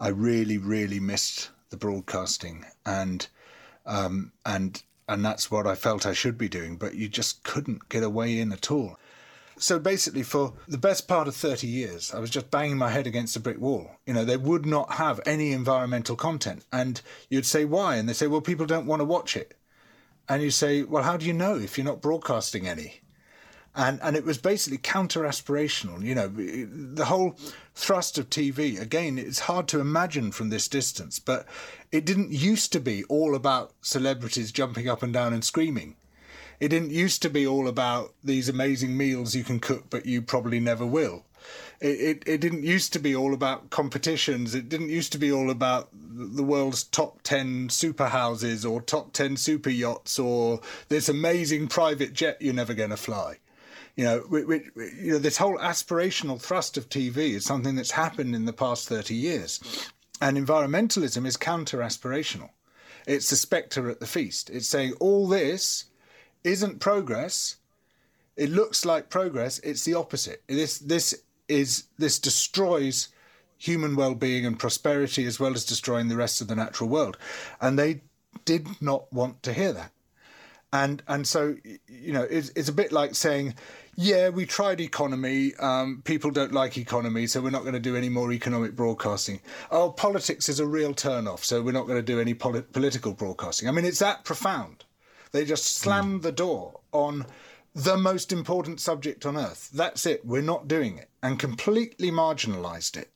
i 0.00 0.08
really 0.08 0.58
really 0.58 0.98
missed 0.98 1.50
the 1.70 1.76
broadcasting 1.76 2.64
and 2.84 3.28
um, 3.86 4.32
and 4.44 4.82
and 5.08 5.24
that's 5.24 5.50
what 5.50 5.66
I 5.66 5.74
felt 5.74 6.06
I 6.06 6.12
should 6.12 6.38
be 6.38 6.48
doing, 6.48 6.76
but 6.76 6.94
you 6.94 7.08
just 7.08 7.42
couldn't 7.42 7.88
get 7.88 8.02
away 8.02 8.38
in 8.38 8.52
at 8.52 8.70
all. 8.70 8.98
So 9.56 9.78
basically, 9.78 10.24
for 10.24 10.52
the 10.66 10.78
best 10.78 11.06
part 11.06 11.28
of 11.28 11.36
30 11.36 11.66
years, 11.66 12.12
I 12.12 12.18
was 12.18 12.30
just 12.30 12.50
banging 12.50 12.76
my 12.76 12.90
head 12.90 13.06
against 13.06 13.36
a 13.36 13.40
brick 13.40 13.60
wall. 13.60 13.92
You 14.06 14.14
know, 14.14 14.24
they 14.24 14.36
would 14.36 14.66
not 14.66 14.94
have 14.94 15.20
any 15.26 15.52
environmental 15.52 16.16
content. 16.16 16.64
And 16.72 17.00
you'd 17.28 17.46
say, 17.46 17.64
why? 17.64 17.96
And 17.96 18.08
they 18.08 18.14
say, 18.14 18.26
well, 18.26 18.40
people 18.40 18.66
don't 18.66 18.86
want 18.86 19.00
to 19.00 19.04
watch 19.04 19.36
it. 19.36 19.56
And 20.28 20.42
you 20.42 20.50
say, 20.50 20.82
well, 20.82 21.02
how 21.02 21.16
do 21.16 21.26
you 21.26 21.32
know 21.32 21.56
if 21.56 21.78
you're 21.78 21.84
not 21.84 22.02
broadcasting 22.02 22.66
any? 22.66 23.00
And, 23.76 24.00
and 24.02 24.16
it 24.16 24.24
was 24.24 24.38
basically 24.38 24.78
counter 24.78 25.22
aspirational. 25.22 26.02
You 26.02 26.14
know, 26.14 26.28
the 26.28 27.06
whole 27.06 27.36
thrust 27.74 28.18
of 28.18 28.30
TV, 28.30 28.80
again, 28.80 29.18
it's 29.18 29.40
hard 29.40 29.68
to 29.68 29.80
imagine 29.80 30.32
from 30.32 30.48
this 30.48 30.68
distance, 30.68 31.18
but 31.18 31.46
it 31.92 32.04
didn't 32.04 32.30
used 32.30 32.72
to 32.72 32.80
be 32.80 33.04
all 33.04 33.34
about 33.34 33.72
celebrities 33.82 34.52
jumping 34.52 34.88
up 34.88 35.02
and 35.02 35.12
down 35.12 35.32
and 35.32 35.44
screaming 35.44 35.96
it 36.64 36.68
didn't 36.68 36.92
used 36.92 37.20
to 37.20 37.28
be 37.28 37.46
all 37.46 37.68
about 37.68 38.14
these 38.24 38.48
amazing 38.48 38.96
meals 38.96 39.34
you 39.34 39.44
can 39.44 39.60
cook, 39.60 39.84
but 39.90 40.06
you 40.06 40.22
probably 40.22 40.60
never 40.60 40.86
will. 40.86 41.26
It, 41.78 42.00
it, 42.00 42.22
it 42.24 42.40
didn't 42.40 42.62
used 42.62 42.94
to 42.94 42.98
be 42.98 43.14
all 43.14 43.34
about 43.34 43.68
competitions. 43.68 44.54
It 44.54 44.70
didn't 44.70 44.88
used 44.88 45.12
to 45.12 45.18
be 45.18 45.30
all 45.30 45.50
about 45.50 45.90
the 45.92 46.42
world's 46.42 46.82
top 46.82 47.20
10 47.22 47.68
super 47.68 48.06
houses 48.06 48.64
or 48.64 48.80
top 48.80 49.12
10 49.12 49.36
super 49.36 49.68
yachts 49.68 50.18
or 50.18 50.62
this 50.88 51.06
amazing 51.10 51.68
private 51.68 52.14
jet 52.14 52.40
you're 52.40 52.54
never 52.54 52.72
going 52.72 52.88
to 52.88 52.96
fly. 52.96 53.36
You 53.94 54.04
know, 54.04 54.24
we, 54.30 54.44
we, 54.44 54.62
you 54.74 55.12
know, 55.12 55.18
this 55.18 55.36
whole 55.36 55.58
aspirational 55.58 56.40
thrust 56.40 56.78
of 56.78 56.88
TV 56.88 57.34
is 57.34 57.44
something 57.44 57.76
that's 57.76 57.90
happened 57.90 58.34
in 58.34 58.46
the 58.46 58.54
past 58.54 58.88
30 58.88 59.14
years. 59.14 59.60
And 60.18 60.38
environmentalism 60.38 61.26
is 61.26 61.36
counter 61.36 61.80
aspirational. 61.80 62.48
It's 63.06 63.28
the 63.28 63.36
spectre 63.36 63.90
at 63.90 64.00
the 64.00 64.06
feast. 64.06 64.48
It's 64.48 64.66
saying 64.66 64.94
all 64.98 65.28
this 65.28 65.90
isn't 66.44 66.78
progress. 66.78 67.56
It 68.36 68.50
looks 68.50 68.84
like 68.84 69.10
progress. 69.10 69.58
It's 69.60 69.84
the 69.84 69.94
opposite. 69.94 70.42
This 70.46 70.78
this 70.78 71.22
is 71.48 71.84
this 71.98 72.18
destroys 72.18 73.08
human 73.58 73.96
well-being 73.96 74.44
and 74.44 74.58
prosperity 74.58 75.24
as 75.24 75.40
well 75.40 75.54
as 75.54 75.64
destroying 75.64 76.08
the 76.08 76.16
rest 76.16 76.40
of 76.40 76.48
the 76.48 76.56
natural 76.56 76.88
world, 76.88 77.16
and 77.60 77.78
they 77.78 78.02
did 78.44 78.66
not 78.80 79.10
want 79.12 79.42
to 79.42 79.52
hear 79.52 79.72
that. 79.72 79.90
And 80.72 81.02
and 81.06 81.26
so 81.26 81.56
you 81.86 82.12
know 82.12 82.22
it's, 82.22 82.50
it's 82.56 82.68
a 82.68 82.72
bit 82.72 82.90
like 82.90 83.14
saying, 83.14 83.54
yeah, 83.94 84.28
we 84.30 84.44
tried 84.44 84.80
economy. 84.80 85.54
Um, 85.60 86.02
people 86.04 86.32
don't 86.32 86.52
like 86.52 86.76
economy, 86.76 87.28
so 87.28 87.40
we're 87.40 87.50
not 87.50 87.62
going 87.62 87.74
to 87.74 87.80
do 87.80 87.96
any 87.96 88.08
more 88.08 88.32
economic 88.32 88.74
broadcasting. 88.74 89.40
Oh, 89.70 89.90
politics 89.90 90.48
is 90.48 90.58
a 90.58 90.66
real 90.66 90.92
turn-off, 90.92 91.44
so 91.44 91.62
we're 91.62 91.72
not 91.72 91.86
going 91.86 91.98
to 91.98 92.12
do 92.12 92.20
any 92.20 92.34
polit- 92.34 92.72
political 92.72 93.12
broadcasting. 93.12 93.68
I 93.68 93.72
mean, 93.72 93.84
it's 93.84 94.00
that 94.00 94.24
profound. 94.24 94.84
They 95.34 95.44
just 95.44 95.76
hmm. 95.76 95.82
slammed 95.82 96.22
the 96.22 96.30
door 96.30 96.80
on 96.92 97.26
the 97.74 97.96
most 97.96 98.30
important 98.32 98.80
subject 98.80 99.26
on 99.26 99.36
earth. 99.36 99.68
That's 99.74 100.06
it. 100.06 100.24
We're 100.24 100.42
not 100.42 100.68
doing 100.68 100.96
it. 100.96 101.10
And 101.24 101.40
completely 101.40 102.12
marginalized 102.12 102.96
it. 102.96 103.10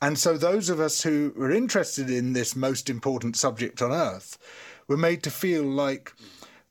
And 0.00 0.16
so 0.16 0.38
those 0.38 0.70
of 0.70 0.78
us 0.78 1.02
who 1.02 1.34
were 1.36 1.50
interested 1.50 2.08
in 2.08 2.34
this 2.34 2.54
most 2.54 2.88
important 2.88 3.36
subject 3.36 3.82
on 3.82 3.90
earth 3.90 4.38
were 4.86 4.96
made 4.96 5.24
to 5.24 5.30
feel 5.30 5.64
like 5.64 6.12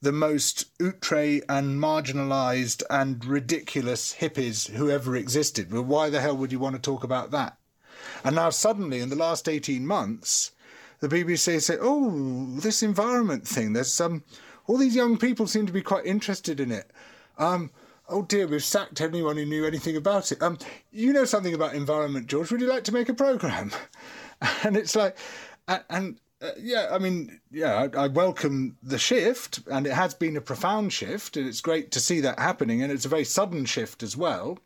the 0.02 0.14
most 0.14 0.68
outre 0.82 1.42
and 1.50 1.82
marginalized 1.82 2.82
and 2.90 3.26
ridiculous 3.26 4.16
hippies 4.16 4.70
who 4.70 4.90
ever 4.90 5.14
existed. 5.18 5.74
Well, 5.74 5.84
why 5.84 6.10
the 6.10 6.22
hell 6.22 6.38
would 6.38 6.54
you 6.54 6.60
want 6.60 6.78
to 6.78 6.82
talk 6.82 7.04
about 7.04 7.32
that? 7.32 7.58
And 8.24 8.38
now 8.38 8.50
suddenly 8.50 9.02
in 9.02 9.10
the 9.10 9.18
last 9.18 9.50
18 9.50 9.86
months, 9.86 10.52
the 11.02 11.10
BBC 11.10 11.62
say, 11.62 11.78
oh, 11.82 12.56
this 12.62 12.82
environment 12.82 13.46
thing, 13.46 13.74
there's 13.74 13.94
some 13.94 14.24
all 14.70 14.78
these 14.78 14.96
young 14.96 15.18
people 15.18 15.48
seem 15.48 15.66
to 15.66 15.74
be 15.74 15.82
quite 15.82 16.06
interested 16.06 16.60
in 16.60 16.72
it. 16.72 16.92
Um, 17.40 17.72
oh 18.08 18.22
dear, 18.22 18.46
we've 18.46 18.64
sacked 18.64 19.02
anyone 19.02 19.36
who 19.36 19.46
knew 19.46 19.66
anything 19.66 19.98
about 19.98 20.32
it. 20.32 20.44
Um, 20.44 20.60
you 20.92 21.12
know 21.12 21.26
something 21.26 21.56
about 21.56 21.74
environment, 21.74 22.28
George? 22.28 22.52
Would 22.52 22.62
you 22.62 22.68
like 22.68 22.84
to 22.84 22.94
make 22.94 23.10
a 23.10 23.14
program? 23.14 23.72
And 24.64 24.78
it's 24.78 24.96
like, 24.96 25.18
and 25.68 26.18
uh, 26.42 26.52
yeah, 26.58 26.88
I 26.94 26.98
mean, 26.98 27.42
yeah, 27.52 27.90
I, 27.94 28.04
I, 28.04 28.08
welcome 28.08 28.78
the 28.82 28.98
shift, 28.98 29.60
and 29.70 29.86
it 29.86 29.92
has 29.92 30.14
been 30.14 30.38
a 30.38 30.42
profound 30.42 30.94
shift, 30.94 31.36
and 31.36 31.46
it's 31.46 31.60
great 31.60 31.92
to 31.92 32.00
see 32.00 32.22
that 32.22 32.40
happening, 32.40 32.82
and 32.82 32.90
it's 32.90 33.04
a 33.04 33.10
very 33.10 33.26
sudden 33.26 33.66
shift 33.66 34.02
as 34.02 34.16
well. 34.16 34.58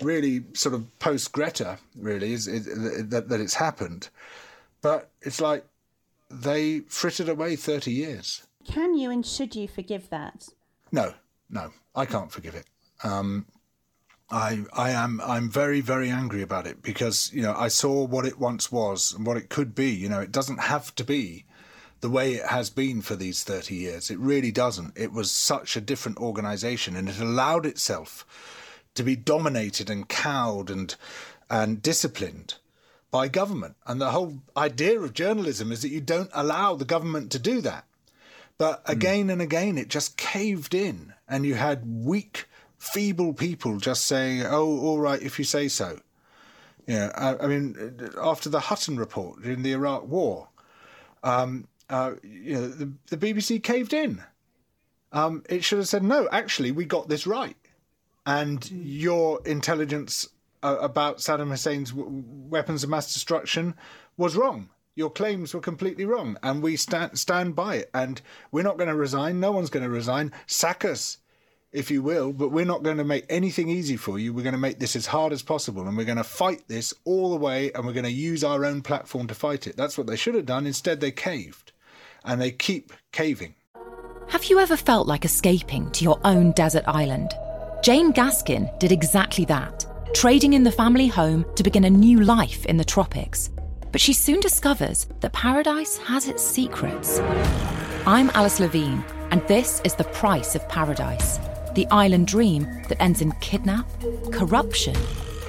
Really, 0.00 0.44
sort 0.54 0.74
of 0.74 0.98
post 0.98 1.30
Greta, 1.32 1.76
really, 1.94 2.32
is, 2.32 2.48
is 2.48 2.64
that, 3.10 3.28
that 3.28 3.40
it's 3.42 3.52
happened. 3.52 4.08
But 4.80 5.10
it's 5.20 5.42
like 5.42 5.66
they 6.30 6.80
frittered 6.88 7.28
away 7.28 7.56
30 7.56 7.92
years. 7.92 8.46
Can 8.64 8.94
you 8.94 9.10
and 9.10 9.24
should 9.24 9.54
you 9.54 9.68
forgive 9.68 10.10
that? 10.10 10.48
No, 10.90 11.14
no, 11.50 11.72
I 11.94 12.06
can't 12.06 12.30
forgive 12.30 12.54
it. 12.54 12.66
Um, 13.02 13.46
I 14.30 14.64
I 14.72 14.90
am 14.90 15.20
I'm 15.24 15.50
very 15.50 15.80
very 15.80 16.08
angry 16.08 16.42
about 16.42 16.66
it 16.66 16.82
because 16.82 17.30
you 17.32 17.42
know 17.42 17.54
I 17.56 17.68
saw 17.68 18.04
what 18.04 18.24
it 18.24 18.38
once 18.38 18.72
was 18.72 19.12
and 19.12 19.26
what 19.26 19.36
it 19.36 19.50
could 19.50 19.74
be. 19.74 19.90
You 19.90 20.08
know, 20.08 20.20
it 20.20 20.32
doesn't 20.32 20.60
have 20.60 20.94
to 20.96 21.04
be 21.04 21.44
the 22.00 22.10
way 22.10 22.34
it 22.34 22.46
has 22.46 22.68
been 22.68 23.00
for 23.00 23.14
these 23.14 23.44
30 23.44 23.76
years. 23.76 24.10
It 24.10 24.18
really 24.18 24.50
doesn't. 24.50 24.98
It 24.98 25.12
was 25.12 25.30
such 25.30 25.76
a 25.76 25.80
different 25.80 26.18
organization 26.18 26.96
and 26.96 27.08
it 27.08 27.20
allowed 27.20 27.64
itself 27.64 28.26
to 28.94 29.04
be 29.04 29.16
dominated 29.16 29.88
and 29.88 30.08
cowed 30.08 30.68
and 30.68 30.94
and 31.48 31.82
disciplined 31.82 32.54
by 33.10 33.28
government. 33.28 33.76
And 33.86 34.00
the 34.00 34.10
whole 34.10 34.38
idea 34.56 34.98
of 35.00 35.12
journalism 35.12 35.70
is 35.70 35.82
that 35.82 35.90
you 35.90 36.00
don't 36.00 36.30
allow 36.32 36.74
the 36.74 36.84
government 36.84 37.30
to 37.32 37.38
do 37.38 37.60
that. 37.60 37.84
But 38.62 38.82
hmm. 38.86 38.92
again 38.92 39.26
mm. 39.26 39.32
and 39.32 39.42
again, 39.42 39.76
it 39.76 39.88
just 39.88 40.16
caved 40.16 40.72
in, 40.72 41.14
and 41.28 41.44
you 41.44 41.56
had 41.56 41.82
weak 41.84 42.46
feeble 42.78 43.34
people 43.34 43.78
just 43.78 44.04
saying, 44.04 44.44
"Oh, 44.46 44.78
all 44.78 45.00
right, 45.00 45.20
if 45.20 45.36
you 45.36 45.44
say 45.44 45.66
so." 45.66 45.98
Yeah, 46.86 47.10
I, 47.16 47.44
I 47.44 47.48
mean, 47.48 48.08
after 48.22 48.48
the 48.48 48.60
Hutton 48.60 48.96
report 48.96 49.42
in 49.42 49.64
the 49.64 49.72
Iraq 49.72 50.06
War, 50.06 50.48
um, 51.24 51.66
uh, 51.90 52.12
you 52.22 52.54
know, 52.54 52.68
the, 52.68 52.92
the 53.08 53.16
BBC 53.16 53.60
caved 53.60 53.92
in. 53.92 54.22
Um, 55.10 55.42
it 55.48 55.64
should 55.64 55.78
have 55.78 55.88
said, 55.88 56.04
"No, 56.04 56.28
actually, 56.30 56.70
we 56.70 56.84
got 56.84 57.08
this 57.08 57.26
right," 57.26 57.56
and 58.26 58.70
your 58.70 59.40
intelligence 59.44 60.28
uh, 60.62 60.78
about 60.80 61.18
Saddam 61.18 61.48
Hussein's 61.48 61.90
w- 61.90 62.22
weapons 62.48 62.84
of 62.84 62.90
mass 62.90 63.12
destruction 63.12 63.74
was 64.16 64.36
wrong. 64.36 64.68
Your 64.94 65.10
claims 65.10 65.54
were 65.54 65.60
completely 65.60 66.04
wrong, 66.04 66.36
and 66.42 66.62
we 66.62 66.76
stand 66.76 67.18
stand 67.18 67.56
by 67.56 67.76
it. 67.76 67.90
And 67.94 68.20
we're 68.50 68.62
not 68.62 68.76
going 68.76 68.90
to 68.90 68.94
resign. 68.94 69.40
No 69.40 69.52
one's 69.52 69.70
going 69.70 69.84
to 69.84 69.90
resign. 69.90 70.32
Sack 70.46 70.84
us 70.84 71.18
if 71.72 71.90
you 71.90 72.02
will, 72.02 72.32
but 72.32 72.50
we're 72.50 72.66
not 72.66 72.82
going 72.82 72.98
to 72.98 73.04
make 73.04 73.24
anything 73.30 73.68
easy 73.68 73.96
for 73.96 74.18
you. 74.18 74.32
We're 74.32 74.42
going 74.42 74.52
to 74.52 74.58
make 74.58 74.78
this 74.78 74.94
as 74.94 75.06
hard 75.06 75.32
as 75.32 75.42
possible 75.42 75.88
and 75.88 75.96
we're 75.96 76.04
going 76.04 76.18
to 76.18 76.24
fight 76.24 76.68
this 76.68 76.92
all 77.04 77.30
the 77.30 77.36
way 77.36 77.72
and 77.72 77.86
we're 77.86 77.94
going 77.94 78.04
to 78.04 78.10
use 78.10 78.44
our 78.44 78.64
own 78.64 78.82
platform 78.82 79.26
to 79.28 79.34
fight 79.34 79.66
it. 79.66 79.76
That's 79.76 79.96
what 79.96 80.06
they 80.06 80.16
should 80.16 80.34
have 80.34 80.46
done. 80.46 80.66
Instead, 80.66 81.00
they 81.00 81.10
caved 81.10 81.72
and 82.24 82.40
they 82.40 82.50
keep 82.50 82.92
caving. 83.10 83.54
Have 84.28 84.44
you 84.44 84.58
ever 84.58 84.76
felt 84.76 85.08
like 85.08 85.24
escaping 85.24 85.90
to 85.92 86.04
your 86.04 86.20
own 86.24 86.52
desert 86.52 86.84
island? 86.86 87.32
Jane 87.82 88.12
Gaskin 88.12 88.78
did 88.78 88.92
exactly 88.92 89.44
that, 89.46 89.86
trading 90.14 90.52
in 90.52 90.62
the 90.62 90.70
family 90.70 91.06
home 91.06 91.44
to 91.56 91.62
begin 91.62 91.84
a 91.84 91.90
new 91.90 92.20
life 92.20 92.64
in 92.66 92.76
the 92.76 92.84
tropics. 92.84 93.50
But 93.92 94.00
she 94.00 94.14
soon 94.14 94.40
discovers 94.40 95.06
that 95.20 95.32
paradise 95.32 95.98
has 95.98 96.26
its 96.26 96.42
secrets. 96.42 97.20
I'm 98.06 98.30
Alice 98.30 98.58
Levine, 98.58 99.04
and 99.30 99.46
this 99.46 99.80
is 99.84 99.94
The 99.94 100.04
Price 100.04 100.54
of 100.54 100.68
Paradise 100.68 101.38
the 101.74 101.86
island 101.90 102.26
dream 102.26 102.64
that 102.88 103.00
ends 103.00 103.20
in 103.20 103.32
kidnap, 103.40 103.88
corruption, 104.30 104.96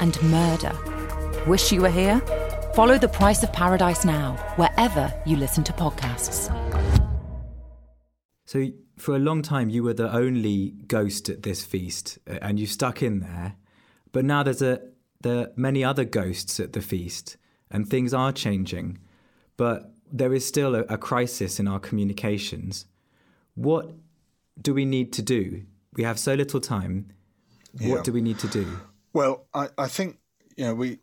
and 0.02 0.22
murder. 0.24 0.72
Wish 1.48 1.72
you 1.72 1.82
were 1.82 1.90
here? 1.90 2.20
Follow 2.76 2.98
The 2.98 3.10
Price 3.10 3.44
of 3.44 3.52
Paradise 3.52 4.06
now, 4.06 4.36
wherever 4.56 5.14
you 5.26 5.36
listen 5.36 5.64
to 5.66 5.74
podcasts. 5.74 6.50
So, 8.46 8.68
for 8.98 9.16
a 9.16 9.20
long 9.20 9.42
time, 9.42 9.70
you 9.70 9.84
were 9.84 9.94
the 9.94 10.14
only 10.14 10.72
ghost 10.88 11.30
at 11.30 11.44
this 11.44 11.64
feast, 11.64 12.20
and 12.26 12.60
you 12.60 12.68
stuck 12.68 13.02
in 13.04 13.20
there. 13.20 13.56
But 14.12 14.26
now 14.26 14.44
there's 14.44 14.62
a 14.62 14.82
there 15.22 15.38
are 15.38 15.48
many 15.56 15.84
other 15.84 16.04
ghosts 16.04 16.60
at 16.60 16.74
the 16.74 16.82
feast, 16.82 17.38
and 17.74 17.90
things 17.90 18.14
are 18.14 18.32
changing. 18.32 19.00
But 19.58 19.92
there 20.10 20.34
is 20.34 20.46
still 20.48 20.76
a, 20.76 20.82
a 20.82 20.98
crisis 20.98 21.60
in 21.60 21.68
our 21.68 21.80
communications. 21.80 22.86
What 23.56 23.92
do 24.62 24.74
we 24.74 24.86
need 24.86 25.12
to 25.14 25.22
do 25.22 25.66
we 25.96 26.04
have 26.04 26.20
so 26.20 26.34
little 26.34 26.60
time. 26.60 27.10
Yeah. 27.80 27.90
What 27.90 28.04
do 28.04 28.12
we 28.12 28.22
need 28.22 28.40
to 28.40 28.48
do? 28.48 28.80
Well, 29.14 29.46
I, 29.54 29.70
I 29.78 29.88
think 29.88 30.18
you 30.56 30.66
know 30.66 30.76
we 30.76 31.00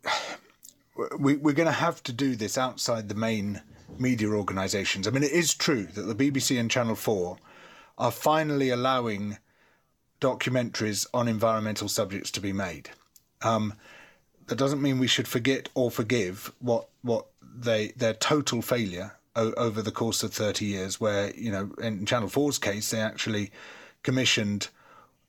we 1.19 1.35
we're 1.35 1.53
going 1.53 1.67
to 1.67 1.71
have 1.71 2.01
to 2.03 2.13
do 2.13 2.35
this 2.35 2.57
outside 2.57 3.09
the 3.09 3.15
main 3.15 3.61
media 3.97 4.29
organisations. 4.29 5.07
I 5.07 5.11
mean, 5.11 5.23
it 5.23 5.31
is 5.31 5.53
true 5.53 5.83
that 5.83 6.01
the 6.01 6.15
BBC 6.15 6.59
and 6.59 6.71
Channel 6.71 6.95
Four 6.95 7.37
are 7.97 8.11
finally 8.11 8.69
allowing 8.69 9.37
documentaries 10.19 11.07
on 11.13 11.27
environmental 11.27 11.87
subjects 11.87 12.31
to 12.31 12.39
be 12.39 12.53
made. 12.53 12.89
Um, 13.41 13.73
that 14.47 14.57
doesn't 14.57 14.81
mean 14.81 14.99
we 14.99 15.07
should 15.07 15.27
forget 15.27 15.69
or 15.73 15.91
forgive 15.91 16.51
what 16.59 16.87
what 17.01 17.27
they 17.41 17.89
their 17.97 18.13
total 18.13 18.61
failure 18.61 19.13
o- 19.35 19.53
over 19.53 19.81
the 19.81 19.91
course 19.91 20.23
of 20.23 20.33
30 20.33 20.65
years 20.65 20.99
where 20.99 21.31
you 21.35 21.51
know 21.51 21.71
in 21.81 22.05
Channel 22.05 22.29
4's 22.29 22.57
case 22.57 22.91
they 22.91 23.01
actually 23.01 23.51
commissioned 24.03 24.69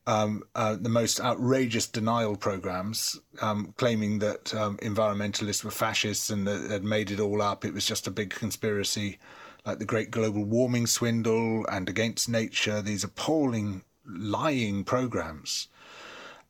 um, 0.06 0.42
uh, 0.54 0.76
the 0.80 0.88
most 0.88 1.20
outrageous 1.20 1.86
denial 1.86 2.36
programs, 2.36 3.20
um, 3.40 3.72
claiming 3.76 4.18
that 4.18 4.52
um, 4.54 4.76
environmentalists 4.78 5.62
were 5.62 5.70
fascists 5.70 6.28
and 6.30 6.46
that 6.46 6.70
had 6.70 6.82
made 6.82 7.10
it 7.10 7.20
all 7.20 7.40
up. 7.40 7.64
It 7.64 7.72
was 7.72 7.86
just 7.86 8.06
a 8.06 8.10
big 8.10 8.30
conspiracy, 8.30 9.18
like 9.64 9.78
the 9.78 9.84
Great 9.84 10.10
Global 10.10 10.44
Warming 10.44 10.88
Swindle 10.88 11.64
and 11.70 11.88
Against 11.88 12.28
Nature. 12.28 12.82
These 12.82 13.04
appalling, 13.04 13.82
lying 14.04 14.82
programs. 14.82 15.68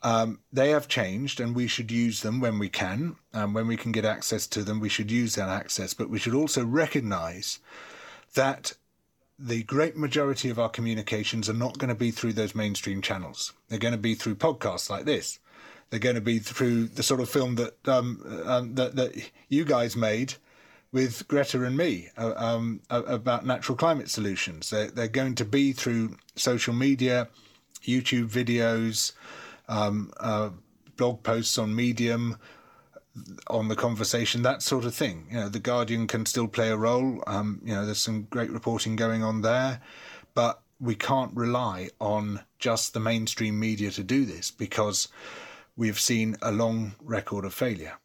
Um, 0.03 0.41
they 0.53 0.71
have 0.71 0.89
changed, 0.89 1.39
and 1.41 1.55
we 1.55 1.69
should 1.69 1.91
use 1.91 2.23
them 2.23 2.41
when 2.41 2.59
we 2.59 2.69
can. 2.69 3.17
And 3.33 3.55
when 3.55 3.67
we 3.67 3.77
can 3.77 3.93
get 3.93 4.05
access 4.05 4.47
to 4.49 4.63
them, 4.63 4.81
we 4.81 4.89
should 4.89 5.11
use 5.11 5.37
that 5.37 5.49
access. 5.49 5.95
But 5.95 6.11
we 6.11 6.19
should 6.19 6.35
also 6.35 6.65
recognize 6.65 7.61
that 8.35 8.75
the 9.39 9.63
great 9.65 9.97
majority 9.97 10.51
of 10.51 10.59
our 10.59 10.69
communications 10.69 11.49
are 11.49 11.55
not 11.55 11.79
going 11.79 11.89
to 11.89 11.95
be 11.95 12.11
through 12.11 12.33
those 12.33 12.55
mainstream 12.55 13.01
channels. 13.01 13.53
They're 13.69 13.79
going 13.79 13.93
to 13.93 13.99
be 13.99 14.15
through 14.15 14.37
podcasts 14.37 14.91
like 14.91 15.05
this. 15.05 15.39
They're 15.91 16.01
going 16.01 16.15
to 16.15 16.21
be 16.21 16.39
through 16.39 16.87
the 16.87 17.03
sort 17.03 17.21
of 17.21 17.29
film 17.29 17.57
that 17.57 17.87
um, 17.87 18.43
um, 18.47 18.75
that, 18.77 18.97
that 18.97 19.31
you 19.49 19.65
guys 19.65 19.95
made 19.95 20.35
with 20.91 21.27
Greta 21.29 21.63
and 21.65 21.77
me 21.77 22.09
uh, 22.17 22.35
um, 22.37 22.81
about 22.89 23.45
natural 23.45 23.77
climate 23.77 24.11
solutions. 24.11 24.71
They're, 24.71 24.91
they're, 24.91 25.09
going 25.09 25.35
to 25.37 25.45
be 25.45 25.73
through 25.73 26.17
social 26.37 26.75
media, 26.75 27.29
YouTube 27.83 28.29
videos, 28.29 29.13
um, 29.69 30.13
uh, 30.19 30.51
blog 30.97 31.23
posts 31.23 31.59
on 31.59 31.75
Medium, 31.75 32.39
on 33.49 33.69
the 33.69 33.77
conversation, 33.77 34.43
that 34.43 34.63
sort 34.63 34.85
of 34.85 34.95
thing. 34.95 35.27
You 35.31 35.41
know, 35.41 35.49
the 35.49 35.59
Guardian 35.59 36.07
can 36.07 36.27
still 36.27 36.49
play 36.49 36.71
a 36.71 36.77
role. 36.77 37.23
Um, 37.27 37.61
you 37.65 37.75
know, 37.75 37.85
there's 37.85 38.01
some 38.01 38.23
great 38.25 38.51
reporting 38.51 38.97
going 38.97 39.23
on 39.23 39.43
there, 39.43 39.81
but 40.35 40.63
we 40.81 40.95
can't 40.95 41.35
rely 41.37 41.91
on 42.01 42.41
just 42.59 42.93
the 42.93 43.01
mainstream 43.01 43.59
media 43.59 43.91
to 43.93 44.03
do 44.03 44.25
this 44.25 44.51
because 44.51 45.09
we've 45.77 46.01
seen 46.01 46.37
a 46.43 46.51
long 46.51 46.95
record 47.01 47.45
of 47.45 47.55
failure. 47.55 47.99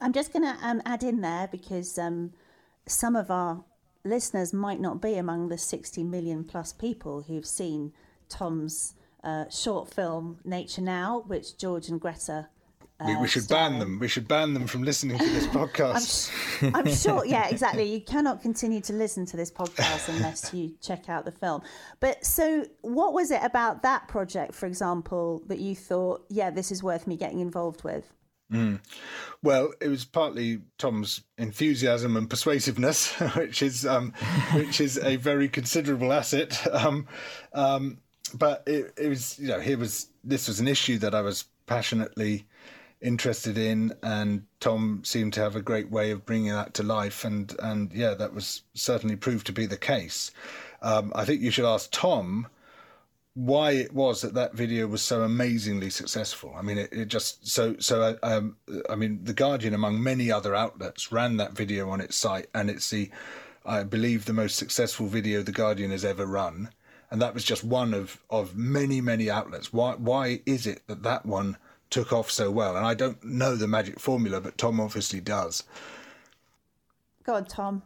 I'm 0.00 0.12
just 0.12 0.32
going 0.32 0.44
to 0.44 0.56
um, 0.66 0.82
add 0.84 1.02
in 1.02 1.20
there 1.20 1.48
because 1.50 1.98
um, 1.98 2.32
some 2.86 3.16
of 3.16 3.30
our 3.30 3.64
listeners 4.04 4.52
might 4.52 4.80
not 4.80 5.00
be 5.00 5.14
among 5.14 5.48
the 5.48 5.58
60 5.58 6.02
million 6.04 6.44
plus 6.44 6.72
people 6.72 7.22
who've 7.22 7.46
seen 7.46 7.92
Tom's 8.28 8.94
uh, 9.22 9.48
short 9.48 9.92
film 9.92 10.38
Nature 10.44 10.82
Now, 10.82 11.24
which 11.26 11.56
George 11.56 11.88
and 11.88 12.00
Greta 12.00 12.48
we, 13.06 13.16
we, 13.16 13.22
uh, 13.22 13.26
should 13.26 13.48
ban 13.48 13.78
them. 13.78 13.98
We 13.98 14.08
should 14.08 14.28
ban 14.28 14.54
them 14.54 14.66
from 14.66 14.82
listening 14.82 15.18
to 15.18 15.24
this 15.24 15.46
podcast. 15.48 16.30
I'm, 16.62 16.86
I'm, 16.86 16.94
sure, 16.94 17.24
yeah, 17.24 17.48
exactly. 17.48 17.84
You 17.84 18.00
cannot 18.00 18.42
continue 18.42 18.80
to 18.82 18.92
listen 18.92 19.26
to 19.26 19.36
this 19.36 19.50
podcast 19.50 20.08
unless 20.08 20.52
you 20.54 20.74
check 20.80 21.08
out 21.08 21.24
the 21.24 21.32
film. 21.32 21.62
But 22.00 22.24
so, 22.24 22.64
what 22.82 23.12
was 23.12 23.30
it 23.30 23.40
about 23.42 23.82
that 23.82 24.08
project, 24.08 24.54
for 24.54 24.66
example, 24.66 25.42
that 25.46 25.58
you 25.58 25.74
thought, 25.74 26.24
yeah, 26.28 26.50
this 26.50 26.70
is 26.70 26.82
worth 26.82 27.06
me 27.06 27.16
getting 27.16 27.40
involved 27.40 27.82
with? 27.84 28.12
Mm. 28.52 28.80
Well, 29.42 29.72
it 29.80 29.88
was 29.88 30.04
partly 30.04 30.60
Tom's 30.78 31.22
enthusiasm 31.38 32.16
and 32.16 32.28
persuasiveness, 32.28 33.12
which 33.36 33.62
is 33.62 33.86
um, 33.86 34.12
which 34.52 34.80
is 34.80 34.98
a 34.98 35.16
very 35.16 35.48
considerable 35.48 36.12
asset. 36.12 36.60
Um, 36.72 37.06
um, 37.52 37.98
but 38.34 38.62
it, 38.66 38.92
it 38.96 39.08
was, 39.08 39.38
you 39.38 39.48
know, 39.48 39.60
here 39.60 39.78
was 39.78 40.08
this 40.24 40.48
was 40.48 40.60
an 40.60 40.68
issue 40.68 40.98
that 40.98 41.14
I 41.14 41.20
was 41.20 41.44
passionately 41.66 42.46
interested 43.00 43.58
in, 43.58 43.92
and 44.02 44.44
Tom 44.60 45.02
seemed 45.04 45.32
to 45.34 45.40
have 45.40 45.56
a 45.56 45.62
great 45.62 45.90
way 45.90 46.12
of 46.12 46.24
bringing 46.24 46.52
that 46.52 46.74
to 46.74 46.82
life. 46.82 47.24
And 47.24 47.54
and 47.60 47.92
yeah, 47.92 48.14
that 48.14 48.34
was 48.34 48.62
certainly 48.74 49.16
proved 49.16 49.46
to 49.46 49.52
be 49.52 49.66
the 49.66 49.76
case. 49.76 50.30
Um, 50.80 51.12
I 51.14 51.24
think 51.24 51.40
you 51.40 51.50
should 51.50 51.64
ask 51.64 51.90
Tom 51.90 52.46
why 53.34 53.70
it 53.70 53.94
was 53.94 54.20
that 54.20 54.34
that 54.34 54.54
video 54.54 54.86
was 54.86 55.00
so 55.00 55.22
amazingly 55.22 55.88
successful. 55.88 56.54
I 56.56 56.62
mean, 56.62 56.78
it, 56.78 56.92
it 56.92 57.08
just 57.08 57.46
so 57.46 57.76
so. 57.78 58.18
Um, 58.22 58.56
I 58.90 58.94
mean, 58.94 59.24
the 59.24 59.32
Guardian, 59.32 59.74
among 59.74 60.02
many 60.02 60.30
other 60.30 60.54
outlets, 60.54 61.10
ran 61.10 61.38
that 61.38 61.52
video 61.52 61.90
on 61.90 62.00
its 62.00 62.16
site, 62.16 62.48
and 62.54 62.68
it's 62.68 62.90
the, 62.90 63.10
I 63.64 63.84
believe, 63.84 64.24
the 64.24 64.32
most 64.32 64.56
successful 64.56 65.06
video 65.06 65.42
the 65.42 65.52
Guardian 65.52 65.90
has 65.92 66.04
ever 66.04 66.26
run, 66.26 66.70
and 67.12 67.20
that 67.20 67.34
was 67.34 67.44
just 67.44 67.62
one 67.62 67.92
of 67.92 68.20
of 68.30 68.56
many 68.56 69.00
many 69.00 69.30
outlets. 69.30 69.72
Why 69.72 69.92
why 69.92 70.40
is 70.46 70.66
it 70.66 70.82
that 70.88 71.02
that 71.02 71.26
one 71.26 71.58
took 71.90 72.10
off 72.10 72.30
so 72.30 72.50
well? 72.50 72.74
And 72.74 72.86
I 72.86 72.94
don't 72.94 73.22
know 73.22 73.54
the 73.54 73.68
magic 73.68 74.00
formula, 74.00 74.40
but 74.40 74.56
Tom 74.56 74.80
obviously 74.80 75.20
does. 75.20 75.62
Go 77.22 77.34
on, 77.34 77.44
Tom. 77.44 77.82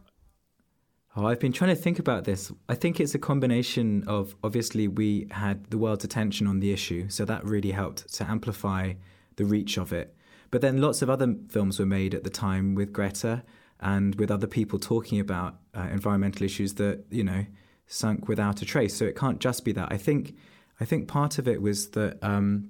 Oh, 1.15 1.25
I've 1.25 1.41
been 1.41 1.51
trying 1.51 1.75
to 1.75 1.81
think 1.81 1.99
about 1.99 2.23
this. 2.23 2.51
I 2.69 2.75
think 2.75 2.99
it's 2.99 3.15
a 3.15 3.19
combination 3.19 4.05
of 4.07 4.33
obviously 4.43 4.87
we 4.87 5.27
had 5.31 5.69
the 5.71 5.77
world's 5.77 6.05
attention 6.05 6.47
on 6.47 6.61
the 6.61 6.71
issue, 6.71 7.09
so 7.09 7.25
that 7.25 7.43
really 7.43 7.71
helped 7.71 8.13
to 8.13 8.29
amplify 8.29 8.93
the 9.35 9.43
reach 9.43 9.77
of 9.77 9.91
it. 9.91 10.15
But 10.51 10.61
then 10.61 10.79
lots 10.79 11.01
of 11.01 11.09
other 11.09 11.35
films 11.49 11.79
were 11.79 11.85
made 11.85 12.15
at 12.15 12.23
the 12.23 12.29
time 12.29 12.75
with 12.75 12.93
Greta 12.93 13.43
and 13.81 14.15
with 14.15 14.31
other 14.31 14.47
people 14.47 14.79
talking 14.79 15.19
about 15.19 15.57
uh, 15.75 15.89
environmental 15.91 16.45
issues 16.45 16.75
that 16.75 17.03
you 17.09 17.25
know 17.25 17.45
sunk 17.87 18.27
without 18.27 18.61
a 18.61 18.65
trace. 18.65 18.95
So 18.95 19.05
it 19.05 19.15
can't 19.15 19.39
just 19.39 19.65
be 19.65 19.71
that. 19.73 19.87
I 19.91 19.97
think 19.97 20.35
I 20.79 20.85
think 20.85 21.07
part 21.07 21.39
of 21.39 21.47
it 21.47 21.61
was 21.61 21.89
that 21.89 22.23
um, 22.23 22.69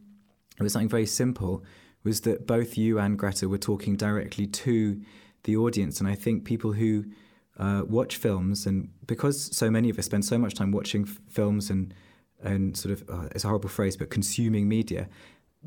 it 0.60 0.64
was 0.64 0.74
something 0.74 0.90
very 0.90 1.06
simple. 1.06 1.64
Was 2.04 2.22
that 2.22 2.48
both 2.48 2.78
you 2.78 3.00
and 3.00 3.18
Greta 3.18 3.50
were 3.50 3.58
talking 3.58 3.96
directly 3.96 4.48
to 4.48 5.02
the 5.44 5.58
audience, 5.58 6.00
and 6.00 6.08
I 6.08 6.16
think 6.16 6.46
people 6.46 6.74
who 6.74 7.06
uh, 7.58 7.84
watch 7.88 8.18
films, 8.18 8.66
and 8.66 8.90
because 9.06 9.56
so 9.56 9.70
many 9.70 9.90
of 9.90 10.00
us 10.00 10.06
spend 10.06 10.24
so 10.24 10.38
much 10.38 10.54
time 10.54 10.72
watching 10.72 11.04
f- 11.04 11.20
films 11.30 11.70
and 11.70 11.94
and 12.42 12.78
sort 12.78 12.94
of 12.94 13.10
uh, 13.10 13.28
it's 13.32 13.44
a 13.44 13.48
horrible 13.48 13.70
phrase, 13.70 13.98
but 13.98 14.10
consuming 14.10 14.70
media, 14.70 15.10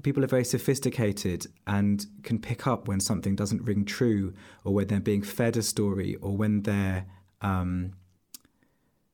people 0.03 0.25
are 0.25 0.29
very 0.29 0.45
sophisticated 0.45 1.47
and 1.67 2.07
can 2.23 2.39
pick 2.39 2.67
up 2.67 2.89
when 2.89 3.01
something 3.01 3.35
doesn't 3.37 3.63
ring 3.63 3.85
true, 3.85 4.33
or 4.65 4.73
when 4.73 4.87
they're 4.87 5.01
being 5.01 5.23
fed 5.23 5.57
a 5.57 5.63
story, 5.63 6.15
or 6.23 6.37
when 6.37 6.63
they're 6.63 7.07
um, 7.43 7.93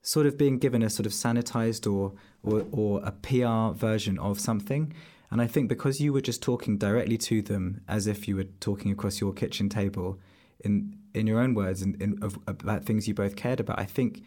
sort 0.07 0.25
of 0.25 0.39
being 0.39 0.57
given 0.59 0.83
a 0.83 0.89
sort 0.89 1.05
of 1.05 1.13
sanitized 1.13 1.85
or, 1.93 2.13
or 2.45 2.65
or 2.71 3.01
a 3.05 3.11
PR 3.11 3.77
version 3.77 4.19
of 4.21 4.39
something. 4.39 4.93
And 5.33 5.43
I 5.43 5.49
think 5.49 5.69
because 5.69 6.01
you 6.01 6.13
were 6.13 6.21
just 6.21 6.41
talking 6.41 6.79
directly 6.79 7.19
to 7.19 7.43
them 7.43 7.81
as 7.89 8.07
if 8.07 8.29
you 8.29 8.37
were 8.37 8.49
talking 8.61 8.93
across 8.93 9.21
your 9.21 9.33
kitchen 9.33 9.69
table, 9.69 10.21
in 10.61 10.97
in 11.13 11.27
your 11.27 11.41
own 11.41 11.55
words 11.55 11.83
and 11.83 12.01
in, 12.01 12.19
about 12.47 12.85
things 12.85 13.09
you 13.09 13.15
both 13.15 13.37
cared 13.37 13.59
about. 13.59 13.79
I 13.81 13.85
think 13.85 14.23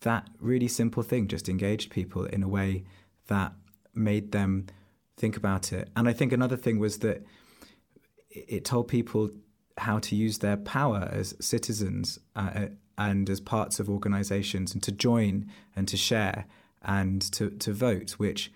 that 0.00 0.28
really 0.40 0.68
simple 0.68 1.02
thing 1.02 1.28
just 1.28 1.48
engaged 1.48 1.90
people 1.90 2.26
in 2.26 2.42
a 2.42 2.48
way 2.48 2.84
that 3.28 3.52
made 3.94 4.32
them 4.32 4.66
think 5.16 5.36
about 5.36 5.72
it. 5.72 5.88
And 5.96 6.08
I 6.08 6.12
think 6.12 6.32
another 6.32 6.56
thing 6.56 6.78
was 6.78 6.98
that 6.98 7.24
it 8.30 8.64
told 8.64 8.88
people 8.88 9.30
how 9.78 10.00
to 10.00 10.16
use 10.16 10.38
their 10.38 10.56
power 10.56 11.08
as 11.10 11.34
citizens 11.40 12.18
uh, 12.36 12.66
and 12.96 13.28
as 13.28 13.40
parts 13.40 13.80
of 13.80 13.88
organizations 13.90 14.72
and 14.72 14.82
to 14.82 14.92
join 14.92 15.50
and 15.74 15.88
to 15.88 15.96
share 15.96 16.46
and 16.82 17.20
to, 17.32 17.50
to 17.50 17.72
vote, 17.72 18.12
which 18.12 18.52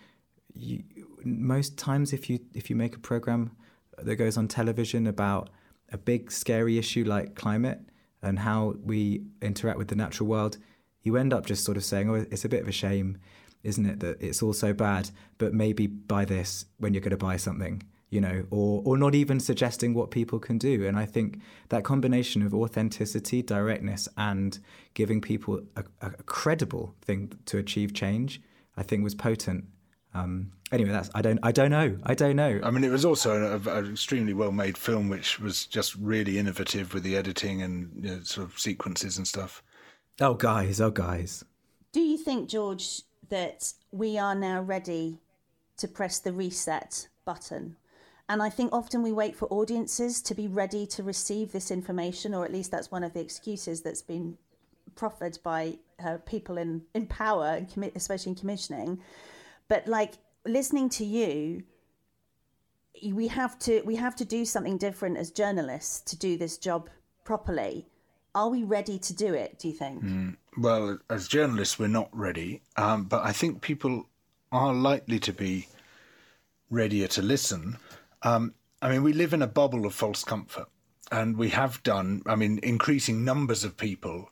you, 0.54 0.82
most 1.24 1.76
times 1.76 2.12
if 2.12 2.28
you 2.28 2.40
if 2.54 2.70
you 2.70 2.76
make 2.76 2.96
a 2.96 2.98
program 2.98 3.52
that 3.96 4.16
goes 4.16 4.36
on 4.36 4.48
television 4.48 5.06
about 5.06 5.50
a 5.90 5.98
big 5.98 6.30
scary 6.30 6.78
issue 6.78 7.04
like 7.04 7.34
climate 7.34 7.80
and 8.22 8.40
how 8.40 8.74
we 8.82 9.22
interact 9.40 9.78
with 9.78 9.88
the 9.88 9.96
natural 9.96 10.28
world, 10.28 10.58
you 11.02 11.16
end 11.16 11.32
up 11.32 11.46
just 11.46 11.64
sort 11.64 11.76
of 11.76 11.84
saying, 11.84 12.10
"Oh, 12.10 12.26
it's 12.30 12.44
a 12.44 12.48
bit 12.48 12.62
of 12.62 12.68
a 12.68 12.72
shame, 12.72 13.18
isn't 13.62 13.86
it, 13.86 14.00
that 14.00 14.20
it's 14.20 14.42
all 14.42 14.52
so 14.52 14.72
bad? 14.72 15.10
But 15.38 15.54
maybe 15.54 15.86
buy 15.86 16.24
this 16.24 16.66
when 16.78 16.94
you're 16.94 17.00
going 17.00 17.10
to 17.10 17.16
buy 17.16 17.36
something." 17.36 17.82
You 18.10 18.20
know, 18.22 18.46
or 18.50 18.82
or 18.84 18.96
not 18.96 19.14
even 19.14 19.38
suggesting 19.38 19.92
what 19.92 20.10
people 20.10 20.38
can 20.38 20.56
do. 20.56 20.86
And 20.86 20.98
I 20.98 21.04
think 21.04 21.40
that 21.68 21.84
combination 21.84 22.42
of 22.42 22.54
authenticity, 22.54 23.42
directness, 23.42 24.08
and 24.16 24.58
giving 24.94 25.20
people 25.20 25.60
a, 25.76 25.84
a 26.00 26.10
credible 26.22 26.94
thing 27.02 27.32
to 27.46 27.58
achieve 27.58 27.92
change, 27.92 28.40
I 28.76 28.82
think 28.82 29.04
was 29.04 29.14
potent. 29.14 29.64
Um, 30.14 30.52
anyway, 30.72 30.90
that's 30.90 31.10
I 31.14 31.22
don't 31.22 31.38
I 31.42 31.52
don't 31.52 31.70
know 31.70 31.98
I 32.04 32.14
don't 32.14 32.36
know. 32.36 32.60
I 32.62 32.70
mean, 32.70 32.84
it 32.84 32.90
was 32.90 33.04
also 33.04 33.58
an 33.58 33.90
extremely 33.90 34.32
well 34.32 34.52
made 34.52 34.78
film, 34.78 35.08
which 35.08 35.38
was 35.38 35.66
just 35.66 35.94
really 35.96 36.38
innovative 36.38 36.94
with 36.94 37.02
the 37.02 37.16
editing 37.16 37.62
and 37.62 37.90
you 37.94 38.10
know, 38.10 38.20
sort 38.22 38.48
of 38.48 38.58
sequences 38.58 39.18
and 39.18 39.26
stuff. 39.26 39.62
Oh, 40.20 40.34
guys! 40.34 40.80
Oh, 40.80 40.90
guys! 40.90 41.44
Do 41.92 42.00
you 42.00 42.18
think, 42.18 42.48
George, 42.48 43.02
that 43.28 43.72
we 43.92 44.18
are 44.18 44.34
now 44.34 44.62
ready 44.62 45.18
to 45.76 45.88
press 45.88 46.18
the 46.18 46.32
reset 46.32 47.08
button? 47.24 47.76
And 48.28 48.42
I 48.42 48.50
think 48.50 48.72
often 48.72 49.02
we 49.02 49.12
wait 49.12 49.34
for 49.34 49.46
audiences 49.48 50.20
to 50.22 50.34
be 50.34 50.48
ready 50.48 50.86
to 50.88 51.02
receive 51.02 51.52
this 51.52 51.70
information, 51.70 52.34
or 52.34 52.44
at 52.44 52.52
least 52.52 52.70
that's 52.70 52.90
one 52.90 53.02
of 53.02 53.14
the 53.14 53.20
excuses 53.20 53.80
that's 53.80 54.02
been 54.02 54.36
proffered 54.96 55.38
by 55.42 55.78
uh, 56.04 56.18
people 56.26 56.58
in, 56.58 56.82
in 56.94 57.06
power, 57.06 57.66
especially 57.94 58.30
in 58.30 58.36
commissioning. 58.36 59.00
But 59.68 59.86
like 59.86 60.14
listening 60.44 60.90
to 60.90 61.04
you, 61.04 61.62
we 63.12 63.28
have 63.28 63.58
to 63.60 63.80
we 63.82 63.96
have 63.96 64.16
to 64.16 64.24
do 64.24 64.44
something 64.44 64.76
different 64.76 65.16
as 65.16 65.30
journalists 65.30 66.00
to 66.10 66.16
do 66.16 66.36
this 66.36 66.58
job 66.58 66.90
properly. 67.24 67.86
Are 68.34 68.48
we 68.48 68.62
ready 68.62 68.98
to 68.98 69.14
do 69.14 69.34
it? 69.34 69.58
Do 69.58 69.68
you 69.68 69.74
think? 69.74 70.04
Mm, 70.04 70.36
well, 70.56 70.98
as 71.08 71.28
journalists, 71.28 71.78
we're 71.78 71.88
not 71.88 72.08
ready, 72.12 72.62
um, 72.76 73.04
but 73.04 73.24
I 73.24 73.32
think 73.32 73.62
people 73.62 74.06
are 74.52 74.74
likely 74.74 75.18
to 75.20 75.32
be 75.32 75.68
readier 76.70 77.08
to 77.08 77.22
listen. 77.22 77.78
Um, 78.22 78.54
I 78.80 78.90
mean, 78.90 79.02
we 79.02 79.12
live 79.12 79.32
in 79.32 79.42
a 79.42 79.46
bubble 79.46 79.86
of 79.86 79.94
false 79.94 80.24
comfort, 80.24 80.68
and 81.10 81.36
we 81.36 81.50
have 81.50 81.82
done. 81.82 82.22
I 82.26 82.36
mean, 82.36 82.60
increasing 82.62 83.24
numbers 83.24 83.64
of 83.64 83.76
people 83.76 84.30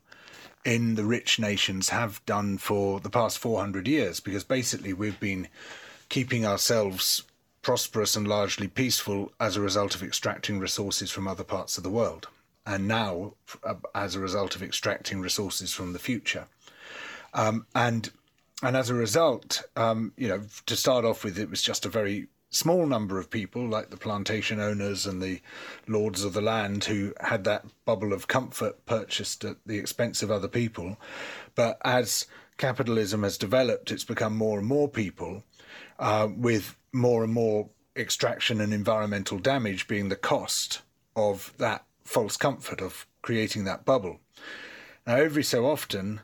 in 0.64 0.97
the 0.97 1.05
rich 1.05 1.39
nations 1.39 1.91
have 1.91 2.24
done 2.26 2.59
for 2.59 2.99
the 3.01 3.11
past 3.11 3.39
400 3.39 3.87
years, 3.87 4.20
because 4.20 4.45
basically 4.45 4.93
we've 4.93 5.20
been 5.20 5.49
keeping 6.09 6.45
ourselves 6.45 7.22
prosperous 7.62 8.14
and 8.14 8.28
largely 8.28 8.68
peaceful 8.68 9.32
as 9.41 9.57
a 9.57 9.61
result 9.61 9.95
of 9.95 10.03
extracting 10.03 10.59
resources 10.59 11.11
from 11.11 11.26
other 11.26 11.45
parts 11.45 11.76
of 11.76 11.82
the 11.82 11.91
world, 11.91 12.28
and 12.64 12.87
now 12.87 13.34
uh, 13.64 13.74
as 13.95 14.14
a 14.14 14.20
result 14.20 14.55
of 14.55 14.62
extracting 14.62 15.20
resources 15.20 15.72
from 15.72 15.93
the 15.93 15.99
future. 15.99 16.47
Um, 17.34 17.66
and 17.74 18.11
and 18.62 18.76
as 18.76 18.89
a 18.89 18.95
result, 18.95 19.62
um, 19.76 20.12
you 20.16 20.28
know, 20.28 20.43
to 20.64 20.76
start 20.76 21.05
off 21.05 21.24
with, 21.24 21.39
it 21.39 21.51
was 21.51 21.61
just 21.61 21.84
a 21.84 21.91
very 21.91 22.26
small 22.51 22.86
number 22.86 23.18
of 23.18 23.30
people, 23.30 23.66
like 23.68 23.90
the 23.90 23.97
plantation 23.97 24.61
owners 24.61 25.07
and 25.07 25.22
the 25.22 25.40
lords 25.86 26.24
of 26.24 26.32
the 26.32 26.40
land, 26.40 26.84
who 26.84 27.12
had 27.20 27.44
that 27.44 27.64
bubble 27.84 28.12
of 28.12 28.28
comfort 28.28 28.84
purchased 28.86 29.44
at 29.44 29.57
the 29.66 29.78
expense 29.78 30.22
of 30.22 30.30
other 30.30 30.49
people. 30.49 30.97
But 31.55 31.78
as 31.84 32.26
capitalism 32.57 33.22
has 33.22 33.38
developed, 33.38 33.90
it's 33.90 34.05
become 34.05 34.36
more 34.36 34.59
and 34.59 34.66
more 34.66 34.88
people, 34.88 35.44
uh, 35.99 36.28
with 36.34 36.76
more 36.92 37.24
and 37.24 37.32
more 37.32 37.68
extraction 37.97 38.61
and 38.61 38.72
environmental 38.72 39.38
damage 39.38 39.88
being 39.88 40.09
the 40.09 40.16
cost 40.16 40.82
of 41.14 41.53
that 41.59 41.84
false 42.05 42.36
comfort 42.36 42.80
of 42.80 43.07
creating 43.22 43.64
that 43.64 43.84
bubble. 43.84 44.20
Now, 45.07 45.16
every 45.16 45.42
so 45.42 45.66
often, 45.66 46.20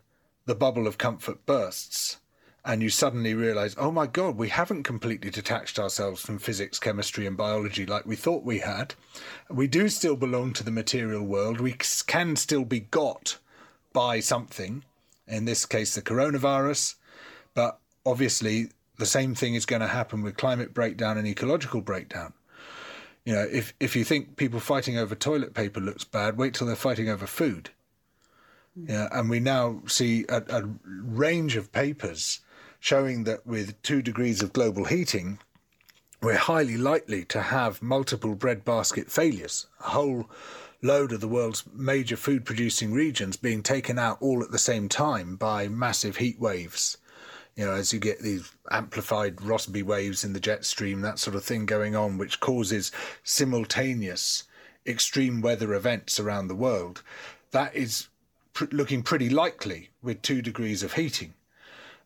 the 0.46 0.54
bubble 0.54 0.86
of 0.86 0.98
comfort 0.98 1.44
bursts 1.46 2.18
and 2.64 2.82
you 2.82 2.90
suddenly 2.90 3.34
realize, 3.34 3.74
oh 3.76 3.90
my 3.90 4.06
God, 4.06 4.36
we 4.36 4.48
haven't 4.48 4.84
completely 4.84 5.30
detached 5.30 5.78
ourselves 5.78 6.22
from 6.22 6.38
physics, 6.38 6.78
chemistry, 6.78 7.26
and 7.26 7.36
biology 7.36 7.84
like 7.84 8.06
we 8.06 8.14
thought 8.14 8.44
we 8.44 8.60
had. 8.60 8.94
We 9.50 9.66
do 9.66 9.88
still 9.88 10.16
belong 10.16 10.52
to 10.54 10.64
the 10.64 10.70
material 10.70 11.24
world. 11.24 11.60
We 11.60 11.72
can 12.06 12.36
still 12.36 12.64
be 12.64 12.80
got 12.80 13.38
by 13.92 14.20
something, 14.20 14.84
in 15.26 15.44
this 15.44 15.66
case, 15.66 15.94
the 15.94 16.02
coronavirus. 16.02 16.94
But 17.54 17.80
obviously, 18.06 18.68
the 18.96 19.06
same 19.06 19.34
thing 19.34 19.54
is 19.54 19.66
going 19.66 19.82
to 19.82 19.88
happen 19.88 20.22
with 20.22 20.36
climate 20.36 20.72
breakdown 20.72 21.18
and 21.18 21.26
ecological 21.26 21.80
breakdown. 21.80 22.32
You 23.24 23.34
know, 23.34 23.46
if, 23.50 23.74
if 23.80 23.96
you 23.96 24.04
think 24.04 24.36
people 24.36 24.60
fighting 24.60 24.98
over 24.98 25.16
toilet 25.16 25.52
paper 25.52 25.80
looks 25.80 26.04
bad, 26.04 26.36
wait 26.36 26.54
till 26.54 26.68
they're 26.68 26.76
fighting 26.76 27.08
over 27.08 27.26
food. 27.26 27.70
Hmm. 28.74 28.88
Yeah, 28.88 29.08
and 29.10 29.28
we 29.28 29.40
now 29.40 29.82
see 29.86 30.24
a, 30.28 30.42
a 30.48 30.70
range 30.84 31.56
of 31.56 31.72
papers 31.72 32.40
showing 32.83 33.22
that 33.22 33.47
with 33.47 33.80
two 33.83 34.03
degrees 34.03 34.43
of 34.43 34.53
global 34.53 34.85
heating, 34.85 35.39
we're 36.20 36.37
highly 36.37 36.76
likely 36.76 37.24
to 37.24 37.41
have 37.41 37.80
multiple 37.80 38.35
breadbasket 38.35 39.09
failures. 39.09 39.68
A 39.87 39.91
whole 39.91 40.28
load 40.83 41.12
of 41.12 41.20
the 41.20 41.28
world's 41.28 41.62
major 41.72 42.16
food 42.16 42.45
producing 42.45 42.93
regions 42.93 43.37
being 43.37 43.62
taken 43.62 44.01
out 44.01 44.18
all 44.20 44.43
at 44.43 44.51
the 44.51 44.59
same 44.59 44.89
time 44.89 45.37
by 45.37 45.68
massive 45.68 46.16
heat 46.16 46.41
waves. 46.41 46.99
You 47.55 47.66
know, 47.66 47.72
as 47.72 47.93
you 47.93 48.01
get 48.01 48.18
these 48.18 48.51
amplified 48.72 49.37
Rossby 49.37 49.85
waves 49.85 50.24
in 50.24 50.33
the 50.33 50.41
jet 50.41 50.64
stream, 50.64 51.03
that 51.03 51.20
sort 51.20 51.37
of 51.37 51.45
thing 51.45 51.66
going 51.66 51.95
on, 51.95 52.18
which 52.18 52.41
causes 52.41 52.91
simultaneous 53.22 54.43
extreme 54.85 55.41
weather 55.41 55.72
events 55.72 56.18
around 56.18 56.49
the 56.49 56.57
world. 56.57 57.05
That 57.53 57.76
is 57.76 58.09
pr- 58.55 58.64
looking 58.72 59.05
pretty 59.05 59.30
likely 59.30 59.91
with 60.03 60.20
two 60.20 60.43
degrees 60.43 60.83
of 60.83 60.95
heating. 60.95 61.35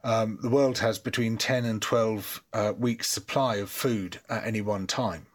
Um, 0.07 0.39
the 0.41 0.49
world 0.49 0.79
has 0.79 1.01
between 1.01 1.37
10 1.37 1.65
and 1.65 1.83
12 1.83 2.45
uh, 2.53 2.73
weeks' 2.79 3.11
supply 3.11 3.57
of 3.57 3.69
food 3.69 4.21
at 4.29 4.47
any 4.47 4.61
one 4.61 4.87
time. 4.87 5.27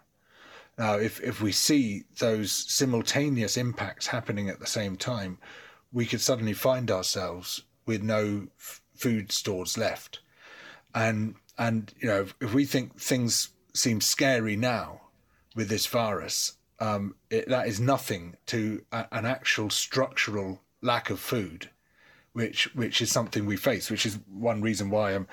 Now, 0.78 0.96
if, 0.96 1.20
if 1.20 1.42
we 1.42 1.52
see 1.52 2.06
those 2.20 2.54
simultaneous 2.54 3.58
impacts 3.58 4.08
happening 4.08 4.48
at 4.48 4.62
the 4.62 4.66
same 4.66 4.96
time, 4.96 5.40
we 5.92 6.06
could 6.06 6.22
suddenly 6.22 6.54
find 6.54 6.90
ourselves 6.90 7.64
with 7.86 8.02
no 8.02 8.48
f- 8.58 8.82
food 8.96 9.34
stores 9.34 9.78
left. 9.78 10.22
And, 10.96 11.36
and, 11.58 11.94
you 12.00 12.08
know, 12.08 12.28
if 12.40 12.54
we 12.54 12.64
think 12.64 12.98
things 12.98 13.50
seem 13.74 14.00
scary 14.00 14.56
now 14.56 15.02
with 15.54 15.68
this 15.68 15.86
virus, 15.86 16.54
um, 16.80 17.16
it, 17.30 17.50
that 17.50 17.68
is 17.68 17.82
nothing 17.82 18.38
to 18.46 18.86
a, 18.94 19.06
an 19.12 19.26
actual 19.26 19.70
structural 19.70 20.62
lack 20.82 21.10
of 21.10 21.20
food 21.20 21.70
which 22.34 22.74
which 22.76 23.02
is 23.02 23.12
something 23.12 23.46
we 23.46 23.58
face, 23.58 23.90
which 23.90 24.06
is 24.06 24.20
one 24.32 24.62
reason 24.62 24.90
why 24.90 25.12
I'm 25.12 25.28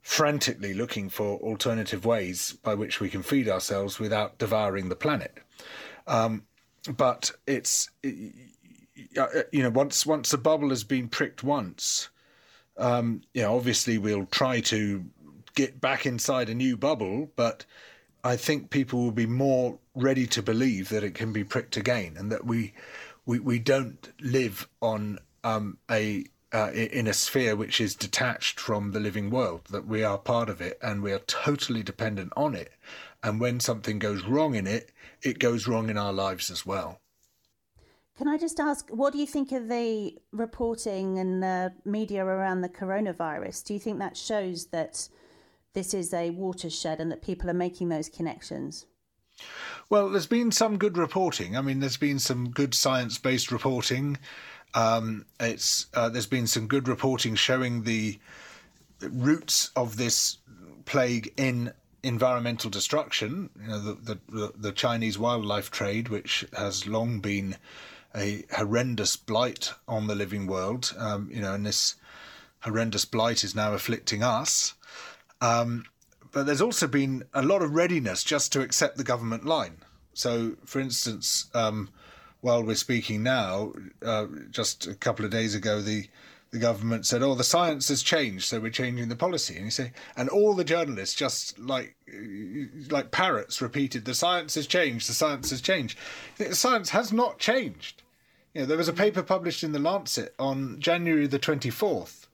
frantically 0.00 0.74
looking 0.74 1.08
for 1.08 1.38
alternative 1.38 2.04
ways 2.04 2.58
by 2.62 2.74
which 2.74 3.00
we 3.00 3.08
can 3.08 3.22
feed 3.22 3.48
ourselves 3.48 3.98
without 3.98 4.38
devouring 4.38 4.88
the 4.88 4.96
planet. 4.96 5.38
Um, 6.06 6.42
but 6.96 7.30
it's 7.46 7.90
you 8.02 8.32
know 9.52 9.70
once 9.70 10.04
once 10.04 10.32
a 10.32 10.38
bubble 10.38 10.70
has 10.70 10.84
been 10.84 11.08
pricked 11.08 11.42
once, 11.42 12.08
um, 12.76 13.22
you 13.34 13.42
know 13.42 13.56
obviously 13.56 13.98
we'll 13.98 14.26
try 14.26 14.60
to 14.60 15.04
get 15.54 15.80
back 15.80 16.06
inside 16.06 16.48
a 16.48 16.54
new 16.54 16.76
bubble, 16.76 17.30
but 17.36 17.64
I 18.24 18.36
think 18.36 18.70
people 18.70 19.00
will 19.00 19.12
be 19.12 19.26
more 19.26 19.78
ready 19.94 20.26
to 20.28 20.42
believe 20.42 20.88
that 20.90 21.04
it 21.04 21.14
can 21.14 21.32
be 21.32 21.44
pricked 21.44 21.76
again 21.76 22.16
and 22.16 22.30
that 22.32 22.46
we 22.46 22.74
we, 23.26 23.38
we 23.38 23.58
don't 23.58 24.12
live 24.20 24.68
on 24.80 25.18
um, 25.44 25.78
a 25.90 26.24
uh, 26.52 26.70
in 26.72 27.06
a 27.06 27.14
sphere 27.14 27.56
which 27.56 27.80
is 27.80 27.94
detached 27.94 28.60
from 28.60 28.92
the 28.92 29.00
living 29.00 29.30
world, 29.30 29.62
that 29.70 29.86
we 29.86 30.04
are 30.04 30.18
part 30.18 30.50
of 30.50 30.60
it 30.60 30.78
and 30.82 31.02
we 31.02 31.10
are 31.10 31.20
totally 31.20 31.82
dependent 31.82 32.30
on 32.36 32.54
it. 32.54 32.72
And 33.22 33.40
when 33.40 33.58
something 33.58 33.98
goes 33.98 34.24
wrong 34.24 34.54
in 34.54 34.66
it, 34.66 34.92
it 35.22 35.38
goes 35.38 35.66
wrong 35.66 35.88
in 35.88 35.96
our 35.96 36.12
lives 36.12 36.50
as 36.50 36.66
well. 36.66 37.00
Can 38.18 38.28
I 38.28 38.36
just 38.36 38.60
ask, 38.60 38.88
what 38.90 39.14
do 39.14 39.18
you 39.18 39.26
think 39.26 39.52
of 39.52 39.68
the 39.68 40.18
reporting 40.32 41.18
and 41.18 41.42
the 41.42 41.72
media 41.84 42.24
around 42.24 42.60
the 42.60 42.68
coronavirus? 42.68 43.64
Do 43.64 43.74
you 43.74 43.80
think 43.80 43.98
that 44.00 44.16
shows 44.16 44.66
that 44.66 45.08
this 45.72 45.94
is 45.94 46.12
a 46.12 46.30
watershed 46.30 47.00
and 47.00 47.10
that 47.10 47.22
people 47.22 47.48
are 47.48 47.54
making 47.54 47.88
those 47.88 48.10
connections? 48.10 48.84
Well, 49.88 50.10
there's 50.10 50.26
been 50.26 50.52
some 50.52 50.76
good 50.76 50.98
reporting. 50.98 51.56
I 51.56 51.62
mean, 51.62 51.80
there's 51.80 51.96
been 51.96 52.18
some 52.18 52.50
good 52.50 52.74
science 52.74 53.16
based 53.16 53.50
reporting. 53.50 54.18
Um, 54.74 55.26
it's 55.38 55.86
uh, 55.94 56.08
there's 56.08 56.26
been 56.26 56.46
some 56.46 56.66
good 56.66 56.88
reporting 56.88 57.34
showing 57.34 57.82
the 57.82 58.18
roots 59.00 59.70
of 59.76 59.96
this 59.96 60.38
plague 60.84 61.32
in 61.36 61.72
environmental 62.02 62.70
destruction. 62.70 63.50
You 63.60 63.68
know, 63.68 63.78
the, 63.78 64.18
the, 64.28 64.52
the 64.56 64.72
Chinese 64.72 65.18
wildlife 65.18 65.70
trade, 65.70 66.08
which 66.08 66.44
has 66.56 66.86
long 66.86 67.20
been 67.20 67.56
a 68.14 68.44
horrendous 68.54 69.16
blight 69.16 69.72
on 69.88 70.06
the 70.06 70.14
living 70.14 70.46
world. 70.46 70.94
Um, 70.98 71.30
you 71.32 71.40
know, 71.40 71.54
and 71.54 71.66
this 71.66 71.96
horrendous 72.60 73.04
blight 73.04 73.44
is 73.44 73.54
now 73.54 73.72
afflicting 73.72 74.22
us. 74.22 74.74
Um, 75.40 75.84
but 76.30 76.46
there's 76.46 76.60
also 76.60 76.86
been 76.86 77.24
a 77.34 77.42
lot 77.42 77.62
of 77.62 77.74
readiness 77.74 78.24
just 78.24 78.52
to 78.52 78.62
accept 78.62 78.96
the 78.96 79.04
government 79.04 79.44
line. 79.44 79.78
So, 80.14 80.56
for 80.64 80.80
instance, 80.80 81.46
um, 81.54 81.90
while 82.42 82.62
we're 82.62 82.74
speaking 82.74 83.22
now, 83.22 83.72
uh, 84.04 84.26
just 84.50 84.86
a 84.86 84.94
couple 84.94 85.24
of 85.24 85.30
days 85.30 85.54
ago, 85.54 85.80
the 85.80 86.08
the 86.50 86.58
government 86.58 87.06
said, 87.06 87.22
"Oh, 87.22 87.34
the 87.34 87.44
science 87.44 87.88
has 87.88 88.02
changed, 88.02 88.44
so 88.44 88.60
we're 88.60 88.70
changing 88.70 89.08
the 89.08 89.16
policy." 89.16 89.56
And 89.56 89.64
you 89.64 89.70
say, 89.70 89.92
and 90.16 90.28
all 90.28 90.52
the 90.52 90.64
journalists 90.64 91.14
just 91.14 91.58
like 91.58 91.96
like 92.90 93.10
parrots 93.10 93.62
repeated, 93.62 94.04
"The 94.04 94.14
science 94.14 94.54
has 94.56 94.66
changed. 94.66 95.08
The 95.08 95.14
science 95.14 95.48
has 95.50 95.62
changed." 95.62 95.98
The 96.36 96.54
science 96.54 96.90
has 96.90 97.12
not 97.12 97.38
changed. 97.38 98.02
You 98.52 98.62
know, 98.62 98.66
there 98.66 98.76
was 98.76 98.88
a 98.88 98.92
paper 98.92 99.22
published 99.22 99.64
in 99.64 99.72
the 99.72 99.78
Lancet 99.78 100.34
on 100.38 100.78
January 100.78 101.26
the 101.26 101.38
twenty 101.38 101.70
fourth. 101.70 102.26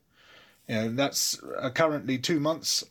You 0.66 0.74
know, 0.74 0.88
that's 0.90 1.40
uh, 1.58 1.70
currently 1.70 2.18
two 2.18 2.40
months 2.40 2.82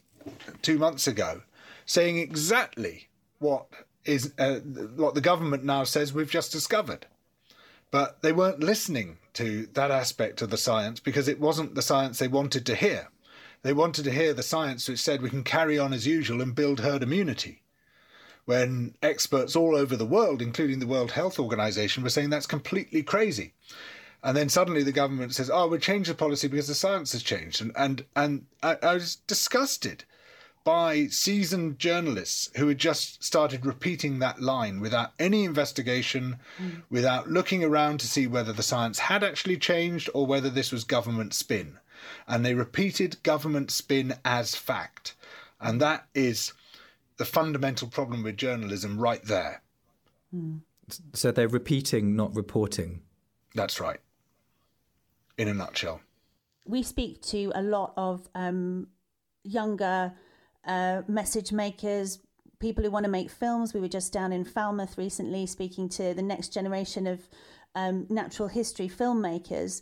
two 0.62 0.78
months 0.78 1.08
ago, 1.08 1.42
saying 1.86 2.20
exactly 2.20 3.10
what 3.40 3.66
is 4.08 4.34
uh, 4.40 4.56
what 4.96 5.16
the 5.16 5.22
government 5.22 5.64
now 5.64 5.84
says 5.84 6.14
we've 6.14 6.32
just 6.32 6.52
discovered. 6.52 7.06
But 7.92 8.22
they 8.22 8.32
weren't 8.32 8.60
listening 8.60 9.18
to 9.34 9.68
that 9.74 9.92
aspect 9.92 10.42
of 10.42 10.50
the 10.50 10.58
science 10.58 11.00
because 11.00 11.28
it 11.28 11.40
wasn't 11.40 11.76
the 11.76 11.82
science 11.82 12.20
they 12.20 12.28
wanted 12.28 12.66
to 12.66 12.76
hear. 12.76 13.10
They 13.64 13.74
wanted 13.74 14.04
to 14.04 14.12
hear 14.12 14.34
the 14.34 14.44
science 14.44 14.88
which 14.88 15.00
said 15.00 15.22
we 15.22 15.30
can 15.30 15.44
carry 15.44 15.80
on 15.80 15.94
as 15.94 16.08
usual 16.08 16.42
and 16.42 16.54
build 16.54 16.80
herd 16.80 17.04
immunity. 17.04 17.64
When 18.46 18.96
experts 19.02 19.56
all 19.56 19.76
over 19.76 19.96
the 19.96 20.06
world, 20.06 20.42
including 20.42 20.80
the 20.80 20.88
World 20.88 21.12
Health 21.12 21.38
Organization, 21.38 22.04
were 22.04 22.10
saying 22.10 22.30
that's 22.30 22.46
completely 22.46 23.04
crazy. 23.04 23.54
And 24.24 24.36
then 24.36 24.50
suddenly 24.50 24.84
the 24.84 24.92
government 24.92 25.36
says, 25.36 25.50
"Oh, 25.50 25.68
we'll 25.68 25.80
change 25.80 26.08
the 26.08 26.14
policy 26.14 26.48
because 26.48 26.68
the 26.68 26.76
science 26.76 27.12
has 27.12 27.24
changed," 27.24 27.62
and 27.62 27.72
and 27.76 28.06
and 28.16 28.46
I, 28.64 28.78
I 28.82 28.94
was 28.96 29.18
disgusted 29.28 30.06
by 30.68 31.08
seasoned 31.08 31.80
journalists 31.80 32.50
who 32.58 32.68
had 32.68 32.78
just 32.78 33.24
started 33.24 33.66
repeating 33.66 34.20
that 34.20 34.42
line 34.42 34.82
without 34.82 35.14
any 35.18 35.46
investigation, 35.46 36.36
mm. 36.62 36.84
without 36.90 37.30
looking 37.30 37.64
around 37.64 38.02
to 38.02 38.06
see 38.06 38.28
whether 38.28 38.52
the 38.52 38.62
science 38.62 39.00
had 39.00 39.24
actually 39.24 39.56
changed 39.56 40.10
or 40.14 40.26
whether 40.28 40.50
this 40.50 40.74
was 40.74 40.84
government 40.84 41.34
spin. 41.34 41.80
And 42.28 42.46
they 42.46 42.54
repeated 42.54 43.24
government 43.24 43.72
spin 43.72 44.16
as 44.26 44.56
fact. 44.56 45.16
And 45.62 45.80
that 45.80 46.08
is 46.14 46.52
the 47.16 47.24
fundamental 47.24 47.88
problem 47.88 48.22
with 48.22 48.36
journalism 48.36 49.00
right 49.00 49.24
there. 49.24 49.62
Mm. 50.36 50.60
So 51.14 51.32
they're 51.32 51.48
repeating, 51.48 52.14
not 52.14 52.36
reporting. 52.36 53.04
That's 53.56 53.80
right. 53.80 54.02
In 55.38 55.48
a 55.48 55.54
nutshell. 55.54 56.02
We 56.66 56.84
speak 56.84 57.22
to 57.28 57.54
a 57.56 57.62
lot 57.62 57.94
of 57.96 58.28
um, 58.36 58.88
younger 59.46 60.12
uh, 60.68 61.02
message 61.08 61.52
makers, 61.52 62.20
people 62.60 62.84
who 62.84 62.92
want 62.92 63.06
to 63.06 63.12
make 63.12 63.30
films. 63.30 63.74
We 63.74 63.80
were 63.80 63.88
just 63.88 64.14
down 64.14 64.34
in 64.34 64.44
Falmouth 64.44 64.98
recently 64.98 65.46
speaking 65.46 65.90
to 65.90 66.14
the 66.14 66.22
next 66.22 66.54
generation 66.54 67.08
of 67.08 67.28
um, 67.76 68.06
natural 68.10 68.48
history 68.48 68.90
filmmakers. 68.90 69.82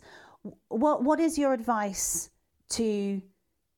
What 0.68 1.02
what 1.02 1.20
is 1.20 1.38
your 1.38 1.52
advice 1.52 2.30
to 2.70 3.22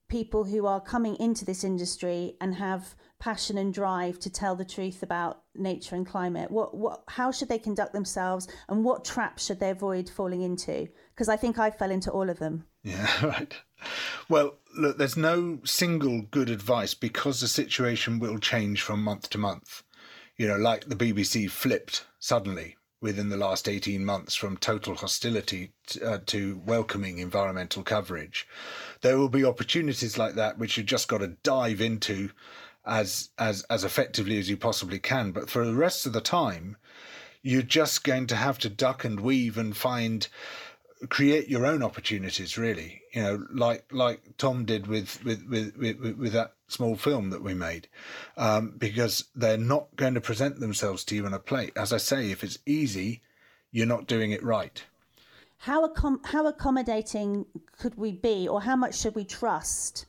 people 0.09 0.45
who 0.45 0.67
are 0.67 0.81
coming 0.81 1.17
into 1.17 1.45
this 1.45 1.65
industry 1.65 2.35
and 2.41 2.55
have 2.55 2.95
passion 3.19 3.59
and 3.59 3.75
drive 3.75 4.19
to 4.21 4.31
tell 4.31 4.55
the 4.55 4.65
truth 4.65 5.03
about 5.03 5.43
nature 5.55 5.97
and 5.97 6.07
climate? 6.07 6.51
What 6.51 6.77
what 6.77 7.03
how 7.09 7.31
should 7.31 7.49
they 7.49 7.59
conduct 7.59 7.93
themselves 7.93 8.49
and 8.69 8.85
what 8.85 9.05
traps 9.05 9.47
should 9.47 9.61
they 9.61 9.71
avoid 9.71 10.09
falling 10.09 10.43
into? 10.43 10.89
Because 11.15 11.29
I 11.29 11.37
think 11.37 11.59
I 11.59 11.71
fell 11.71 11.91
into 11.91 12.11
all 12.11 12.31
of 12.31 12.39
them. 12.39 12.67
Yeah, 12.83 13.09
right. 13.27 13.55
Well, 14.29 14.59
look, 14.77 14.99
there's 14.99 15.17
no 15.17 15.61
single 15.65 16.23
good 16.23 16.51
advice 16.51 16.95
because 16.95 17.41
the 17.41 17.49
situation 17.49 18.19
will 18.19 18.39
change 18.39 18.83
from 18.83 19.03
month 19.03 19.31
to 19.31 19.39
month. 19.39 19.83
You 20.37 20.49
know, 20.49 20.57
like 20.57 20.89
the 20.89 20.97
BBC 20.97 21.51
flipped 21.51 22.07
suddenly 22.21 22.77
within 23.01 23.29
the 23.29 23.37
last 23.37 23.69
18 23.69 24.05
months 24.05 24.35
from 24.35 24.57
total 24.57 24.95
hostility 24.95 25.73
to, 25.87 26.05
uh, 26.05 26.19
to 26.27 26.61
welcoming 26.65 27.19
environmental 27.19 27.83
coverage. 27.83 28.47
There 29.03 29.19
will 29.19 29.29
be 29.29 29.45
opportunities 29.45 30.19
like 30.19 30.35
that 30.35 30.59
which 30.59 30.77
you've 30.77 30.87
just 30.87 31.07
got 31.07 31.19
to 31.19 31.37
dive 31.45 31.81
into 31.81 32.31
as 32.89 33.31
as 33.39 33.63
as 33.65 33.85
effectively 33.85 34.39
as 34.39 34.51
you 34.51 34.57
possibly 34.57 34.99
can. 34.99 35.31
But 35.31 35.51
for 35.51 35.65
the 35.65 35.75
rest 35.75 36.07
of 36.07 36.13
the 36.13 36.21
time, 36.21 36.77
you're 37.43 37.63
just 37.63 38.05
going 38.05 38.27
to 38.29 38.37
have 38.37 38.59
to 38.61 38.69
duck 38.69 39.05
and 39.05 39.21
weave 39.21 39.59
and 39.59 39.77
find 39.77 40.27
create 41.09 41.49
your 41.49 41.65
own 41.65 41.83
opportunities 41.83 42.59
really. 42.59 43.03
You 43.13 43.23
know 43.23 43.47
like 43.53 43.85
like 43.93 44.21
tom 44.39 44.65
did 44.65 44.87
with 44.87 45.25
with 45.25 45.47
with 45.49 45.77
with, 45.77 46.17
with 46.17 46.33
that 46.33 46.55
small 46.69 46.97
film 46.97 47.31
that 47.31 47.43
we 47.43 47.55
made. 47.55 47.89
Um, 48.37 48.75
because 48.77 49.27
they're 49.35 49.59
not 49.59 49.95
going 49.97 50.15
to 50.15 50.21
present 50.21 50.59
themselves 50.59 51.05
to 51.05 51.15
you 51.15 51.27
on 51.27 51.35
a 51.35 51.39
plate. 51.39 51.73
As 51.77 51.93
i 51.93 51.99
say 51.99 52.31
if 52.31 52.43
it's 52.43 52.59
easy 52.67 53.23
you're 53.71 53.87
not 53.87 54.07
doing 54.07 54.33
it 54.33 54.43
right. 54.43 54.83
How 55.59 55.87
accom- 55.89 56.25
how 56.25 56.47
accommodating 56.47 57.45
could 57.79 57.97
we 57.97 58.13
be 58.13 58.49
or 58.49 58.63
how 58.63 58.77
much 58.77 58.99
should 58.99 59.15
we 59.15 59.25
trust 59.25 60.07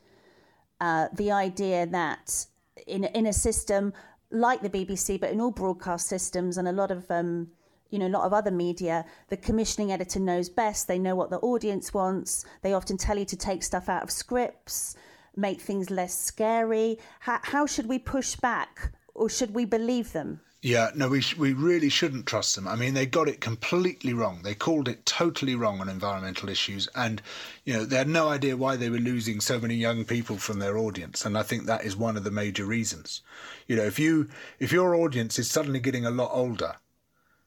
uh, 0.80 1.08
the 1.14 1.32
idea 1.32 1.86
that 1.88 2.46
in 2.88 3.04
in 3.04 3.26
a 3.26 3.34
system 3.34 3.94
like 4.32 4.62
the 4.62 4.70
BBC 4.70 5.20
but 5.20 5.32
in 5.32 5.42
all 5.42 5.52
broadcast 5.52 6.08
systems 6.08 6.58
and 6.58 6.68
a 6.68 6.72
lot 6.72 6.92
of 6.92 7.10
um, 7.10 7.48
you 7.90 7.98
know, 7.98 8.08
a 8.08 8.10
lot 8.10 8.26
of 8.26 8.34
other 8.34 8.52
media, 8.52 9.06
the 9.30 9.38
commissioning 9.38 9.92
editor 9.92 10.20
knows 10.20 10.50
best. 10.50 10.88
They 10.88 11.00
know 11.00 11.16
what 11.16 11.30
the 11.30 11.40
audience 11.40 11.94
wants. 11.94 12.46
They 12.62 12.74
often 12.74 12.98
tell 12.98 13.18
you 13.18 13.26
to 13.26 13.38
take 13.38 13.64
stuff 13.64 13.90
out 13.90 14.04
of 14.04 14.12
scripts, 14.12 14.96
make 15.36 15.60
things 15.62 15.90
less 15.90 16.18
scary. 16.18 17.00
How, 17.22 17.40
how 17.42 17.66
should 17.66 17.88
we 17.88 18.00
push 18.00 18.36
back 18.36 18.94
or 19.16 19.30
should 19.30 19.56
we 19.56 19.66
believe 19.66 20.14
them? 20.14 20.42
Yeah, 20.62 20.92
no, 20.96 21.10
we 21.10 21.20
sh- 21.22 21.36
we 21.36 21.52
really 21.52 21.90
shouldn't 21.90 22.26
trust 22.26 22.56
them. 22.56 22.66
I 22.68 22.76
mean, 22.78 22.94
they 22.94 23.06
got 23.06 23.28
it 23.28 23.42
completely 23.42 24.14
wrong. 24.14 24.42
They 24.44 24.56
called 24.56 24.88
it 24.88 25.06
totally 25.06 25.54
wrong 25.56 25.82
on 25.82 25.90
environmental 25.90 26.48
issues, 26.50 26.88
and 26.96 27.22
you 27.66 27.74
know 27.74 27.84
they 27.86 27.98
had 27.98 28.08
no 28.08 28.30
idea 28.30 28.56
why 28.56 28.78
they 28.78 28.90
were 28.90 29.00
losing 29.00 29.42
so 29.42 29.60
many 29.60 29.76
young 29.76 30.06
people 30.06 30.38
from 30.38 30.60
their 30.60 30.78
audience. 30.78 31.26
And 31.26 31.38
I 31.38 31.44
think 31.44 31.66
that 31.66 31.84
is 31.84 31.96
one 31.98 32.16
of 32.18 32.24
the 32.24 32.32
major 32.32 32.66
reasons. 32.66 33.22
You 33.68 33.76
know, 33.76 33.84
if 33.84 34.00
you 34.00 34.30
if 34.60 34.72
your 34.72 34.96
audience 34.96 35.40
is 35.40 35.52
suddenly 35.52 35.80
getting 35.82 36.06
a 36.06 36.12
lot 36.12 36.32
older, 36.34 36.76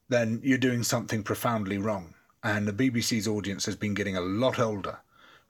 then 0.08 0.40
you're 0.42 0.58
doing 0.58 0.82
something 0.82 1.22
profoundly 1.22 1.78
wrong. 1.78 2.14
And 2.42 2.66
the 2.66 2.72
BBC's 2.72 3.28
audience 3.28 3.66
has 3.66 3.76
been 3.76 3.94
getting 3.94 4.16
a 4.16 4.22
lot 4.22 4.58
older 4.58 4.98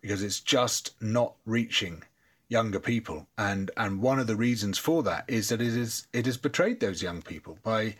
because 0.01 0.23
it's 0.23 0.41
just 0.41 1.01
not 1.01 1.35
reaching 1.47 2.05
younger 2.49 2.81
people. 2.81 3.27
And 3.39 3.71
and 3.77 4.01
one 4.01 4.19
of 4.19 4.27
the 4.27 4.37
reasons 4.37 4.79
for 4.79 5.03
that 5.05 5.25
is 5.29 5.49
that 5.49 5.61
it 5.61 5.77
is 5.77 6.07
it 6.13 6.27
has 6.27 6.37
betrayed 6.37 6.81
those 6.81 7.03
young 7.03 7.23
people 7.23 7.59
by 7.63 7.97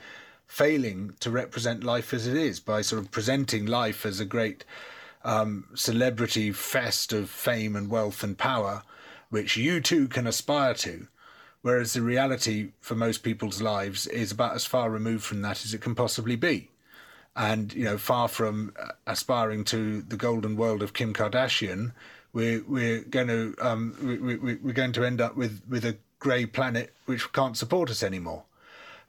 failing 0.47 1.15
to 1.21 1.31
represent 1.31 1.83
life 1.83 2.13
as 2.13 2.27
it 2.27 2.37
is 2.37 2.61
by 2.61 2.83
sort 2.83 3.01
of 3.01 3.11
presenting 3.11 3.65
life 3.65 4.05
as 4.05 4.21
a 4.21 4.25
great 4.27 4.67
um, 5.25 5.65
celebrity 5.75 6.53
fest 6.53 7.13
of 7.13 7.31
fame 7.31 7.75
and 7.75 7.89
wealth 7.89 8.23
and 8.23 8.37
power 8.37 8.83
which 9.31 9.57
you 9.57 9.81
too 9.81 10.09
can 10.09 10.27
aspire 10.27 10.75
to. 10.75 11.09
Whereas 11.63 11.95
the 11.95 12.03
reality 12.03 12.73
for 12.81 12.95
most 12.95 13.23
people's 13.23 13.63
lives 13.63 14.07
is 14.09 14.31
about 14.31 14.55
as 14.55 14.67
far 14.67 14.91
removed 14.91 15.25
from 15.25 15.41
that 15.41 15.65
as 15.65 15.73
it 15.73 15.81
can 15.81 15.95
possibly 15.95 16.37
be. 16.37 16.69
And 17.35 17.73
you 17.73 17.85
know 17.85 17.97
far 17.97 18.29
from 18.29 18.75
aspiring 19.07 19.65
to 19.65 20.03
the 20.03 20.19
golden 20.19 20.55
world 20.55 20.83
of 20.83 20.93
Kim 20.93 21.15
Kardashian 21.15 21.93
we're 22.33 22.63
we're 22.67 23.01
going 23.03 23.29
to 23.29 23.55
um, 23.61 23.97
we, 24.03 24.37
we, 24.37 24.55
we're 24.57 24.73
going 24.73 24.93
to 24.93 25.05
end 25.05 25.21
up 25.21 25.37
with 25.37 25.63
with 25.69 25.85
a 25.85 25.97
grey 26.19 26.47
planet 26.47 26.95
which 27.07 27.33
can't 27.33 27.57
support 27.57 27.91
us 27.91 28.03
anymore. 28.03 28.45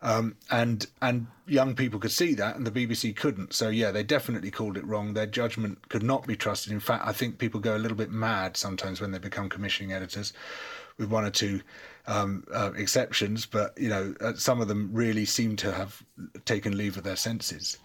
Um, 0.01 0.35
and 0.51 0.85
and 1.01 1.27
young 1.47 1.75
people 1.75 1.97
could 1.97 2.11
see 2.11 2.33
that, 2.33 2.57
and 2.57 2.67
the 2.67 2.71
BBC 2.71 3.15
couldn't. 3.15 3.53
So 3.53 3.69
yeah, 3.69 3.91
they 3.91 4.03
definitely 4.03 4.51
called 4.51 4.75
it 4.75 4.85
wrong. 4.85 5.13
Their 5.13 5.25
judgment 5.25 5.87
could 5.87 6.03
not 6.03 6.27
be 6.27 6.35
trusted. 6.35 6.73
In 6.73 6.81
fact, 6.81 7.07
I 7.07 7.13
think 7.13 7.37
people 7.37 7.61
go 7.61 7.77
a 7.77 7.79
little 7.79 7.95
bit 7.95 8.11
mad 8.11 8.57
sometimes 8.57 8.99
when 8.99 9.11
they 9.11 9.17
become 9.17 9.47
commissioning 9.47 9.93
editors, 9.93 10.33
with 10.97 11.09
one 11.09 11.23
or 11.23 11.29
two 11.29 11.61
um, 12.07 12.43
uh, 12.53 12.71
exceptions. 12.75 13.45
But 13.45 13.77
you 13.79 13.87
know, 13.87 14.13
uh, 14.19 14.33
some 14.33 14.59
of 14.59 14.67
them 14.67 14.89
really 14.91 15.23
seem 15.23 15.55
to 15.57 15.71
have 15.71 16.03
taken 16.43 16.77
leave 16.77 16.97
of 16.97 17.03
their 17.03 17.15
senses. 17.15 17.77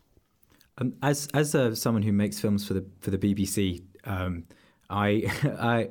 Um, 0.79 0.95
as 1.05 1.29
as 1.35 1.55
uh, 1.55 1.73
someone 1.77 2.03
who 2.03 2.13
makes 2.13 2.41
films 2.41 2.67
for 2.67 2.75
the 2.75 2.85
for 2.99 3.13
the 3.13 3.19
BBC, 3.19 3.85
um, 4.05 4.43
I 4.91 5.25
I 5.61 5.89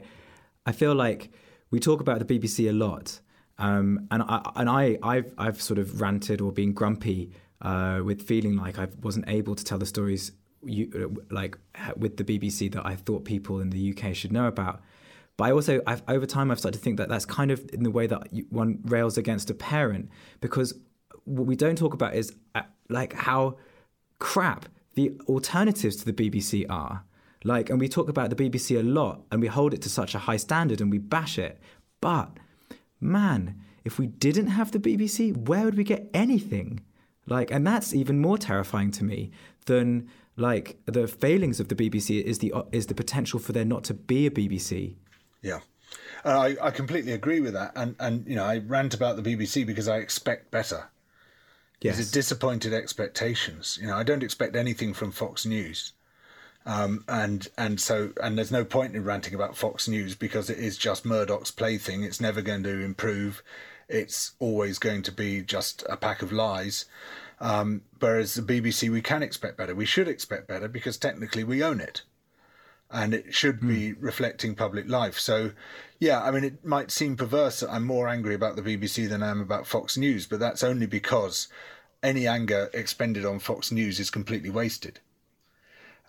I 0.65 0.71
feel 0.71 0.95
like 0.95 1.31
we 1.71 1.79
talk 1.79 2.01
about 2.01 2.25
the 2.25 2.39
BBC 2.39 2.69
a 2.69 2.73
lot, 2.73 3.19
um, 3.57 4.07
and 4.11 4.23
I 4.23 4.51
and 4.55 4.69
I 4.69 4.97
I've 5.03 5.33
I've 5.37 5.61
sort 5.61 5.79
of 5.79 6.01
ranted 6.01 6.41
or 6.41 6.51
been 6.51 6.73
grumpy 6.73 7.31
uh, 7.61 8.01
with 8.03 8.21
feeling 8.21 8.55
like 8.55 8.79
I 8.79 8.87
wasn't 9.01 9.25
able 9.27 9.55
to 9.55 9.63
tell 9.63 9.77
the 9.77 9.85
stories 9.85 10.31
you, 10.63 11.23
like 11.31 11.57
with 11.95 12.17
the 12.17 12.23
BBC 12.23 12.71
that 12.73 12.85
I 12.85 12.95
thought 12.95 13.25
people 13.25 13.59
in 13.59 13.69
the 13.69 13.93
UK 13.93 14.15
should 14.15 14.31
know 14.31 14.47
about. 14.47 14.81
But 15.37 15.45
I 15.45 15.51
also, 15.51 15.81
I've, 15.85 16.01
over 16.07 16.25
time, 16.25 16.49
I've 16.49 16.59
started 16.59 16.79
to 16.79 16.83
think 16.83 16.97
that 16.97 17.09
that's 17.09 17.25
kind 17.25 17.51
of 17.51 17.63
in 17.71 17.83
the 17.83 17.91
way 17.91 18.07
that 18.07 18.27
one 18.49 18.79
rails 18.85 19.17
against 19.17 19.51
a 19.51 19.53
parent 19.53 20.09
because 20.41 20.73
what 21.25 21.45
we 21.45 21.55
don't 21.55 21.77
talk 21.77 21.93
about 21.93 22.15
is 22.15 22.33
uh, 22.55 22.61
like 22.89 23.13
how 23.13 23.57
crap 24.19 24.65
the 24.95 25.11
alternatives 25.27 25.97
to 25.97 26.11
the 26.11 26.13
BBC 26.13 26.65
are. 26.69 27.03
Like, 27.43 27.69
and 27.69 27.79
we 27.79 27.87
talk 27.87 28.09
about 28.09 28.29
the 28.29 28.35
BBC 28.35 28.79
a 28.79 28.83
lot 28.83 29.21
and 29.31 29.41
we 29.41 29.47
hold 29.47 29.73
it 29.73 29.81
to 29.83 29.89
such 29.89 30.15
a 30.15 30.19
high 30.19 30.37
standard 30.37 30.81
and 30.81 30.91
we 30.91 30.97
bash 30.97 31.37
it. 31.37 31.59
But 32.01 32.37
man, 32.99 33.61
if 33.85 33.99
we 33.99 34.07
didn't 34.07 34.47
have 34.47 34.71
the 34.71 34.79
BBC, 34.79 35.35
where 35.47 35.65
would 35.65 35.77
we 35.77 35.83
get 35.83 36.09
anything? 36.13 36.81
Like, 37.25 37.51
and 37.51 37.65
that's 37.65 37.93
even 37.93 38.19
more 38.19 38.37
terrifying 38.37 38.91
to 38.91 39.03
me 39.03 39.31
than 39.65 40.09
like 40.35 40.77
the 40.85 41.07
failings 41.07 41.59
of 41.59 41.67
the 41.67 41.75
BBC 41.75 42.23
is 42.23 42.39
the 42.39 42.53
is 42.71 42.87
the 42.87 42.93
potential 42.93 43.39
for 43.39 43.51
there 43.53 43.65
not 43.65 43.83
to 43.85 43.93
be 43.93 44.27
a 44.27 44.31
BBC. 44.31 44.95
Yeah. 45.41 45.59
Uh, 46.25 46.39
I, 46.39 46.67
I 46.67 46.71
completely 46.71 47.13
agree 47.13 47.39
with 47.39 47.53
that. 47.53 47.71
And, 47.75 47.95
and, 47.99 48.27
you 48.27 48.35
know, 48.35 48.43
I 48.43 48.57
rant 48.57 48.93
about 48.93 49.21
the 49.21 49.21
BBC 49.21 49.65
because 49.65 49.87
I 49.87 49.97
expect 49.97 50.51
better. 50.51 50.89
Yes. 51.81 51.97
These 51.97 52.09
are 52.09 52.13
disappointed 52.13 52.73
expectations. 52.73 53.77
You 53.79 53.87
know, 53.87 53.95
I 53.95 54.03
don't 54.03 54.23
expect 54.23 54.55
anything 54.55 54.93
from 54.93 55.11
Fox 55.11 55.45
News. 55.45 55.93
Um, 56.67 57.05
and 57.07 57.47
and 57.57 57.79
so 57.79 58.11
and 58.21 58.37
there's 58.37 58.51
no 58.51 58.65
point 58.65 58.93
in 58.93 59.05
ranting 59.05 59.33
about 59.33 59.55
Fox 59.55 59.87
News 59.87 60.15
because 60.15 60.49
it 60.49 60.59
is 60.59 60.77
just 60.77 61.05
Murdoch's 61.05 61.49
plaything. 61.49 62.03
It's 62.03 62.19
never 62.19 62.41
going 62.41 62.63
to 62.63 62.83
improve. 62.83 63.41
It's 63.87 64.33
always 64.39 64.77
going 64.77 65.03
to 65.03 65.11
be 65.13 65.41
just 65.41 65.85
a 65.87 65.95
pack 65.95 66.21
of 66.21 66.33
lies. 66.33 66.83
Um, 67.39 67.83
whereas 67.99 68.33
the 68.33 68.41
BBC, 68.41 68.89
we 68.89 69.01
can 69.01 69.23
expect 69.23 69.57
better. 69.57 69.73
We 69.73 69.85
should 69.85 70.09
expect 70.09 70.49
better 70.49 70.67
because 70.67 70.97
technically 70.97 71.45
we 71.45 71.63
own 71.63 71.79
it, 71.79 72.01
and 72.91 73.13
it 73.13 73.33
should 73.33 73.61
mm. 73.61 73.69
be 73.69 73.93
reflecting 73.93 74.53
public 74.53 74.89
life. 74.89 75.17
So, 75.17 75.51
yeah, 75.99 76.21
I 76.21 76.31
mean, 76.31 76.43
it 76.43 76.65
might 76.65 76.91
seem 76.91 77.15
perverse 77.15 77.61
that 77.61 77.71
I'm 77.71 77.85
more 77.85 78.09
angry 78.09 78.35
about 78.35 78.57
the 78.57 78.61
BBC 78.61 79.07
than 79.07 79.23
I 79.23 79.29
am 79.29 79.39
about 79.39 79.67
Fox 79.67 79.95
News, 79.95 80.27
but 80.27 80.41
that's 80.41 80.63
only 80.63 80.85
because 80.85 81.47
any 82.03 82.27
anger 82.27 82.69
expended 82.73 83.23
on 83.23 83.39
Fox 83.39 83.71
News 83.71 84.01
is 84.01 84.09
completely 84.09 84.49
wasted. 84.49 84.99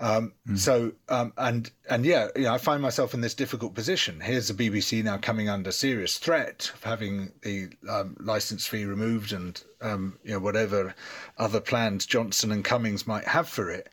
Um, 0.00 0.32
mm. 0.48 0.56
So 0.56 0.92
um, 1.08 1.32
and 1.36 1.70
and 1.90 2.04
yeah, 2.04 2.28
you 2.36 2.42
know, 2.42 2.54
I 2.54 2.58
find 2.58 2.80
myself 2.80 3.14
in 3.14 3.20
this 3.20 3.34
difficult 3.34 3.74
position. 3.74 4.20
Here's 4.20 4.48
the 4.48 4.54
BBC 4.70 5.02
now 5.02 5.18
coming 5.18 5.48
under 5.48 5.72
serious 5.72 6.18
threat 6.18 6.70
of 6.74 6.84
having 6.84 7.32
the 7.42 7.70
um, 7.88 8.16
license 8.20 8.66
fee 8.66 8.84
removed 8.84 9.32
and 9.32 9.60
um, 9.80 10.18
you 10.22 10.32
know 10.32 10.38
whatever 10.38 10.94
other 11.36 11.60
plans 11.60 12.06
Johnson 12.06 12.52
and 12.52 12.64
Cummings 12.64 13.08
might 13.08 13.26
have 13.26 13.48
for 13.48 13.70
it, 13.70 13.88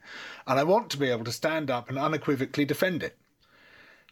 and 0.46 0.60
I 0.60 0.64
want 0.64 0.92
to 0.92 0.98
be 0.98 1.10
able 1.10 1.26
to 1.26 1.32
stand 1.32 1.72
up 1.72 1.90
and 1.90 1.98
unequivocally 1.98 2.66
defend 2.66 3.02
it. 3.02 3.18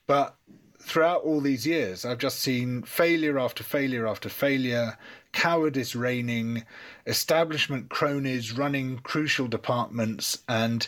But 0.08 0.36
throughout 0.82 1.22
all 1.22 1.42
these 1.42 1.66
years, 1.66 2.06
I've 2.06 2.18
just 2.18 2.40
seen 2.40 2.82
failure 2.84 3.38
after 3.38 3.64
failure 3.64 4.08
after 4.08 4.30
failure, 4.30 4.98
cowardice 5.32 5.96
reigning, 5.96 6.66
establishment 7.06 7.90
cronies 7.90 8.52
running 8.52 8.98
crucial 9.00 9.48
departments, 9.48 10.40
and 10.50 10.88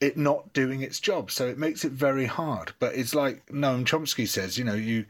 it 0.00 0.16
not 0.16 0.52
doing 0.52 0.82
its 0.82 1.00
job. 1.00 1.30
So 1.30 1.46
it 1.46 1.58
makes 1.58 1.84
it 1.84 1.92
very 1.92 2.26
hard. 2.26 2.72
But 2.78 2.94
it's 2.94 3.14
like 3.14 3.46
Noam 3.46 3.84
Chomsky 3.84 4.28
says, 4.28 4.58
you 4.58 4.64
know, 4.64 4.74
you 4.74 5.06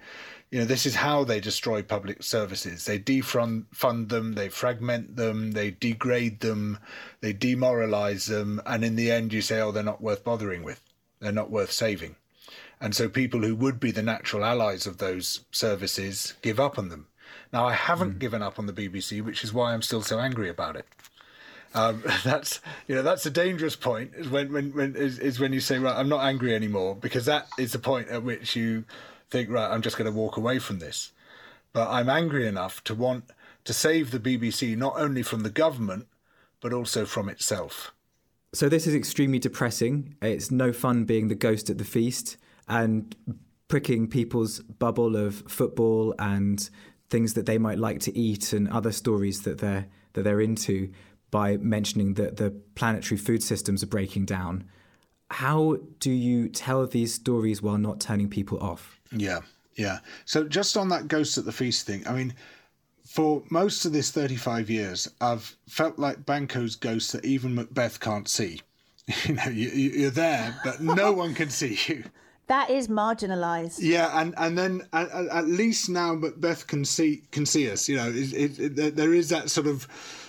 you 0.51 0.61
know, 0.61 0.67
this 0.67 0.87
is 0.87 0.95
how 0.95 1.25
they 1.25 1.41
destroy 1.41 1.83
public 1.83 2.23
services. 2.23 2.85
They 2.85 2.99
defund 2.99 3.65
fund 3.73 4.09
them, 4.09 4.35
they 4.35 4.49
fragment 4.49 5.17
them, 5.17 5.51
they 5.51 5.73
degrade 5.73 6.41
them, 6.41 6.79
they 7.21 7.33
demoralize 7.33 8.27
them, 8.27 8.63
and 8.65 8.85
in 8.85 8.95
the 8.95 9.11
end 9.11 9.33
you 9.33 9.41
say, 9.41 9.61
oh, 9.61 9.73
they're 9.73 9.83
not 9.83 10.01
worth 10.01 10.23
bothering 10.23 10.63
with. 10.63 10.81
They're 11.19 11.33
not 11.33 11.51
worth 11.51 11.73
saving. 11.73 12.15
And 12.81 12.95
so 12.95 13.09
people 13.09 13.41
who 13.41 13.57
would 13.57 13.81
be 13.81 13.91
the 13.91 14.03
natural 14.03 14.45
allies 14.45 14.87
of 14.87 14.99
those 14.99 15.45
services 15.51 16.35
give 16.43 16.61
up 16.61 16.79
on 16.79 16.89
them. 16.89 17.09
Now, 17.53 17.67
I 17.67 17.73
haven't 17.73 18.17
mm. 18.17 18.19
given 18.19 18.43
up 18.43 18.59
on 18.59 18.67
the 18.67 18.73
BBC, 18.73 19.25
which 19.25 19.43
is 19.43 19.53
why 19.53 19.73
I'm 19.73 19.83
still 19.83 20.03
so 20.03 20.21
angry 20.21 20.49
about 20.49 20.77
it. 20.77 20.87
Um, 21.75 22.03
that's 22.25 22.61
you 22.87 22.95
know 22.95 23.03
that's 23.03 23.27
a 23.27 23.31
dangerous 23.31 23.77
point 23.77 24.13
is 24.17 24.29
when 24.29 24.53
when, 24.53 24.73
when 24.73 24.97
is, 24.97 25.19
is 25.19 25.41
when 25.41 25.53
you 25.53 25.61
say 25.61 25.79
right 25.79 25.97
I'm 25.97 26.09
not 26.09 26.25
angry 26.25 26.55
anymore 26.55 26.95
because 26.95 27.27
that 27.27 27.49
is 27.59 27.73
the 27.73 27.79
point 27.79 28.09
at 28.09 28.23
which 28.23 28.55
you 28.55 28.85
think 29.31 29.51
right 29.51 29.71
I'm 29.71 29.83
just 29.83 29.99
going 29.99 30.11
to 30.11 30.17
walk 30.17 30.37
away 30.37 30.59
from 30.59 30.79
this 30.79 31.13
but 31.73 31.89
I'm 31.91 32.09
angry 32.09 32.47
enough 32.47 32.83
to 32.85 32.95
want 32.95 33.25
to 33.65 33.73
save 33.73 34.11
the 34.11 34.21
BBC 34.21 34.77
not 34.77 34.95
only 34.97 35.23
from 35.23 35.43
the 35.43 35.51
government 35.51 36.07
but 36.61 36.73
also 36.73 37.05
from 37.05 37.29
itself. 37.29 37.93
So 38.55 38.69
this 38.69 38.87
is 38.87 38.95
extremely 38.95 39.41
depressing. 39.41 40.15
It's 40.23 40.51
no 40.51 40.73
fun 40.73 41.05
being 41.05 41.29
the 41.29 41.35
ghost 41.35 41.69
at 41.69 41.77
the 41.77 41.85
feast 41.85 42.37
and 42.69 43.15
pricking 43.69 44.07
people's 44.07 44.61
bubble 44.61 45.17
of 45.17 45.43
football 45.49 46.15
and 46.19 46.71
things 47.11 47.35
that 47.35 47.47
they 47.47 47.59
might 47.59 47.79
like 47.79 48.01
to 48.01 48.17
eat 48.17 48.53
and 48.53 48.69
other 48.69 48.93
stories 48.93 49.43
that 49.43 49.59
they're 49.59 49.87
that 50.13 50.23
they're 50.23 50.41
into 50.41 50.91
by 51.35 51.57
mentioning 51.57 52.15
that 52.15 52.37
the 52.37 52.53
planetary 52.77 53.19
food 53.19 53.43
systems 53.43 53.83
are 53.83 53.89
breaking 53.89 54.25
down. 54.25 54.63
How 55.33 55.79
do 55.99 56.13
you 56.13 56.49
tell 56.49 56.87
these 56.87 57.13
stories 57.13 57.61
while 57.61 57.77
not 57.77 57.99
turning 57.99 58.31
people 58.31 58.61
off? 58.61 59.01
Yeah, 59.11 59.41
yeah. 59.75 59.99
So 60.27 60.45
just 60.45 60.77
on 60.77 60.91
that 60.91 61.09
ghost 61.09 61.37
at 61.37 61.45
the 61.45 61.51
feast 61.51 61.89
thing, 61.89 62.07
I 62.07 62.13
mean, 62.13 62.35
for 63.05 63.43
most 63.51 63.85
of 63.85 63.93
this 63.93 64.13
35 64.13 64.71
years, 64.71 65.11
I've 65.21 65.57
felt 65.69 65.99
like 65.99 66.25
Banquo's 66.25 66.77
ghost 66.77 67.11
that 67.15 67.25
even 67.25 67.57
Macbeth 67.57 67.99
can't 67.99 68.29
see. 68.29 68.61
You 69.27 69.35
know, 69.35 69.49
you, 69.49 70.07
are 70.07 70.11
there, 70.11 70.59
but 70.65 70.81
no 70.81 71.13
one 71.13 71.35
can 71.35 71.51
see 71.51 71.77
you. 71.89 72.05
That 72.47 72.71
is 72.71 72.87
marginalised. 72.89 73.79
Yeah, 73.81 74.09
and 74.19 74.35
and 74.39 74.57
then 74.57 74.83
at, 74.93 75.11
at, 75.11 75.47
least 75.47 75.91
now 75.91 76.15
Macbeth 76.15 76.67
can 76.67 76.85
see 76.87 77.25
can 77.31 77.45
see 77.45 77.71
us. 77.71 77.87
You 77.87 77.97
know, 77.97 78.09
it, 78.09 78.33
it, 78.33 78.79
it, 78.79 78.97
there 78.97 79.13
is 79.13 79.29
that 79.29 79.51
sort 79.51 79.67
of 79.67 79.87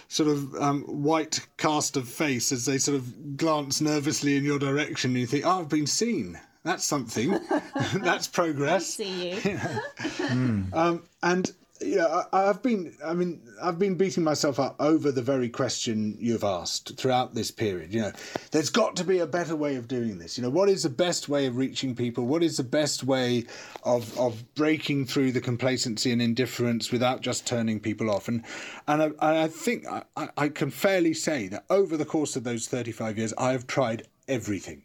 sort 0.08 0.30
of 0.30 0.56
um, 0.56 0.84
white 0.84 1.46
cast 1.58 1.98
of 1.98 2.08
face 2.08 2.52
as 2.52 2.66
they 2.66 2.78
sort 2.78 2.98
of 2.98 3.38
glance 3.38 3.82
nervously 3.82 4.38
in 4.38 4.44
your 4.44 4.60
direction. 4.60 5.12
And 5.12 5.20
you 5.20 5.28
think, 5.28 5.46
"Oh, 5.46 5.60
I've 5.62 5.70
been 5.70 5.88
seen. 5.88 6.40
That's 6.64 6.86
something. 6.86 7.40
That's 7.96 8.28
progress." 8.40 9.00
I 9.00 9.04
see 9.04 9.30
you. 9.30 9.36
mm. 9.38 10.74
um, 10.74 11.04
and 11.24 11.52
you 11.86 11.98
know, 11.98 12.24
I, 12.34 12.50
I've 12.50 12.62
been, 12.62 12.94
I 13.04 13.14
mean, 13.14 13.42
I've 13.62 13.80
been 13.80 13.96
beating 13.96 14.24
myself 14.24 14.60
up 14.60 14.76
over 14.80 15.12
the 15.12 15.22
very 15.22 15.50
question 15.50 16.18
you've 16.20 16.44
asked 16.44 16.98
throughout 16.98 17.36
this 17.36 17.52
period. 17.52 17.94
You 17.94 18.02
know, 18.02 18.12
there's 18.52 18.70
got 18.70 18.96
to 18.98 19.04
be 19.04 19.20
a 19.20 19.28
better 19.28 19.56
way 19.56 19.76
of 19.76 19.88
doing 19.88 20.18
this. 20.18 20.38
You 20.38 20.44
know, 20.44 20.50
what 20.50 20.70
is 20.70 20.84
the 20.84 20.90
best 20.90 21.30
way 21.30 21.46
of 21.46 21.56
reaching 21.56 21.96
people? 21.96 22.26
What 22.26 22.44
is 22.44 22.58
the 22.58 22.64
best 22.64 23.04
way 23.04 23.46
of 23.84 24.18
of 24.18 24.44
breaking 24.56 25.06
through 25.06 25.32
the 25.32 25.42
complacency 25.42 26.12
and 26.12 26.22
indifference 26.22 26.92
without 26.92 27.22
just 27.22 27.46
turning 27.46 27.80
people 27.80 28.10
off? 28.10 28.28
And 28.28 28.44
and 28.88 29.16
I, 29.20 29.44
I 29.44 29.48
think 29.48 29.86
I, 29.88 30.30
I 30.38 30.50
can 30.50 30.72
fairly 30.72 31.14
say 31.14 31.48
that 31.50 31.66
over 31.70 31.98
the 31.98 32.06
course 32.06 32.36
of 32.36 32.44
those 32.44 32.68
35 32.68 33.18
years, 33.18 33.34
I 33.38 33.52
have 33.52 33.68
tried 33.68 34.08
everything 34.28 34.84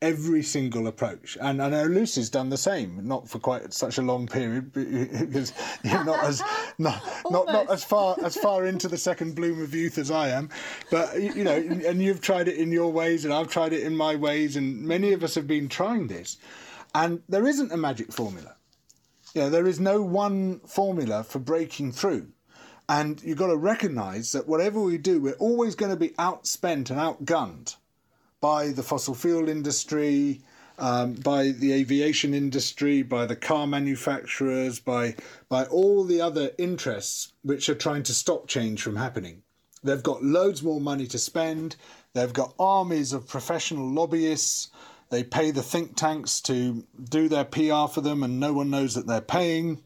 every 0.00 0.42
single 0.42 0.86
approach. 0.86 1.36
And 1.40 1.60
I 1.60 1.68
know 1.68 1.84
Lucy's 1.84 2.30
done 2.30 2.50
the 2.50 2.56
same, 2.56 3.06
not 3.06 3.28
for 3.28 3.38
quite 3.38 3.72
such 3.72 3.98
a 3.98 4.02
long 4.02 4.26
period, 4.26 4.72
because 4.72 5.52
you're 5.82 6.04
not 6.04 6.22
as 6.24 6.42
not 6.78 7.02
not, 7.30 7.46
not 7.46 7.70
as 7.70 7.84
far 7.84 8.16
as 8.22 8.36
far 8.36 8.66
into 8.66 8.88
the 8.88 8.98
second 8.98 9.34
bloom 9.34 9.62
of 9.62 9.74
youth 9.74 9.98
as 9.98 10.10
I 10.10 10.28
am. 10.28 10.50
But 10.90 11.20
you 11.20 11.44
know, 11.44 11.56
and 11.56 12.02
you've 12.02 12.20
tried 12.20 12.48
it 12.48 12.56
in 12.56 12.70
your 12.70 12.92
ways, 12.92 13.24
and 13.24 13.34
I've 13.34 13.48
tried 13.48 13.72
it 13.72 13.82
in 13.82 13.96
my 13.96 14.14
ways, 14.14 14.56
and 14.56 14.82
many 14.82 15.12
of 15.12 15.24
us 15.24 15.34
have 15.34 15.46
been 15.46 15.68
trying 15.68 16.06
this. 16.06 16.36
And 16.94 17.22
there 17.28 17.46
isn't 17.46 17.72
a 17.72 17.76
magic 17.76 18.12
formula. 18.12 18.56
You 19.34 19.42
know, 19.42 19.50
there 19.50 19.66
is 19.66 19.78
no 19.78 20.02
one 20.02 20.60
formula 20.60 21.22
for 21.22 21.38
breaking 21.38 21.92
through. 21.92 22.28
And 22.88 23.22
you've 23.22 23.36
got 23.36 23.48
to 23.48 23.56
recognise 23.56 24.32
that 24.32 24.48
whatever 24.48 24.80
we 24.80 24.96
do, 24.96 25.20
we're 25.20 25.34
always 25.34 25.74
going 25.74 25.90
to 25.90 25.98
be 25.98 26.10
outspent 26.10 26.88
and 26.88 26.98
outgunned 26.98 27.76
by 28.40 28.68
the 28.68 28.82
fossil 28.82 29.14
fuel 29.14 29.48
industry, 29.48 30.40
um, 30.78 31.14
by 31.14 31.48
the 31.48 31.72
aviation 31.72 32.34
industry, 32.34 33.02
by 33.02 33.26
the 33.26 33.36
car 33.36 33.66
manufacturers, 33.66 34.78
by 34.78 35.16
by 35.48 35.64
all 35.64 36.04
the 36.04 36.20
other 36.20 36.50
interests 36.58 37.32
which 37.42 37.68
are 37.68 37.74
trying 37.74 38.02
to 38.04 38.14
stop 38.14 38.46
change 38.46 38.82
from 38.82 38.96
happening. 38.96 39.42
They've 39.82 40.02
got 40.02 40.24
loads 40.24 40.62
more 40.62 40.80
money 40.80 41.06
to 41.08 41.18
spend. 41.18 41.76
They've 42.12 42.32
got 42.32 42.54
armies 42.58 43.12
of 43.12 43.28
professional 43.28 43.88
lobbyists. 43.88 44.70
They 45.10 45.24
pay 45.24 45.50
the 45.50 45.62
think 45.62 45.96
tanks 45.96 46.40
to 46.42 46.84
do 47.02 47.28
their 47.28 47.44
PR 47.44 47.86
for 47.86 48.00
them, 48.00 48.22
and 48.22 48.38
no 48.38 48.52
one 48.52 48.70
knows 48.70 48.94
that 48.94 49.06
they're 49.06 49.20
paying. 49.20 49.82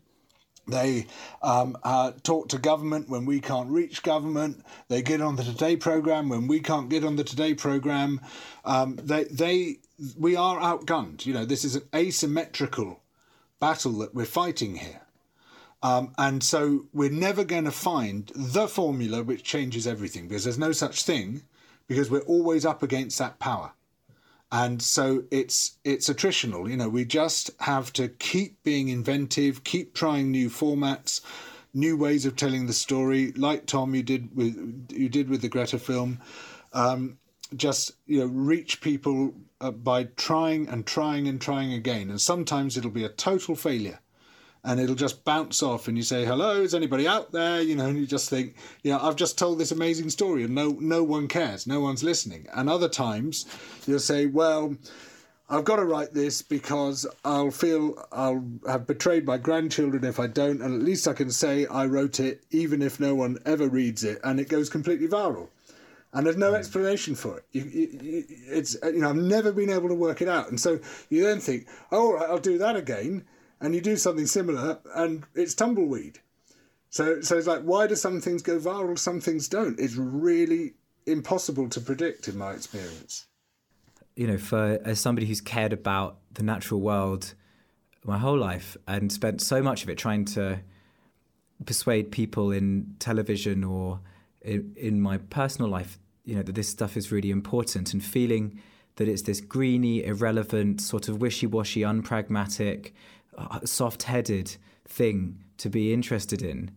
They 0.66 1.06
um, 1.42 1.76
uh, 1.82 2.12
talk 2.22 2.48
to 2.48 2.58
government 2.58 3.08
when 3.08 3.26
we 3.26 3.40
can't 3.40 3.70
reach 3.70 4.02
government. 4.02 4.64
They 4.88 5.02
get 5.02 5.20
on 5.20 5.36
the 5.36 5.44
Today 5.44 5.76
program 5.76 6.28
when 6.28 6.46
we 6.46 6.60
can't 6.60 6.88
get 6.88 7.04
on 7.04 7.16
the 7.16 7.24
Today 7.24 7.54
program. 7.54 8.20
Um, 8.64 8.96
they, 8.96 9.24
they, 9.24 9.78
we 10.16 10.36
are 10.36 10.60
outgunned. 10.60 11.26
You 11.26 11.34
know, 11.34 11.44
this 11.44 11.64
is 11.64 11.74
an 11.74 11.82
asymmetrical 11.94 13.02
battle 13.58 13.92
that 13.98 14.14
we're 14.14 14.24
fighting 14.24 14.76
here. 14.76 15.00
Um, 15.82 16.14
and 16.16 16.44
so 16.44 16.86
we're 16.92 17.10
never 17.10 17.42
going 17.42 17.64
to 17.64 17.72
find 17.72 18.30
the 18.34 18.68
formula 18.68 19.24
which 19.24 19.42
changes 19.42 19.86
everything 19.86 20.28
because 20.28 20.44
there's 20.44 20.58
no 20.58 20.70
such 20.70 21.02
thing 21.02 21.42
because 21.88 22.08
we're 22.08 22.20
always 22.20 22.64
up 22.64 22.84
against 22.84 23.18
that 23.18 23.40
power 23.40 23.72
and 24.52 24.80
so 24.80 25.24
it's 25.30 25.78
it's 25.82 26.08
attritional 26.08 26.70
you 26.70 26.76
know 26.76 26.88
we 26.88 27.04
just 27.04 27.50
have 27.60 27.92
to 27.92 28.06
keep 28.08 28.62
being 28.62 28.88
inventive 28.88 29.64
keep 29.64 29.94
trying 29.94 30.30
new 30.30 30.48
formats 30.48 31.20
new 31.74 31.96
ways 31.96 32.26
of 32.26 32.36
telling 32.36 32.66
the 32.66 32.72
story 32.72 33.32
like 33.32 33.66
tom 33.66 33.94
you 33.94 34.02
did 34.02 34.36
with 34.36 34.54
you 34.90 35.08
did 35.08 35.28
with 35.28 35.42
the 35.42 35.48
greta 35.48 35.78
film. 35.78 36.20
Um, 36.72 37.18
just 37.54 37.92
you 38.06 38.20
know 38.20 38.26
reach 38.26 38.80
people 38.80 39.34
uh, 39.60 39.70
by 39.70 40.04
trying 40.04 40.68
and 40.68 40.86
trying 40.86 41.28
and 41.28 41.40
trying 41.40 41.72
again. 41.72 42.08
And 42.08 42.20
sometimes 42.20 42.76
it'll 42.76 42.90
be 42.90 43.04
a 43.04 43.10
total 43.10 43.54
failure 43.54 44.00
and 44.64 44.80
it'll 44.80 44.94
just 44.94 45.24
bounce 45.24 45.62
off 45.62 45.88
and 45.88 45.96
you 45.96 46.02
say 46.02 46.24
hello 46.24 46.60
is 46.60 46.74
anybody 46.74 47.06
out 47.06 47.32
there? 47.32 47.60
You 47.60 47.76
know 47.76 47.86
and 47.86 47.98
you 47.98 48.06
just 48.06 48.30
think 48.30 48.54
you 48.82 48.92
know 48.92 49.00
i've 49.00 49.16
just 49.16 49.38
told 49.38 49.58
this 49.58 49.72
amazing 49.72 50.10
story 50.10 50.44
and 50.44 50.54
no 50.54 50.76
no 50.80 51.02
one 51.02 51.28
cares. 51.28 51.66
No 51.66 51.80
one's 51.80 52.04
listening. 52.04 52.46
And 52.54 52.68
other 52.68 52.88
times 52.88 53.46
you'll 53.86 53.98
say 53.98 54.26
well 54.26 54.76
I've 55.52 55.64
got 55.64 55.76
to 55.76 55.84
write 55.84 56.14
this 56.14 56.40
because 56.40 57.06
I'll 57.26 57.50
feel 57.50 58.02
I'll 58.10 58.42
have 58.66 58.86
betrayed 58.86 59.26
my 59.26 59.36
grandchildren 59.36 60.02
if 60.02 60.18
I 60.18 60.26
don't, 60.26 60.62
and 60.62 60.74
at 60.74 60.80
least 60.80 61.06
I 61.06 61.12
can 61.12 61.30
say 61.30 61.66
I 61.66 61.84
wrote 61.84 62.20
it, 62.20 62.42
even 62.50 62.80
if 62.80 62.98
no 62.98 63.14
one 63.14 63.36
ever 63.44 63.68
reads 63.68 64.02
it, 64.02 64.18
and 64.24 64.40
it 64.40 64.48
goes 64.48 64.70
completely 64.70 65.08
viral. 65.08 65.48
And 66.14 66.24
there's 66.24 66.38
no 66.38 66.52
mm. 66.52 66.58
explanation 66.58 67.14
for 67.14 67.36
it. 67.38 67.44
You, 67.52 67.64
you, 67.64 68.24
it's 68.48 68.76
you 68.82 69.00
know 69.00 69.10
I've 69.10 69.16
never 69.16 69.52
been 69.52 69.68
able 69.68 69.90
to 69.90 69.94
work 69.94 70.22
it 70.22 70.28
out, 70.28 70.48
and 70.48 70.58
so 70.58 70.80
you 71.10 71.22
then 71.22 71.38
think, 71.38 71.66
oh, 71.90 71.98
all 71.98 72.14
right, 72.14 72.30
I'll 72.30 72.38
do 72.38 72.56
that 72.56 72.76
again, 72.76 73.24
and 73.62 73.74
you 73.74 73.80
do 73.80 73.96
something 73.96 74.26
similar 74.26 74.78
and 74.94 75.24
it's 75.34 75.54
tumbleweed. 75.54 76.18
So, 76.90 77.22
so 77.22 77.38
it's 77.38 77.46
like, 77.46 77.62
why 77.62 77.86
do 77.86 77.94
some 77.94 78.20
things 78.20 78.42
go 78.42 78.58
viral, 78.58 78.98
some 78.98 79.20
things 79.20 79.48
don't? 79.48 79.80
It's 79.80 79.94
really 79.94 80.74
impossible 81.06 81.68
to 81.70 81.80
predict, 81.80 82.28
in 82.28 82.36
my 82.36 82.52
experience. 82.52 83.26
You 84.14 84.26
know, 84.26 84.36
for 84.36 84.78
as 84.84 85.00
somebody 85.00 85.26
who's 85.26 85.40
cared 85.40 85.72
about 85.72 86.18
the 86.34 86.42
natural 86.42 86.80
world 86.80 87.34
my 88.04 88.18
whole 88.18 88.36
life 88.36 88.76
and 88.88 89.10
spent 89.12 89.40
so 89.40 89.62
much 89.62 89.84
of 89.84 89.88
it 89.88 89.96
trying 89.96 90.24
to 90.24 90.58
persuade 91.64 92.10
people 92.10 92.50
in 92.50 92.96
television 92.98 93.62
or 93.62 94.00
in, 94.42 94.74
in 94.76 95.00
my 95.00 95.18
personal 95.18 95.70
life, 95.70 95.98
you 96.24 96.34
know, 96.34 96.42
that 96.42 96.54
this 96.54 96.68
stuff 96.68 96.96
is 96.96 97.12
really 97.12 97.30
important 97.30 97.92
and 97.92 98.04
feeling 98.04 98.60
that 98.96 99.08
it's 99.08 99.22
this 99.22 99.40
greeny, 99.40 100.04
irrelevant, 100.04 100.80
sort 100.80 101.08
of 101.08 101.20
wishy 101.20 101.46
washy, 101.46 101.82
unpragmatic, 101.82 102.92
soft 103.64 104.04
headed 104.04 104.56
thing 104.86 105.44
to 105.58 105.68
be 105.68 105.92
interested 105.92 106.42
in. 106.42 106.70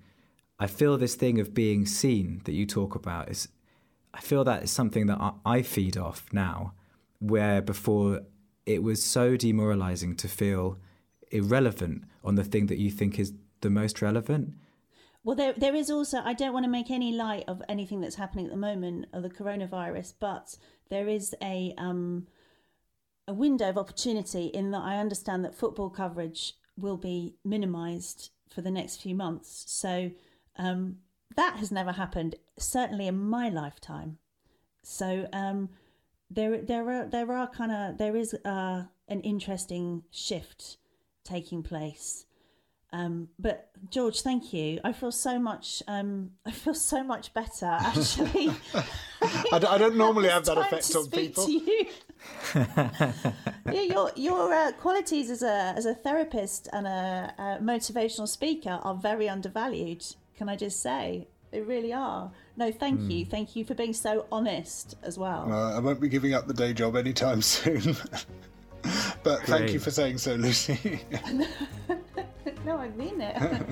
I 0.60 0.68
feel 0.68 0.98
this 0.98 1.16
thing 1.16 1.40
of 1.40 1.54
being 1.54 1.86
seen 1.86 2.42
that 2.46 2.54
you 2.54 2.66
talk 2.66 2.96
about 2.96 3.30
is, 3.30 3.50
I 4.14 4.22
feel 4.22 4.44
that 4.46 4.64
is 4.64 4.72
something 4.72 5.08
that 5.08 5.34
I 5.46 5.62
feed 5.62 5.98
off 5.98 6.28
now, 6.32 6.74
where 7.20 7.62
before 7.62 8.22
it 8.66 8.82
was 8.82 9.04
so 9.04 9.36
demoralizing 9.36 10.16
to 10.16 10.28
feel 10.28 10.78
irrelevant 11.32 12.04
on 12.24 12.36
the 12.36 12.44
thing 12.44 12.68
that 12.68 12.78
you 12.78 12.90
think 12.90 13.20
is 13.20 13.34
the 13.62 13.70
most 13.70 14.02
relevant. 14.02 14.54
Well, 15.24 15.36
there 15.36 15.54
there 15.58 15.76
is 15.76 15.90
also. 15.90 16.20
I 16.24 16.34
don't 16.34 16.54
want 16.54 16.66
to 16.66 16.72
make 16.72 16.92
any 16.92 17.12
light 17.12 17.46
of 17.48 17.62
anything 17.68 18.00
that's 18.00 18.16
happening 18.16 18.46
at 18.46 18.52
the 18.52 18.58
moment 18.58 19.08
of 19.12 19.24
the 19.24 19.30
coronavirus, 19.30 20.14
but 20.20 20.56
there 20.90 21.08
is 21.08 21.34
a 21.42 21.74
um, 21.80 22.28
a 23.28 23.34
window 23.34 23.70
of 23.70 23.78
opportunity 23.78 24.46
in 24.48 24.72
that 24.72 24.82
I 24.82 24.98
understand 24.98 25.44
that 25.44 25.56
football 25.56 25.90
coverage 25.90 26.54
will 26.78 26.98
be 26.98 27.36
minimised 27.44 28.32
for 28.50 28.62
the 28.62 28.72
next 28.72 29.02
few 29.02 29.16
months. 29.16 29.66
So 29.68 30.12
um, 30.58 30.98
that 31.36 31.58
has 31.58 31.72
never 31.72 31.94
happened, 31.94 32.36
certainly 32.58 33.08
in 33.08 33.18
my 33.18 33.50
lifetime. 33.50 34.18
So 34.84 35.28
um, 35.34 35.70
there, 36.30 36.62
there 36.62 36.90
are 36.90 37.06
there 37.08 37.32
are 37.32 37.48
kind 37.48 37.72
of 37.72 37.98
there 37.98 38.16
is 38.16 38.34
uh, 38.46 38.84
an 39.08 39.22
interesting 39.22 40.04
shift 40.12 40.78
taking 41.24 41.64
place. 41.64 42.26
Um, 42.94 43.28
but 43.38 43.72
George, 43.90 44.22
thank 44.22 44.54
you. 44.54 44.80
I 44.84 44.94
feel 44.94 45.12
so 45.12 45.38
much. 45.38 45.84
Um, 45.88 46.32
I 46.46 46.52
feel 46.52 46.74
so 46.74 47.04
much 47.04 47.34
better. 47.34 47.66
Actually, 47.80 48.52
I, 49.52 49.60
don't, 49.60 49.66
I 49.66 49.78
don't 49.78 49.98
normally 49.98 50.30
have 50.36 50.46
that 50.46 50.58
effect 50.58 50.96
on 50.96 51.10
people. 51.10 51.46
yeah, 52.56 53.82
your 53.82 54.12
your 54.16 54.54
uh, 54.54 54.72
qualities 54.74 55.30
as 55.30 55.42
a 55.44 55.74
as 55.76 55.86
a 55.86 55.94
therapist 55.94 56.70
and 56.72 56.88
a, 56.88 57.34
a, 57.38 57.42
motivational 57.62 58.28
speaker 58.28 58.80
are 58.84 58.96
very 58.96 59.28
undervalued. 59.28 60.06
Can 60.38 60.50
I 60.50 60.56
just 60.56 60.82
say? 60.82 61.28
They 61.52 61.62
really 61.62 61.94
are. 61.94 62.32
No, 62.58 62.72
thank 62.72 63.00
mm. 63.00 63.12
you. 63.12 63.26
Thank 63.26 63.56
you 63.56 63.64
for 63.64 63.74
being 63.74 63.94
so 63.94 64.26
honest 64.32 64.96
as 65.04 65.18
well. 65.18 65.52
Uh, 65.52 65.76
I 65.76 65.80
won't 65.80 66.02
be 66.02 66.10
giving 66.10 66.34
up 66.34 66.48
the 66.48 66.54
day 66.54 66.74
job 66.74 66.96
anytime 66.96 67.42
soon. 67.54 67.96
but 69.24 69.40
Great. 69.40 69.46
thank 69.46 69.74
you 69.74 69.80
for 69.80 69.92
saying 69.92 70.18
so, 70.18 70.36
Lucy. 70.36 71.02
no, 72.66 72.78
I 72.78 72.90
mean 72.90 73.22
it. 73.22 73.66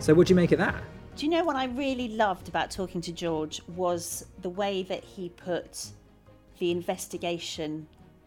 so, 0.00 0.14
what 0.14 0.26
do 0.26 0.32
you 0.32 0.36
make 0.36 0.52
of 0.52 0.58
that? 0.58 0.76
Do 1.16 1.24
you 1.24 1.30
know 1.30 1.44
what 1.44 1.56
I 1.56 1.64
really 1.64 2.08
loved 2.08 2.48
about 2.48 2.70
talking 2.70 3.00
to 3.00 3.12
George 3.12 3.62
was 3.74 4.26
the 4.42 4.50
way 4.50 4.82
that 4.82 5.02
he 5.02 5.30
put 5.30 5.86
the 6.58 6.70
investigation 6.70 7.86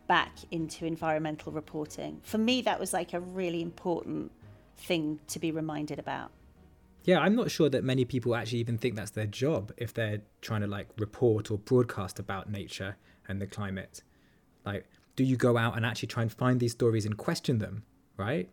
back 0.09 0.33
into 0.49 0.87
environmental 0.87 1.51
reporting. 1.51 2.19
For 2.23 2.39
me, 2.39 2.61
that 2.63 2.79
was 2.79 2.93
like 2.93 3.13
a 3.13 3.19
really 3.19 3.61
important 3.61 4.31
thing 4.75 5.19
to 5.27 5.39
be 5.39 5.51
reminded 5.51 5.99
about. 5.99 6.31
Yeah, 7.03 7.19
I'm 7.19 7.35
not 7.35 7.51
sure 7.51 7.69
that 7.69 7.83
many 7.83 8.05
people 8.05 8.35
actually 8.35 8.57
even 8.59 8.77
think 8.79 8.95
that's 8.95 9.11
their 9.11 9.27
job 9.27 9.71
if 9.77 9.93
they're 9.93 10.21
trying 10.41 10.61
to 10.61 10.67
like 10.67 10.87
report 10.97 11.51
or 11.51 11.59
broadcast 11.59 12.19
about 12.19 12.49
nature 12.49 12.97
and 13.27 13.39
the 13.39 13.45
climate. 13.45 14.01
Like, 14.65 14.85
do 15.15 15.23
you 15.23 15.37
go 15.37 15.57
out 15.57 15.77
and 15.77 15.85
actually 15.85 16.07
try 16.07 16.23
and 16.23 16.31
find 16.31 16.59
these 16.59 16.71
stories 16.71 17.05
and 17.05 17.15
question 17.15 17.59
them, 17.59 17.83
right? 18.17 18.49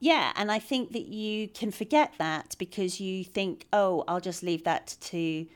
Yeah, 0.00 0.32
and 0.36 0.50
I 0.50 0.58
think 0.58 0.92
that 0.92 1.06
you 1.06 1.48
can 1.48 1.70
forget 1.70 2.14
that 2.18 2.54
because 2.58 3.00
you 3.00 3.24
think, 3.24 3.66
oh, 3.72 4.04
I'll 4.06 4.20
just 4.20 4.42
leave 4.42 4.64
that 4.64 4.96
to 5.00 5.46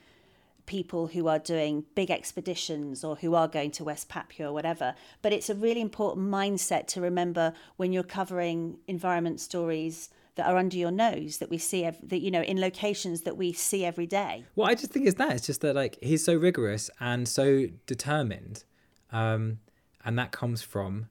people 0.66 1.08
who 1.08 1.28
are 1.28 1.38
doing 1.38 1.84
big 1.94 2.10
expeditions 2.10 3.04
or 3.04 3.16
who 3.16 3.34
are 3.34 3.48
going 3.48 3.70
to 3.72 3.84
West 3.84 4.08
Papua 4.08 4.48
or 4.48 4.52
whatever. 4.52 4.94
But 5.20 5.32
it's 5.32 5.50
a 5.50 5.54
really 5.54 5.80
important 5.80 6.28
mindset 6.28 6.86
to 6.88 7.00
remember 7.00 7.52
when 7.76 7.92
you're 7.92 8.02
covering 8.02 8.78
environment 8.86 9.40
stories 9.40 10.08
that 10.36 10.46
are 10.46 10.56
under 10.56 10.76
your 10.76 10.90
nose 10.90 11.38
that 11.38 11.50
we 11.50 11.58
see 11.58 11.84
ev- 11.84 11.98
that 12.02 12.20
you 12.20 12.30
know 12.30 12.42
in 12.42 12.60
locations 12.60 13.22
that 13.22 13.36
we 13.36 13.52
see 13.52 13.84
every 13.84 14.06
day. 14.06 14.44
Well, 14.56 14.68
I 14.68 14.74
just 14.74 14.92
think 14.92 15.06
it's 15.06 15.18
that. 15.18 15.32
It's 15.32 15.46
just 15.46 15.60
that 15.60 15.74
like 15.74 15.98
he's 16.02 16.24
so 16.24 16.34
rigorous 16.34 16.90
and 17.00 17.28
so 17.28 17.66
determined, 17.86 18.64
um, 19.10 19.58
and 20.04 20.18
that 20.18 20.32
comes 20.32 20.62
from 20.62 21.08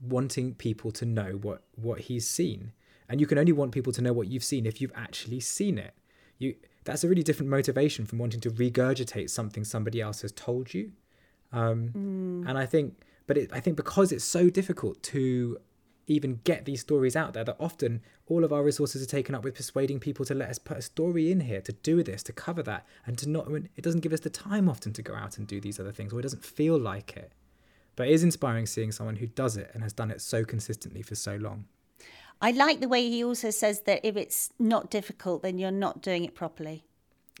wanting 0.00 0.54
people 0.54 0.90
to 0.92 1.04
know 1.04 1.38
what 1.42 1.62
what 1.74 2.00
he's 2.02 2.28
seen. 2.28 2.72
And 3.08 3.20
you 3.20 3.26
can 3.26 3.38
only 3.38 3.52
want 3.52 3.72
people 3.72 3.92
to 3.92 4.02
know 4.02 4.12
what 4.12 4.28
you've 4.28 4.44
seen 4.44 4.66
if 4.66 4.80
you've 4.80 4.92
actually 4.94 5.40
seen 5.40 5.78
it. 5.78 5.94
You 6.38 6.54
that's 6.84 7.02
a 7.04 7.08
really 7.08 7.22
different 7.22 7.50
motivation 7.50 8.06
from 8.06 8.18
wanting 8.18 8.40
to 8.40 8.50
regurgitate 8.50 9.30
something 9.30 9.64
somebody 9.64 10.00
else 10.00 10.22
has 10.22 10.32
told 10.32 10.72
you. 10.72 10.92
Um, 11.52 11.90
And 12.46 12.58
I 12.58 12.66
think, 12.66 12.94
but 13.26 13.36
it, 13.36 13.50
I 13.52 13.60
think 13.60 13.76
because 13.76 14.12
it's 14.12 14.24
so 14.24 14.50
difficult 14.50 15.02
to 15.04 15.58
even 16.06 16.40
get 16.44 16.64
these 16.64 16.80
stories 16.80 17.16
out 17.16 17.34
there, 17.34 17.42
that 17.42 17.56
often 17.58 18.00
all 18.28 18.44
of 18.44 18.52
our 18.52 18.62
resources 18.62 19.02
are 19.02 19.06
taken 19.06 19.34
up 19.34 19.42
with 19.42 19.56
persuading 19.56 19.98
people 19.98 20.24
to 20.24 20.34
let 20.34 20.48
us 20.48 20.58
put 20.58 20.76
a 20.76 20.82
story 20.82 21.32
in 21.32 21.40
here, 21.40 21.60
to 21.60 21.72
do 21.72 22.02
this, 22.04 22.22
to 22.22 22.32
cover 22.32 22.62
that, 22.62 22.86
and 23.04 23.18
to 23.18 23.28
not. 23.28 23.48
It 23.50 23.82
doesn't 23.82 24.00
give 24.00 24.12
us 24.12 24.20
the 24.20 24.30
time 24.30 24.68
often 24.68 24.92
to 24.92 25.02
go 25.02 25.14
out 25.14 25.38
and 25.38 25.46
do 25.46 25.60
these 25.60 25.80
other 25.80 25.92
things, 25.92 26.12
or 26.12 26.20
it 26.20 26.22
doesn't 26.22 26.44
feel 26.44 26.78
like 26.78 27.16
it. 27.16 27.32
But 27.96 28.08
it 28.08 28.12
is 28.12 28.22
inspiring 28.22 28.66
seeing 28.66 28.92
someone 28.92 29.16
who 29.16 29.26
does 29.26 29.56
it 29.56 29.70
and 29.74 29.82
has 29.82 29.92
done 29.92 30.10
it 30.10 30.20
so 30.20 30.44
consistently 30.44 31.02
for 31.02 31.14
so 31.14 31.36
long. 31.36 31.64
I 32.40 32.50
like 32.50 32.80
the 32.80 32.88
way 32.88 33.08
he 33.08 33.24
also 33.24 33.50
says 33.50 33.80
that 33.82 34.00
if 34.04 34.16
it's 34.16 34.50
not 34.58 34.90
difficult, 34.90 35.42
then 35.42 35.58
you're 35.58 35.70
not 35.70 36.02
doing 36.02 36.24
it 36.24 36.34
properly. 36.34 36.84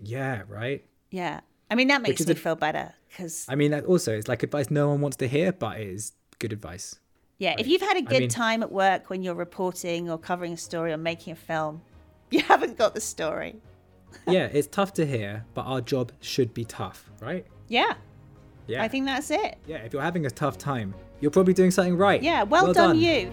Yeah, 0.00 0.42
right. 0.48 0.84
Yeah. 1.10 1.40
I 1.70 1.74
mean, 1.74 1.88
that 1.88 2.00
makes 2.00 2.20
is 2.22 2.26
me 2.26 2.32
a- 2.32 2.36
feel 2.36 2.56
better 2.56 2.94
because, 3.08 3.44
I 3.48 3.54
mean, 3.56 3.70
that 3.72 3.84
also 3.84 4.16
it's 4.16 4.28
like 4.28 4.42
advice 4.42 4.70
no 4.70 4.88
one 4.88 5.00
wants 5.02 5.18
to 5.18 5.28
hear, 5.28 5.52
but 5.52 5.78
it 5.80 5.88
is 5.88 6.12
good 6.38 6.52
advice. 6.52 6.98
yeah, 7.38 7.54
if 7.58 7.66
you've 7.66 7.82
had 7.82 7.96
a 7.98 8.02
good 8.02 8.20
mean- 8.20 8.28
time 8.30 8.62
at 8.62 8.72
work 8.72 9.10
when 9.10 9.22
you're 9.22 9.34
reporting 9.34 10.08
or 10.08 10.16
covering 10.18 10.52
a 10.54 10.56
story 10.56 10.92
or 10.92 10.96
making 10.96 11.32
a 11.34 11.36
film, 11.36 11.82
you 12.30 12.40
haven't 12.40 12.78
got 12.78 12.94
the 12.94 13.00
story. 13.00 13.56
yeah, 14.26 14.46
it's 14.52 14.68
tough 14.68 14.94
to 14.94 15.04
hear, 15.04 15.44
but 15.54 15.62
our 15.62 15.80
job 15.82 16.12
should 16.20 16.54
be 16.54 16.64
tough, 16.64 17.10
right? 17.20 17.44
Yeah. 17.68 17.94
Yeah. 18.66 18.82
I 18.82 18.88
think 18.88 19.06
that's 19.06 19.30
it. 19.30 19.58
Yeah, 19.66 19.78
if 19.78 19.92
you're 19.92 20.02
having 20.02 20.26
a 20.26 20.30
tough 20.30 20.58
time, 20.58 20.94
you're 21.20 21.30
probably 21.30 21.54
doing 21.54 21.70
something 21.70 21.96
right. 21.96 22.22
Yeah. 22.22 22.42
Well, 22.42 22.72
done, 22.72 22.98
you. 22.98 23.32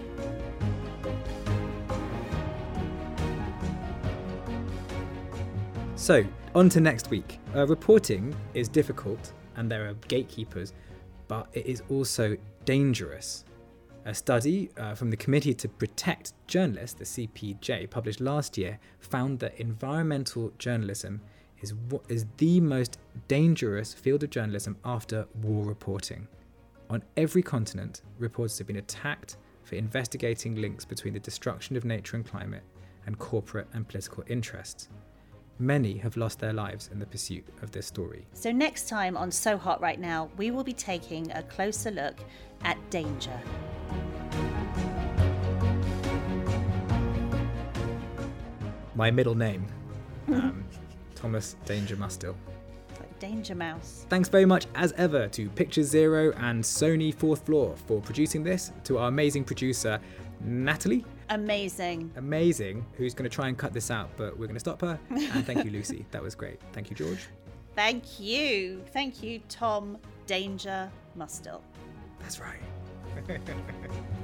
So, 5.96 6.22
on 6.54 6.68
to 6.68 6.80
next 6.80 7.10
week. 7.10 7.38
Uh, 7.54 7.66
reporting 7.66 8.34
is 8.52 8.68
difficult 8.68 9.32
and 9.56 9.70
there 9.70 9.88
are 9.88 9.94
gatekeepers, 10.08 10.72
but 11.28 11.48
it 11.52 11.66
is 11.66 11.82
also 11.88 12.36
dangerous. 12.64 13.44
A 14.06 14.14
study 14.14 14.70
uh, 14.76 14.94
from 14.94 15.10
the 15.10 15.16
Committee 15.16 15.54
to 15.54 15.68
Protect 15.68 16.34
Journalists, 16.46 16.98
the 16.98 17.26
CPJ, 17.26 17.88
published 17.88 18.20
last 18.20 18.58
year, 18.58 18.78
found 18.98 19.38
that 19.38 19.58
environmental 19.58 20.52
journalism 20.58 21.22
is, 21.64 21.74
wha- 21.90 22.00
is 22.08 22.26
the 22.36 22.60
most 22.60 22.98
dangerous 23.26 23.94
field 23.94 24.22
of 24.22 24.30
journalism 24.30 24.76
after 24.84 25.26
war 25.42 25.64
reporting. 25.64 26.28
On 26.90 27.02
every 27.16 27.42
continent, 27.42 28.02
reporters 28.18 28.58
have 28.58 28.66
been 28.66 28.76
attacked 28.76 29.38
for 29.62 29.76
investigating 29.76 30.56
links 30.56 30.84
between 30.84 31.14
the 31.14 31.20
destruction 31.20 31.74
of 31.74 31.84
nature 31.86 32.16
and 32.16 32.26
climate 32.26 32.62
and 33.06 33.18
corporate 33.18 33.66
and 33.72 33.88
political 33.88 34.22
interests. 34.28 34.90
Many 35.58 35.96
have 35.98 36.18
lost 36.18 36.38
their 36.38 36.52
lives 36.52 36.90
in 36.92 36.98
the 36.98 37.06
pursuit 37.06 37.46
of 37.62 37.70
this 37.70 37.86
story. 37.86 38.26
So, 38.34 38.52
next 38.52 38.88
time 38.88 39.16
on 39.16 39.30
So 39.30 39.56
Hot 39.56 39.80
Right 39.80 40.00
Now, 40.00 40.28
we 40.36 40.50
will 40.50 40.64
be 40.64 40.72
taking 40.72 41.30
a 41.32 41.42
closer 41.44 41.90
look 41.90 42.16
at 42.62 42.76
danger. 42.90 43.40
My 48.96 49.10
middle 49.10 49.34
name, 49.34 49.66
um, 50.28 50.64
Thomas 51.24 51.56
Danger 51.64 51.96
Mustill. 51.96 52.34
Like 53.00 53.18
Danger 53.18 53.54
Mouse. 53.54 54.04
Thanks 54.10 54.28
very 54.28 54.44
much, 54.44 54.66
as 54.74 54.92
ever, 54.98 55.26
to 55.28 55.48
Picture 55.48 55.82
Zero 55.82 56.34
and 56.36 56.62
Sony 56.62 57.14
Fourth 57.14 57.46
Floor 57.46 57.74
for 57.86 58.02
producing 58.02 58.44
this, 58.44 58.72
to 58.84 58.98
our 58.98 59.08
amazing 59.08 59.42
producer, 59.44 59.98
Natalie. 60.42 61.02
Amazing. 61.30 62.12
Amazing, 62.16 62.84
who's 62.98 63.14
going 63.14 63.24
to 63.24 63.34
try 63.34 63.48
and 63.48 63.56
cut 63.56 63.72
this 63.72 63.90
out, 63.90 64.10
but 64.18 64.38
we're 64.38 64.44
going 64.44 64.56
to 64.56 64.60
stop 64.60 64.82
her. 64.82 65.00
And 65.08 65.46
thank 65.46 65.64
you, 65.64 65.70
Lucy. 65.78 66.04
That 66.10 66.22
was 66.22 66.34
great. 66.34 66.60
Thank 66.74 66.90
you, 66.90 66.96
George. 66.96 67.26
Thank 67.74 68.20
you. 68.20 68.82
Thank 68.92 69.22
you, 69.22 69.40
Tom 69.48 69.96
Danger 70.26 70.92
Mustill. 71.16 71.62
That's 72.20 72.38
right. 72.38 72.60